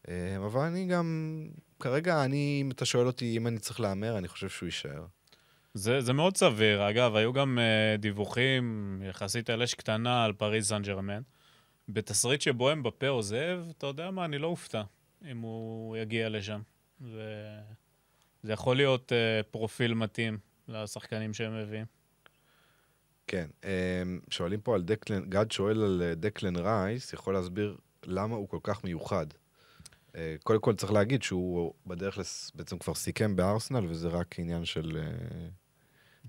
אה, 0.10 0.36
אבל 0.46 0.62
אני 0.62 0.86
גם... 0.86 1.42
כרגע, 1.80 2.26
אני, 2.26 2.60
אם 2.62 2.72
אתה 2.72 2.86
שואל 2.86 3.08
אותי 3.08 3.38
אם 3.38 3.48
אני 3.48 3.60
צריך 3.60 3.80
להמר, 3.80 4.18
אני 4.18 4.28
חושב 4.28 4.50
שהוא 4.50 4.68
יישאר. 4.68 5.06
זה, 5.74 6.02
זה 6.02 6.14
מאוד 6.14 6.38
סביר. 6.38 6.90
אגב, 6.90 7.16
היו 7.16 7.34
גם 7.34 7.60
uh, 7.60 7.98
דיווחים 8.02 9.02
יחסית 9.10 9.50
על 9.50 9.64
אש 9.64 9.74
קטנה 9.74 10.26
על 10.26 10.34
פריז 10.34 10.68
סן 10.68 10.82
ג'רמן. 10.82 11.22
בתסריט 11.90 12.42
שבו 12.42 12.70
הם 12.70 12.84
בפה 12.84 13.08
עוזב, 13.08 13.60
אתה 13.78 13.88
יודע 13.88 14.12
מה, 14.12 14.26
אני 14.26 14.38
לא 14.38 14.48
אופתע 14.48 14.82
אם 15.32 15.40
הוא 15.40 15.98
יגיע 15.98 16.30
לשם. 16.30 16.62
זה, 17.00 17.60
זה 18.44 18.54
יכול 18.54 18.76
להיות 18.76 19.12
uh, 19.12 19.46
פרופיל 19.52 19.94
מתאים 19.94 20.38
לשחקנים 20.68 21.34
שהם 21.34 21.62
מביאים. 21.62 21.86
כן, 23.28 23.48
אה, 23.64 24.04
שואלים 24.30 24.62
פה 24.62 24.76
על 24.76 24.82
דקלן, 24.82 25.30
גד 25.30 25.52
שואל 25.52 25.84
על 25.84 26.02
דקלן 26.16 26.56
רייס, 26.56 27.14
יכול 27.14 27.34
להסביר 27.34 27.78
למה 28.04 28.36
הוא 28.36 28.50
כל 28.50 28.60
כך 28.64 28.84
מיוחד. 28.84 29.26
אה, 30.16 30.36
קודם 30.44 30.60
כל 30.60 30.76
צריך 30.76 30.92
להגיד 30.92 31.24
שהוא 31.24 31.74
בדרך 31.88 32.18
לס... 32.18 32.52
בעצם 32.56 32.78
כבר 32.78 32.94
סיכם 32.94 33.36
בארסנל, 33.36 33.86
וזה 33.90 34.08
רק 34.08 34.40
עניין 34.40 34.66
של... 34.66 34.98
אה, 34.98 35.48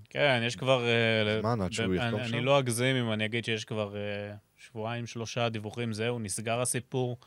כן, 0.09 0.41
יש 0.45 0.55
כבר... 0.55 0.85
אה, 0.85 1.41
זמן 1.41 1.61
עד 1.61 1.71
שהוא 1.71 1.95
יחתום 1.95 2.23
שם? 2.23 2.33
אני 2.33 2.45
לא 2.45 2.59
אגזים 2.59 2.95
אם 2.95 3.11
אני 3.13 3.25
אגיד 3.25 3.45
שיש 3.45 3.65
כבר 3.65 3.95
שבועיים, 4.57 5.07
שלושה 5.07 5.49
דיווחים, 5.49 5.93
זהו, 5.93 6.19
נסגר 6.19 6.61
הסיפור 6.61 7.17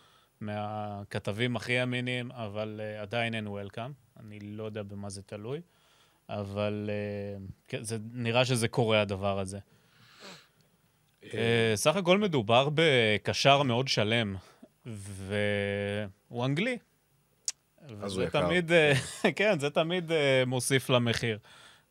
מהכתבים 0.40 1.56
הכי 1.56 1.82
אמינים, 1.82 2.32
אבל 2.32 2.80
עדיין 3.00 3.34
אין 3.34 3.48
וולקאם. 3.48 3.92
אני 4.20 4.40
לא 4.40 4.64
יודע 4.64 4.82
במה 4.82 5.10
זה 5.10 5.22
תלוי, 5.22 5.60
אבל 6.28 6.90
כן, 7.68 7.82
זה, 7.82 7.98
נראה 8.12 8.44
שזה 8.44 8.68
קורה, 8.68 9.00
הדבר 9.00 9.38
הזה. 9.38 9.58
סך 11.74 11.96
הכל 11.96 12.18
מדובר 12.18 12.68
בקשר 12.74 13.62
מאוד 13.62 13.88
שלם, 13.88 14.36
והוא 16.30 16.44
אנגלי. 16.44 16.78
אז 18.02 18.16
הוא 18.16 18.24
יקר. 18.24 18.46
תמיד, 18.46 18.72
אה, 18.72 18.92
כן, 19.36 19.58
זה 19.58 19.70
תמיד 19.70 20.12
אה, 20.12 20.42
מוסיף 20.46 20.90
למחיר. 20.90 21.38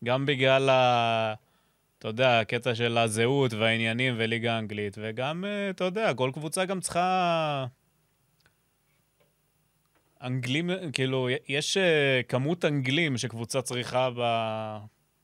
גם 0.03 0.25
בגלל 0.25 0.69
ה... 0.69 1.33
אתה 1.99 2.07
יודע, 2.07 2.39
הקטע 2.39 2.75
של 2.75 2.97
הזהות 2.97 3.53
והעניינים 3.53 4.15
וליגה 4.17 4.55
האנגלית, 4.55 4.97
וגם, 5.01 5.45
אה, 5.45 5.69
אתה 5.69 5.83
יודע, 5.83 6.13
כל 6.13 6.31
קבוצה 6.33 6.65
גם 6.65 6.79
צריכה... 6.79 7.65
אנגלים, 10.23 10.69
כאילו, 10.93 11.29
יש 11.47 11.77
כמות 12.27 12.65
אנגלים 12.65 13.17
שקבוצה 13.17 13.61
צריכה 13.61 14.09
ב... 14.17 14.21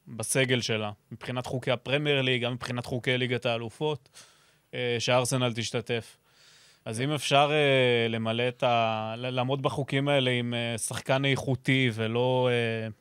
בסגל 0.08 0.62
שלה, 0.62 0.92
מבחינת 1.12 1.46
חוקי 1.46 1.72
הפרמייר 1.72 2.22
ליג, 2.22 2.44
גם 2.44 2.54
מבחינת 2.54 2.86
חוקי 2.86 3.18
ליגת 3.18 3.46
האלופות, 3.46 4.10
שארסנל 5.00 5.54
תשתתף. 5.56 6.18
אז 6.86 7.02
אם 7.02 7.12
אפשר 7.12 7.50
uh, 7.50 8.12
למלא 8.12 8.48
את 8.48 8.64
ה... 8.64 9.16
לעמוד 9.18 9.62
בחוקים 9.62 10.08
האלה 10.08 10.32
עם 10.32 10.54
uh, 10.54 10.78
שחקן 10.78 11.26
איכותי 11.26 11.90
ולא 11.94 12.50
uh, 12.50 12.94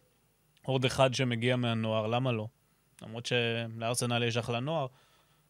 עוד 0.67 0.85
אחד 0.85 1.15
שמגיע 1.15 1.57
מהנוער, 1.57 2.07
למה 2.07 2.33
לא? 2.33 2.47
למרות 3.03 3.27
שלארסנל 3.27 4.23
יש 4.23 4.37
אחלה 4.37 4.61
נוער, 4.61 4.87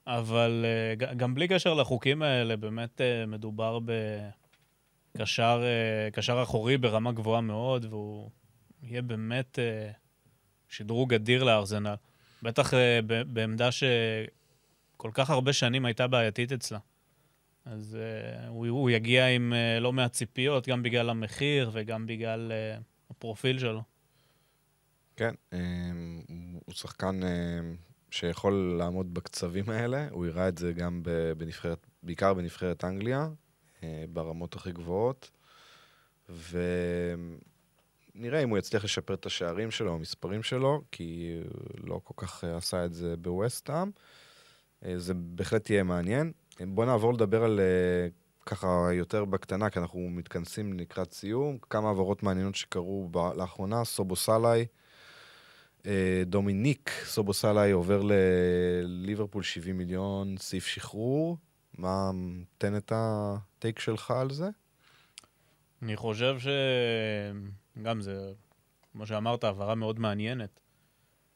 אבל 0.06 0.64
uh, 1.00 1.14
גם 1.14 1.34
בלי 1.34 1.48
קשר 1.48 1.74
לחוקים 1.74 2.22
האלה, 2.22 2.56
באמת 2.56 3.00
uh, 3.00 3.26
מדובר 3.26 3.78
בקשר 5.14 5.62
uh, 6.16 6.42
אחורי 6.42 6.78
ברמה 6.78 7.12
גבוהה 7.12 7.40
מאוד, 7.40 7.86
והוא 7.90 8.30
יהיה 8.82 9.02
באמת 9.02 9.58
uh, 9.58 9.94
שדרוג 10.68 11.14
אדיר 11.14 11.44
לארסנל. 11.44 11.94
בטח 12.42 12.74
uh, 12.74 12.76
בעמדה 13.26 13.68
שכל 13.72 15.10
כך 15.14 15.30
הרבה 15.30 15.52
שנים 15.52 15.84
הייתה 15.84 16.06
בעייתית 16.06 16.52
אצלה. 16.52 16.78
אז 17.64 17.98
uh, 18.00 18.46
הוא, 18.48 18.66
הוא 18.68 18.90
יגיע 18.90 19.28
עם 19.28 19.52
uh, 19.52 19.80
לא 19.80 19.92
מעט 19.92 20.12
ציפיות, 20.12 20.68
גם 20.68 20.82
בגלל 20.82 21.10
המחיר 21.10 21.70
וגם 21.72 22.06
בגלל 22.06 22.52
uh, 22.52 22.82
הפרופיל 23.10 23.58
שלו. 23.58 23.82
כן, 25.16 25.34
um, 25.50 25.56
הוא 26.66 26.74
שחקן 26.74 27.20
um, 27.22 27.26
שיכול 28.10 28.76
לעמוד 28.78 29.14
בקצבים 29.14 29.70
האלה, 29.70 30.08
הוא 30.10 30.26
הראה 30.26 30.48
את 30.48 30.58
זה 30.58 30.72
גם 30.72 31.02
בנבחרת, 31.38 31.86
בעיקר 32.02 32.34
בנבחרת 32.34 32.84
אנגליה, 32.84 33.28
uh, 33.80 33.84
ברמות 34.08 34.54
הכי 34.54 34.72
גבוהות, 34.72 35.30
ונראה 38.14 38.42
אם 38.42 38.48
הוא 38.48 38.58
יצליח 38.58 38.84
לשפר 38.84 39.14
את 39.14 39.26
השערים 39.26 39.70
שלו, 39.70 39.94
המספרים 39.94 40.42
שלו, 40.42 40.82
כי 40.92 41.40
לא 41.84 42.00
כל 42.04 42.14
כך 42.16 42.44
עשה 42.44 42.84
את 42.84 42.92
זה 42.92 43.16
בווסטהאם. 43.16 43.90
זה 44.96 45.14
בהחלט 45.14 45.70
יהיה 45.70 45.82
מעניין. 45.82 46.32
בוא 46.60 46.84
נעבור 46.84 47.12
לדבר 47.14 47.44
על 47.44 47.60
אה, 47.60 48.08
ככה 48.46 48.88
יותר 48.92 49.24
בקטנה, 49.24 49.70
כי 49.70 49.78
אנחנו 49.78 50.00
מתכנסים 50.10 50.72
לקראת 50.72 51.12
סיום. 51.12 51.58
כמה 51.70 51.90
עברות 51.90 52.22
מעניינות 52.22 52.54
שקרו 52.54 53.08
ב- 53.10 53.32
לאחרונה, 53.36 53.84
סובו 53.84 54.16
סאלי, 54.16 54.66
אה, 55.86 56.22
דומיניק 56.26 56.90
סובו 57.04 57.32
סאלי 57.32 57.70
עובר 57.70 58.02
לליברפול 58.04 59.42
70 59.42 59.78
מיליון, 59.78 60.36
סעיף 60.38 60.66
שחרור. 60.66 61.36
מה, 61.78 62.10
תן 62.58 62.76
את 62.76 62.92
הטייק 62.94 63.78
שלך 63.78 64.10
על 64.10 64.30
זה? 64.30 64.48
אני 65.82 65.96
חושב 65.96 66.36
שגם 67.78 68.00
זה, 68.00 68.32
כמו 68.92 69.06
שאמרת, 69.06 69.44
העברה 69.44 69.74
מאוד 69.74 69.98
מעניינת. 70.00 70.60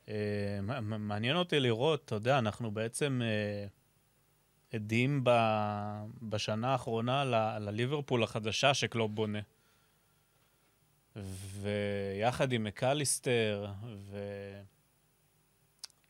אה, 0.09 0.59
מעניין 0.81 1.37
אותי 1.37 1.61
לראות, 1.61 2.05
אתה 2.05 2.15
יודע, 2.15 2.39
אנחנו 2.39 2.71
בעצם... 2.71 3.21
עדים 4.73 5.21
ב... 5.25 5.31
בשנה 6.23 6.73
האחרונה 6.73 7.25
ל... 7.25 7.59
לליברפול 7.59 8.23
החדשה 8.23 8.75
שקלוב 8.75 9.15
בונה. 9.15 9.39
ויחד 11.61 12.53
עם 12.53 12.65
מקליסטר, 12.65 13.67
ו... 13.97 14.19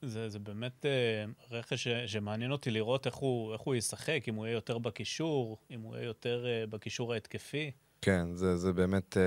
זה, 0.02 0.28
זה 0.28 0.38
באמת 0.38 0.84
uh, 0.84 1.50
רכש 1.50 1.88
ש, 1.88 1.88
שמעניין 1.88 2.52
אותי 2.52 2.70
לראות 2.70 3.06
איך 3.06 3.14
הוא, 3.14 3.52
איך 3.52 3.60
הוא 3.60 3.74
ישחק, 3.74 4.24
אם 4.28 4.34
הוא 4.34 4.46
יהיה 4.46 4.54
יותר 4.54 4.78
בקישור, 4.78 5.58
אם 5.70 5.80
הוא 5.80 5.96
יהיה 5.96 6.06
יותר 6.06 6.44
uh, 6.44 6.70
בקישור 6.70 7.12
ההתקפי. 7.12 7.70
כן, 8.02 8.34
זה, 8.34 8.56
זה 8.56 8.72
באמת... 8.72 9.16
Uh... 9.16 9.20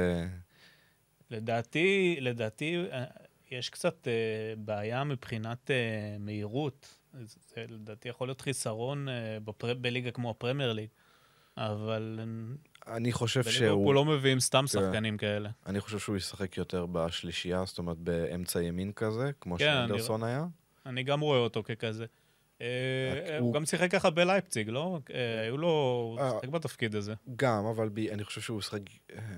לדעתי, 1.30 2.18
לדעתי, 2.22 2.86
יש 3.52 3.70
קצת 3.70 4.08
uh, 4.08 4.60
בעיה 4.60 5.04
מבחינת 5.04 5.70
uh, 5.70 6.20
מהירות. 6.20 6.98
זה 7.14 7.66
לדעתי 7.70 8.10
יכול 8.10 8.28
להיות 8.28 8.42
חיסרון 8.42 9.10
אה, 9.10 9.38
בפר... 9.44 9.74
בליגה 9.74 10.12
כמו 10.12 10.30
הפרמייר 10.30 10.74
ליג, 10.74 10.88
אבל... 11.58 12.20
אני 12.88 13.12
חושב 13.12 13.44
שהוא... 13.44 13.68
בליברפול 13.68 13.96
לא 13.96 14.06
מביאים 14.06 14.40
סתם 14.40 14.68
שחקנים 14.68 15.18
כאלה. 15.18 15.50
אני 15.66 15.80
חושב 15.80 16.00
שהוא 16.00 16.18
ישחק 16.18 16.58
יותר 16.58 16.86
בשלישייה, 16.86 17.64
זאת 17.66 17.78
אומרת 17.78 17.98
באמצע 17.98 18.62
ימין 18.62 18.92
כזה, 18.92 19.32
כמו 19.42 19.58
כן, 19.58 19.66
שאנדרסון 19.66 20.24
היה. 20.24 20.46
אני 20.86 21.04
גם 21.04 21.20
רואה 21.20 21.40
אותו 21.40 21.64
ככזה. 21.64 22.06
אה, 22.62 22.68
אה, 23.30 23.38
הוא 23.40 23.54
גם 23.54 23.66
שיחק 23.66 23.92
ככה 23.92 24.10
בלייפציג, 24.10 24.70
לא? 24.70 25.00
היו 25.44 25.58
לו... 25.58 25.68
הוא 26.20 26.30
שיחק 26.32 26.50
בתפקיד 26.50 26.96
הזה. 26.96 27.14
גם, 27.36 27.66
אבל 27.66 27.90
אני 28.12 28.24
חושב 28.24 28.42
שהוא 28.42 28.60
ישחק, 28.60 28.82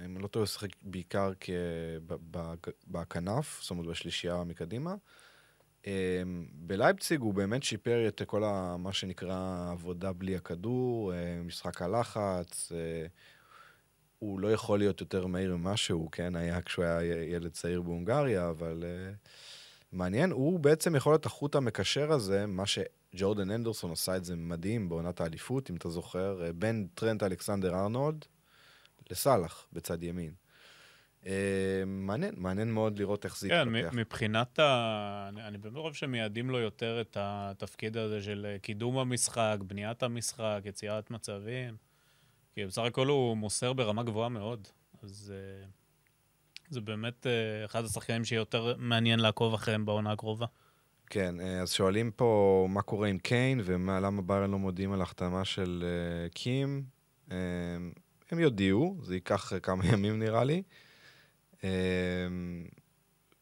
אם 0.05 0.17
לא 0.17 0.27
טועה, 0.27 0.41
הוא 0.41 0.47
ישחק 0.47 0.69
בעיקר 0.81 1.31
בכנף, 2.87 3.59
זאת 3.61 3.71
אומרת 3.71 3.85
בשלישייה 3.85 4.43
מקדימה. 4.43 4.95
אמ, 5.87 6.45
בלייפציג 6.51 7.21
הוא 7.21 7.33
באמת 7.33 7.63
שיפר 7.63 8.07
את 8.07 8.21
כל 8.25 8.43
ה, 8.43 8.77
מה 8.77 8.93
שנקרא 8.93 9.69
עבודה 9.71 10.13
בלי 10.13 10.35
הכדור, 10.35 11.13
אה, 11.13 11.41
משחק 11.45 11.81
הלחץ. 11.81 12.71
אה, 12.71 13.07
הוא 14.19 14.39
לא 14.39 14.53
יכול 14.53 14.79
להיות 14.79 15.01
יותר 15.01 15.27
מהיר 15.27 15.55
ממה 15.55 15.77
שהוא, 15.77 16.11
כן? 16.11 16.35
היה 16.35 16.61
כשהוא 16.61 16.85
היה 16.85 17.23
ילד 17.23 17.51
צעיר 17.51 17.81
בהונגריה, 17.81 18.49
אבל 18.49 18.83
uh, 18.83 19.15
מעניין. 19.91 20.31
הוא 20.31 20.59
בעצם 20.59 20.95
יכול 20.95 21.13
להיות 21.13 21.25
החוט 21.25 21.55
המקשר 21.55 22.11
הזה, 22.11 22.45
מה 22.45 22.63
שג'ורדן 22.65 23.51
אנדרסון 23.51 23.91
עשה 23.91 24.17
את 24.17 24.25
זה 24.25 24.35
מדהים 24.35 24.89
בעונת 24.89 25.21
האליפות, 25.21 25.69
אם 25.69 25.75
אתה 25.75 25.89
זוכר, 25.89 26.51
בין 26.55 26.87
טרנט 26.95 27.23
אלכסנדר 27.23 27.75
ארנולד 27.75 28.25
לסאלח 29.11 29.67
בצד 29.73 30.03
ימין. 30.03 30.42
אה, 31.27 31.83
מעניין, 31.85 32.33
מעניין 32.37 32.71
מאוד 32.71 32.99
לראות 32.99 33.25
איך 33.25 33.37
זה 33.37 33.49
כן, 33.49 33.67
יתפתח. 33.75 33.91
כן, 33.91 33.99
מבחינת 33.99 34.59
ה... 34.59 35.29
אני 35.47 35.57
באמת 35.57 35.77
חושב 35.77 35.93
שמייעדים 35.93 36.49
לו 36.49 36.59
יותר 36.59 37.01
את 37.01 37.17
התפקיד 37.19 37.97
הזה 37.97 38.21
של 38.21 38.47
אה, 38.49 38.59
קידום 38.59 38.97
המשחק, 38.97 39.57
בניית 39.67 40.03
המשחק, 40.03 40.61
יצירת 40.65 41.11
מצבים. 41.11 41.75
כי 42.55 42.65
בסך 42.65 42.81
הכל 42.81 43.07
הוא 43.07 43.37
מוסר 43.37 43.73
ברמה 43.73 44.03
גבוהה 44.03 44.29
מאוד. 44.29 44.67
אז 45.03 45.33
אה, 45.35 45.65
זה 46.69 46.81
באמת 46.81 47.27
אחד 47.65 47.85
השחקנים 47.85 48.25
שיותר 48.25 48.75
מעניין 48.77 49.19
לעקוב 49.19 49.53
אחריהם 49.53 49.85
בעונה 49.85 50.11
הקרובה. 50.11 50.45
כן, 51.09 51.35
אז 51.61 51.71
שואלים 51.71 52.11
פה 52.11 52.67
מה 52.69 52.81
קורה 52.81 53.07
עם 53.07 53.17
קיין 53.17 53.61
ולמה 53.63 54.21
ביירן 54.21 54.51
לא 54.51 54.59
מודיעים 54.59 54.91
על 54.91 55.01
החתמה 55.01 55.45
של 55.45 55.83
קים. 56.33 56.83
הם 58.31 58.39
יודיעו, 58.39 58.97
זה 59.01 59.15
ייקח 59.15 59.51
כמה 59.63 59.85
ימים 59.85 60.19
נראה 60.19 60.43
לי. 60.43 60.63
אמ, 61.63 61.69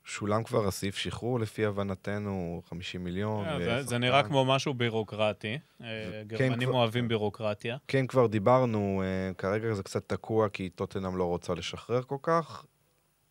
שולם 0.04 0.44
כבר 0.44 0.68
הסעיף 0.68 0.98
שחרור, 0.98 1.40
לפי 1.40 1.66
הבנתנו, 1.66 2.62
50 2.70 3.04
מיליון. 3.04 3.46
Yeah, 3.48 3.64
זה, 3.64 3.84
זה 3.84 3.98
נראה 3.98 4.24
כמו 4.24 4.46
משהו 4.46 4.74
בירוקרטי. 4.74 5.58
אה, 5.82 5.88
כן, 6.30 6.38
גרמנים 6.38 6.70
כבר, 6.70 6.78
אוהבים 6.78 7.08
בירוקרטיה. 7.08 7.78
כן, 7.88 8.08
כבר 8.08 8.28
דיברנו, 8.28 9.04
אה, 9.06 9.34
כרגע 9.34 9.74
זה 9.74 9.84
קצת 9.84 10.10
תקוע, 10.10 10.50
כי 10.50 10.70
טוטנאם 10.70 11.18
לא 11.18 11.24
רוצה 11.24 11.54
לשחרר 11.54 12.02
כל 12.02 12.18
כך. 12.22 12.66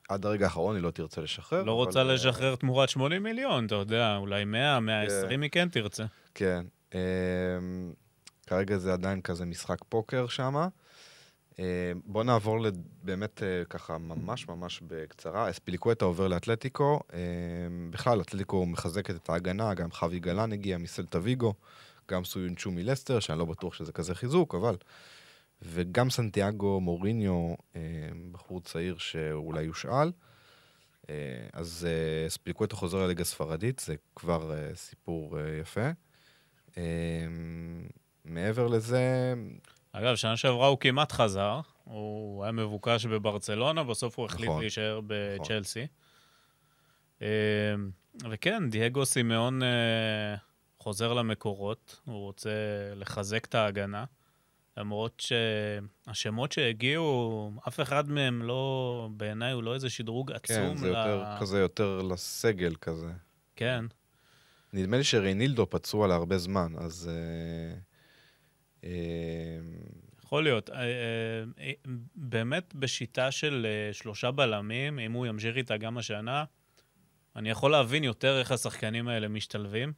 עד 0.09 0.27
הרגע 0.27 0.45
האחרון 0.45 0.77
היא 0.77 0.83
לא 0.83 0.91
תרצה 0.91 1.21
לשחרר. 1.21 1.63
לא 1.63 1.73
רוצה. 1.73 1.99
אה, 1.99 2.05
לשחרר 2.05 2.57
תמורת 2.57 2.89
80 2.89 3.23
מיליון, 3.23 3.67
אתה 3.67 3.75
יודע, 3.75 4.17
אולי 4.17 4.45
100, 4.45 4.81
120 4.81 5.43
היא 5.43 5.51
כן 5.51 5.69
תרצה. 5.69 6.05
כן. 6.35 6.65
אמ, 6.95 6.99
כרגע 8.47 8.79
זה 8.79 8.93
עדיין 8.93 9.21
כזה 9.21 9.45
משחק 9.45 9.79
פוקר 9.89 10.27
שמה. 10.27 10.69
אה, 11.61 11.93
בוא 12.05 12.25
נעבור 12.25 12.67
באמת 13.03 13.43
אה, 13.43 13.65
ככה 13.65 13.99
ממש 13.99 14.49
ממש 14.49 14.83
בקצרה. 14.87 15.51
אספיליקווטה 15.51 16.05
עובר 16.05 16.29
לאתלטיקו. 16.29 17.01
אה, 17.13 17.19
בכלל, 17.91 18.21
אתלטיקו 18.21 18.67
מחזקת 18.67 19.15
את 19.15 19.31
ההגנה, 19.31 19.75
גם 19.75 19.91
חווי 19.91 20.21
גלן 20.21 20.53
הגיע 20.53 20.79
מסלטה 20.79 21.19
ויגו, 21.23 21.55
גם 22.11 22.25
סויונצ'ו 22.25 22.71
מלסטר, 22.71 23.21
שאני 23.21 23.39
לא 23.39 23.45
בטוח 23.45 23.75
שזה 23.75 23.93
כזה 23.93 24.15
חיזוק, 24.15 24.55
אבל... 24.55 24.77
וגם 25.63 26.11
סנטיאגו 26.11 26.81
מוריניו, 26.81 27.55
בחור 28.33 28.61
צעיר 28.61 28.99
שאולי 28.99 29.63
יושאל. 29.63 30.13
אז 31.53 31.87
אספיליקווטה 32.27 32.77
חוזר 32.77 32.99
לליגה 32.99 33.23
הספרדית, 33.23 33.79
זה 33.79 33.95
כבר 34.17 34.53
סיפור 34.75 35.39
יפה. 35.61 35.91
מעבר 38.25 38.67
לזה, 38.67 39.35
אגב, 39.93 40.17
שנה 40.17 40.37
שעברה 40.37 40.67
הוא 40.67 40.79
כמעט 40.81 41.13
חזר, 41.13 41.61
הוא 41.85 42.43
היה 42.43 42.53
מבוקש 42.53 43.07
בברצלונה, 43.07 43.85
בסוף 43.85 44.19
הוא 44.19 44.27
החליט 44.27 44.49
נכון, 44.49 44.61
להישאר 44.61 45.01
בצ'לסי. 45.07 45.87
נכון. 47.17 47.91
וכן, 48.31 48.71
דייגו 48.71 49.07
סימאון 49.07 49.63
אה, 49.63 50.35
חוזר 50.79 51.13
למקורות, 51.13 52.01
הוא 52.05 52.25
רוצה 52.25 52.51
לחזק 52.95 53.45
את 53.45 53.55
ההגנה, 53.55 54.05
למרות 54.77 55.23
שהשמות 56.07 56.53
שהגיעו, 56.53 57.53
אף 57.69 57.81
אחד 57.81 58.11
מהם 58.11 58.43
לא, 58.43 59.09
בעיניי 59.17 59.53
הוא 59.53 59.63
לא 59.63 59.75
איזה 59.75 59.91
שדרוג 59.91 60.29
כן, 60.29 60.35
עצום. 60.35 60.75
כן, 60.75 60.77
זה 60.77 60.91
ל... 60.91 60.95
יותר, 60.95 61.25
כזה 61.41 61.59
יותר 61.59 62.03
לסגל 62.03 62.75
כזה. 62.81 63.13
כן. 63.57 63.85
נדמה 64.73 64.97
לי 64.97 65.05
שריינילדו 65.05 65.71
פצוע 65.71 66.09
להרבה 66.09 66.39
זמן, 66.39 66.73
אז... 66.79 67.11
אה, 67.13 67.90
יכול 70.31 70.43
להיות. 70.43 70.71
אה, 70.71 70.77
אה, 71.59 71.73
באמת 72.15 72.75
בשיטה 72.75 73.31
של 73.31 73.67
אה, 73.67 73.93
שלושה 73.93 74.31
בלמים, 74.31 74.99
אם 74.99 75.13
הוא 75.13 75.27
ימשיך 75.27 75.57
איתה 75.57 75.77
גם 75.77 75.99
השנה, 75.99 76.45
אני 77.37 77.51
יכול 77.51 77.71
להבין 77.71 78.05
יותר 78.05 78.39
איך 78.39 78.53
השחקנים 78.53 79.09
האלה 79.09 79.29
משתלבים. 79.29 79.93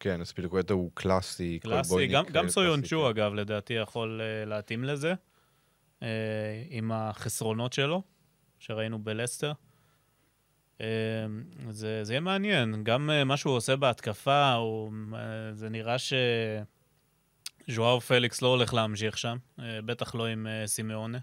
כן, 0.00 0.20
אספיליקווטה 0.20 0.74
הוא 0.74 0.90
קלאסי, 0.94 1.58
קלאסי, 1.62 2.06
גם, 2.06 2.24
גם 2.32 2.48
סויונצ'ו, 2.48 2.88
קלאסי, 2.88 3.10
אגב, 3.10 3.34
לדעתי 3.34 3.74
יכול 3.74 4.20
להתאים 4.46 4.84
לזה, 4.84 5.14
עם 6.70 6.92
החסרונות 6.92 7.72
שלו, 7.72 8.02
שראינו 8.58 8.98
בלסטר. 8.98 9.52
זה, 11.70 12.04
זה 12.04 12.12
יהיה 12.12 12.20
מעניין. 12.20 12.84
גם 12.84 13.10
מה 13.26 13.36
שהוא 13.36 13.54
עושה 13.54 13.76
בהתקפה, 13.76 14.52
הוא, 14.52 14.92
זה 15.52 15.68
נראה 15.68 15.96
שז'ואר 17.70 18.00
פליקס 18.00 18.42
לא 18.42 18.48
הולך 18.48 18.74
להמשיך 18.74 19.18
שם, 19.18 19.36
אה, 19.58 19.82
בטח 19.82 20.14
לא 20.14 20.26
עם 20.26 20.46
אה, 20.46 20.66
סימאונה. 20.66 21.18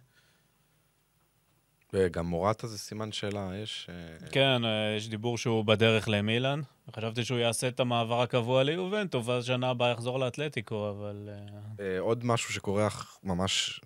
וגם 1.94 2.26
מורטה 2.26 2.68
זה 2.68 2.78
סימן 2.78 3.12
שאלה, 3.12 3.52
יש... 3.56 3.88
אה, 3.90 4.30
כן, 4.30 4.62
יש 4.98 5.10
דיבור 5.10 5.38
שהוא 5.38 5.66
בדרך 5.66 6.10
למילאן. 6.10 6.62
חשבתי 6.96 7.26
שהוא 7.26 7.40
יעשה 7.40 7.68
את 7.68 7.80
המעבר 7.80 8.22
הקבוע 8.22 8.64
ליובנטוס, 8.64 9.26
ואז 9.26 9.46
שנה 9.46 9.70
הבאה 9.70 9.92
יחזור 9.92 10.20
לאתלטיקו, 10.20 10.90
אבל... 10.90 11.30
עוד 12.00 12.26
משהו 12.26 12.54
שקורה 12.54 12.88
ממש 13.24 13.82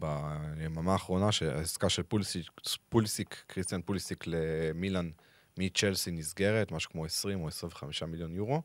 ביממה 0.00 0.92
האחרונה, 0.92 1.32
שהעסקה 1.32 1.88
של 1.88 2.02
פולסיק, 2.02 2.50
פולסיק, 2.88 3.44
קריסטיאן 3.46 3.80
פולסיק 3.82 4.24
למילאן 4.26 5.10
מצ'לסי 5.58 6.10
נסגרת, 6.10 6.72
משהו 6.72 6.90
כמו 6.90 7.04
20 7.04 7.40
או 7.40 7.48
25 7.48 8.02
מיליון 8.02 8.34
יורו. 8.34 8.62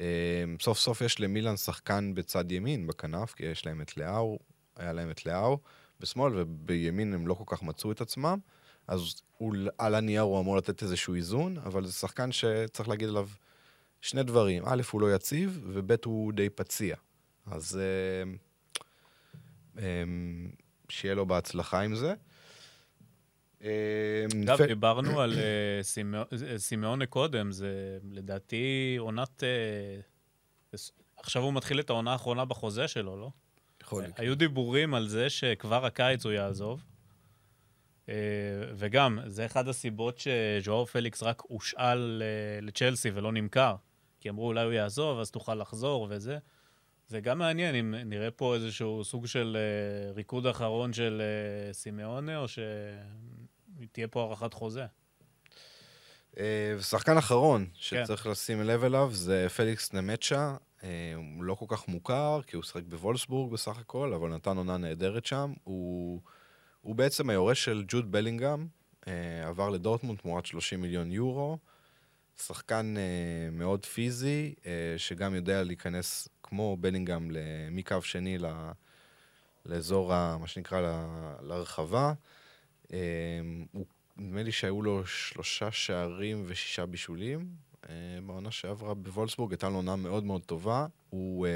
אה, 0.00 0.44
סוף 0.60 0.78
סוף 0.78 1.00
יש 1.00 1.20
למילאן 1.20 1.56
שחקן 1.56 2.14
בצד 2.14 2.52
ימין 2.52 2.86
בכנף, 2.86 3.34
כי 3.34 3.44
יש 3.44 3.66
להם 3.66 3.80
את 3.80 3.96
לאאו, 3.96 4.38
היה 4.76 4.92
להם 4.92 5.10
את 5.10 5.26
לאהו 5.26 5.58
בשמאל, 6.00 6.32
ובימין 6.36 7.14
הם 7.14 7.26
לא 7.26 7.34
כל 7.34 7.44
כך 7.46 7.62
מצאו 7.62 7.92
את 7.92 8.00
עצמם. 8.00 8.38
אז 8.86 9.22
הוא, 9.38 9.54
על 9.78 9.94
הנייר 9.94 10.22
הוא 10.22 10.40
אמור 10.40 10.56
לתת 10.56 10.82
איזשהו 10.82 11.14
איזון, 11.14 11.58
אבל 11.58 11.86
זה 11.86 11.92
שחקן 11.92 12.32
שצריך 12.32 12.88
להגיד 12.88 13.08
עליו 13.08 13.28
שני 14.00 14.22
דברים. 14.22 14.62
א', 14.66 14.82
הוא 14.90 15.00
לא 15.00 15.14
יציב, 15.14 15.60
וב', 15.64 15.92
הוא 16.04 16.32
די 16.32 16.50
פציע. 16.50 16.96
אז 17.46 17.80
אה, 17.80 18.32
אה, 19.82 20.04
שיהיה 20.88 21.14
לו 21.14 21.26
בהצלחה 21.26 21.80
עם 21.80 21.94
זה. 21.94 22.14
אה, 23.64 24.26
אגב, 24.44 24.62
דיברנו 24.62 25.20
על 25.20 25.34
אה, 25.34 25.80
אה, 26.32 26.58
סימאונה 26.58 27.06
קודם, 27.06 27.52
זה 27.52 27.98
לדעתי 28.10 28.96
עונת... 28.98 29.44
אה, 29.44 30.78
עכשיו 31.16 31.42
הוא 31.42 31.54
מתחיל 31.54 31.80
את 31.80 31.90
העונה 31.90 32.12
האחרונה 32.12 32.44
בחוזה 32.44 32.88
שלו, 32.88 33.16
לא? 33.16 33.30
יכול 33.82 34.02
להיות. 34.02 34.18
היו 34.18 34.34
דיבורים 34.34 34.94
על 34.94 35.08
זה 35.08 35.30
שכבר 35.30 35.86
הקיץ 35.86 36.24
הוא 36.24 36.32
יעזוב. 36.32 36.84
וגם, 38.74 39.18
זה 39.26 39.46
אחד 39.46 39.68
הסיבות 39.68 40.18
שז'ואר 40.18 40.84
פליקס 40.84 41.22
רק 41.22 41.42
הושאל 41.46 42.22
לצ'לסי 42.62 43.10
ולא 43.14 43.32
נמכר. 43.32 43.74
כי 44.20 44.30
אמרו, 44.30 44.46
אולי 44.46 44.64
הוא 44.64 44.72
יעזוב, 44.72 45.18
אז 45.18 45.30
תוכל 45.30 45.54
לחזור 45.54 46.06
וזה. 46.10 46.38
זה 47.06 47.20
גם 47.20 47.38
מעניין 47.38 47.74
אם 47.74 47.94
נראה 47.94 48.30
פה 48.30 48.54
איזשהו 48.54 49.04
סוג 49.04 49.26
של 49.26 49.56
ריקוד 50.14 50.46
אחרון 50.46 50.92
של 50.92 51.22
סימאונה, 51.72 52.38
או 52.38 52.46
שתהיה 53.84 54.08
פה 54.08 54.22
הארכת 54.22 54.54
חוזה. 54.54 54.86
אה, 56.38 56.74
ושחקן 56.78 57.16
אחרון 57.16 57.66
שצריך 57.74 58.26
לשים 58.26 58.62
לב 58.62 58.84
אליו 58.84 59.10
זה 59.12 59.46
פליקס 59.56 59.92
נמצ'ה. 59.92 60.56
אה, 60.84 61.12
הוא 61.16 61.44
לא 61.44 61.54
כל 61.54 61.64
כך 61.68 61.88
מוכר, 61.88 62.40
כי 62.46 62.56
הוא 62.56 62.62
שחק 62.62 62.82
בוולסבורג 62.88 63.52
בסך 63.52 63.78
הכל, 63.78 64.12
אבל 64.14 64.34
נתן 64.34 64.56
עונה 64.56 64.76
נהדרת 64.76 65.26
שם. 65.26 65.52
הוא, 65.64 66.20
הוא 66.80 66.94
בעצם 66.94 67.30
היורש 67.30 67.64
של 67.64 67.84
ג'וד 67.88 68.12
בלינגהם, 68.12 68.68
אה, 69.08 69.48
עבר 69.48 69.70
לדורטמונד 69.70 70.18
תמורת 70.18 70.46
30 70.46 70.80
מיליון 70.80 71.12
יורו. 71.12 71.58
שחקן 72.46 72.94
אה, 72.96 73.50
מאוד 73.52 73.86
פיזי, 73.86 74.54
אה, 74.66 74.94
שגם 74.96 75.34
יודע 75.34 75.62
להיכנס 75.62 76.28
כמו 76.42 76.76
בלינגהם 76.80 77.30
מקו 77.70 78.02
שני 78.02 78.38
לאזור, 79.66 80.14
ה, 80.14 80.36
מה 80.40 80.46
שנקרא, 80.46 81.06
לרחבה. 81.42 82.12
הוא 83.72 83.86
נדמה 84.16 84.42
לי 84.42 84.52
שהיו 84.52 84.82
לו 84.82 85.06
שלושה 85.06 85.70
שערים 85.70 86.44
ושישה 86.46 86.86
בישולים. 86.86 87.46
אה, 87.88 87.94
בעונה 88.26 88.50
שעברה 88.50 88.94
בוולסבורג, 88.94 89.52
הייתה 89.52 89.68
לו 89.68 89.76
עונה 89.76 89.96
מאוד 89.96 90.24
מאוד 90.24 90.42
טובה. 90.42 90.86
הוא 91.10 91.46
אה, 91.46 91.52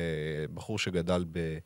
בחור 0.54 0.78
שגדל 0.78 1.24
ב... 1.32 1.58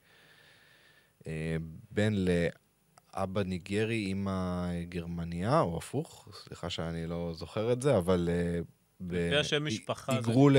אה, 1.26 1.56
בן 1.90 2.12
לאבא 2.14 3.42
ניגרי, 3.42 3.96
אימא 3.96 4.68
גרמניה, 4.88 5.60
או 5.60 5.76
הפוך, 5.76 6.28
סליחה 6.44 6.70
שאני 6.70 7.06
לא 7.06 7.32
זוכר 7.36 7.72
את 7.72 7.82
זה, 7.82 7.98
אבל... 7.98 8.28
אה, 8.32 8.60
לפי 9.00 9.36
השם 9.36 9.64
משפחה 9.64 10.12
זה 10.22 10.32
ל... 10.50 10.56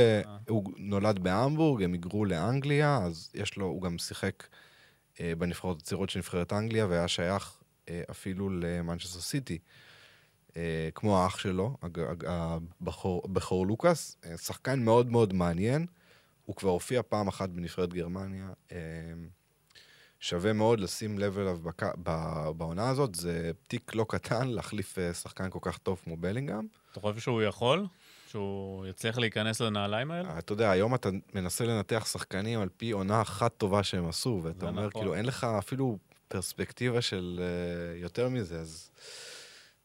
הוא 0.49 0.73
נולד 0.77 1.19
בהמבורג, 1.19 1.83
הם 1.83 1.93
היגרו 1.93 2.25
לאנגליה, 2.25 2.97
אז 2.97 3.31
יש 3.33 3.57
לו, 3.57 3.65
הוא 3.65 3.81
גם 3.81 3.97
שיחק 3.97 4.47
בנבחרות 5.19 5.81
הצעירות 5.81 6.09
של 6.09 6.19
נבחרת 6.19 6.53
אנגליה, 6.53 6.87
והיה 6.87 7.07
שייך 7.07 7.58
אפילו 8.11 8.49
למנצ'סטר 8.49 9.19
סיטי. 9.19 9.59
אה, 10.57 10.89
כמו 10.95 11.19
האח 11.19 11.37
שלו, 11.37 11.77
הבכור, 12.81 13.21
הבכור 13.25 13.67
לוקאס, 13.67 14.17
אה, 14.25 14.37
שחקן 14.37 14.79
מאוד 14.79 15.11
מאוד 15.11 15.33
מעניין. 15.33 15.85
הוא 16.45 16.55
כבר 16.55 16.69
הופיע 16.69 17.01
פעם 17.09 17.27
אחת 17.27 17.49
בנבחרת 17.49 17.93
גרמניה. 17.93 18.49
אה, 18.71 18.77
שווה 20.19 20.53
מאוד 20.53 20.79
לשים 20.79 21.19
לב 21.19 21.39
אליו 21.39 21.57
בק... 21.63 21.83
בעונה 22.57 22.89
הזאת, 22.89 23.15
זה 23.15 23.51
תיק 23.67 23.95
לא 23.95 24.05
קטן 24.09 24.47
להחליף 24.47 24.99
אה, 24.99 25.13
שחקן 25.13 25.49
כל 25.49 25.59
כך 25.61 25.77
טוב 25.77 26.01
כמו 26.03 26.17
בלינגהם. 26.17 26.67
אתה 26.91 26.99
חושב 26.99 27.19
שהוא 27.19 27.41
יכול? 27.41 27.87
שהוא 28.27 28.87
יצליח 28.87 29.17
להיכנס 29.17 29.61
לנעליים 29.61 30.11
האלה? 30.11 30.39
אתה 30.39 30.53
יודע, 30.53 30.71
היום 30.71 30.95
אתה 30.95 31.09
מנסה 31.33 31.65
לנתח 31.65 32.07
שחקנים 32.11 32.59
על 32.59 32.69
פי 32.77 32.91
עונה 32.91 33.21
אחת 33.21 33.57
טובה 33.57 33.83
שהם 33.83 34.07
עשו, 34.07 34.41
ואתה 34.43 34.67
אומר, 34.67 34.87
נכון. 34.87 35.01
כאילו, 35.01 35.15
אין 35.15 35.25
לך 35.25 35.43
אפילו 35.43 35.97
פרספקטיבה 36.29 37.01
של 37.01 37.39
uh, 37.39 37.97
יותר 38.01 38.29
מזה, 38.29 38.59
אז 38.59 38.91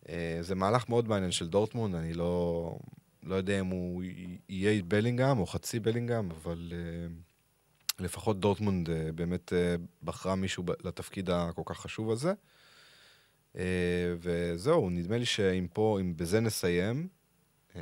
uh, 0.05 0.09
זה 0.41 0.55
מהלך 0.55 0.89
מאוד 0.89 1.09
מעניין 1.09 1.31
של 1.31 1.49
דורטמונד, 1.49 1.95
אני 1.95 2.15
לא, 2.15 2.79
לא 3.23 3.35
יודע 3.35 3.61
אם 3.61 3.67
הוא 3.67 4.03
יהיה 4.49 4.83
בלינגהם 4.83 5.39
או 5.39 5.47
חצי 5.47 5.81
בלינגהם, 5.81 6.31
אבל 6.31 6.73
uh, 6.73 8.03
לפחות 8.03 8.41
דורטמונד 8.41 8.89
uh, 8.89 8.93
באמת 9.15 9.53
uh, 9.53 9.83
בחרה 10.03 10.35
מישהו 10.35 10.65
לתפקיד 10.85 11.31
הכל 11.31 11.63
כך 11.65 11.81
חשוב 11.81 12.11
הזה. 12.11 12.33
Uh, 13.53 13.59
וזהו, 14.21 14.91
נדמה 14.91 15.19
לי 15.19 15.27
שאם 15.27 15.67
פה, 15.73 15.99
אם 16.01 16.17
בזה 16.17 16.41
נסיים, 16.41 17.09
um, 17.73 17.77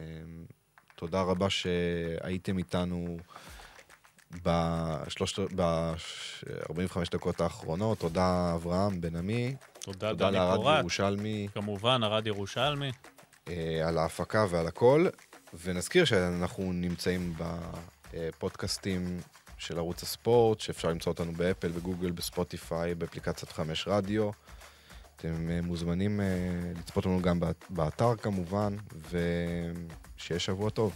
תודה 0.96 1.22
רבה 1.22 1.50
שהייתם 1.50 2.58
איתנו 2.58 3.16
ב-45 5.56 6.98
דקות 7.10 7.40
האחרונות. 7.40 7.98
תודה, 7.98 8.52
אברהם 8.54 9.00
בן 9.00 9.16
עמי. 9.16 9.54
תודה, 9.80 10.10
תודה 10.10 10.30
דני 10.30 10.38
פורט. 10.56 10.78
ירושלמי 10.78 11.48
כמובן, 11.54 12.02
הרד 12.02 12.26
ירושלמי. 12.26 12.90
אה, 13.48 13.88
על 13.88 13.98
ההפקה 13.98 14.46
ועל 14.50 14.66
הכל. 14.66 15.06
ונזכיר 15.64 16.04
שאנחנו 16.04 16.72
נמצאים 16.72 17.34
בפודקאסטים 18.14 19.20
של 19.58 19.78
ערוץ 19.78 20.02
הספורט, 20.02 20.60
שאפשר 20.60 20.88
למצוא 20.88 21.12
אותנו 21.12 21.32
באפל, 21.32 21.68
בגוגל, 21.68 22.10
בספוטיפיי, 22.10 22.94
באפליקציית 22.94 23.52
חמש 23.52 23.88
רדיו. 23.88 24.30
אתם 25.16 25.50
אה, 25.50 25.60
מוזמנים 25.62 26.20
אה, 26.20 26.26
לצפות 26.78 27.06
לנו 27.06 27.22
גם 27.22 27.40
באת- 27.40 27.64
באתר 27.70 28.16
כמובן, 28.16 28.76
ושיהיה 29.10 30.38
שבוע 30.40 30.70
טוב. 30.70 30.92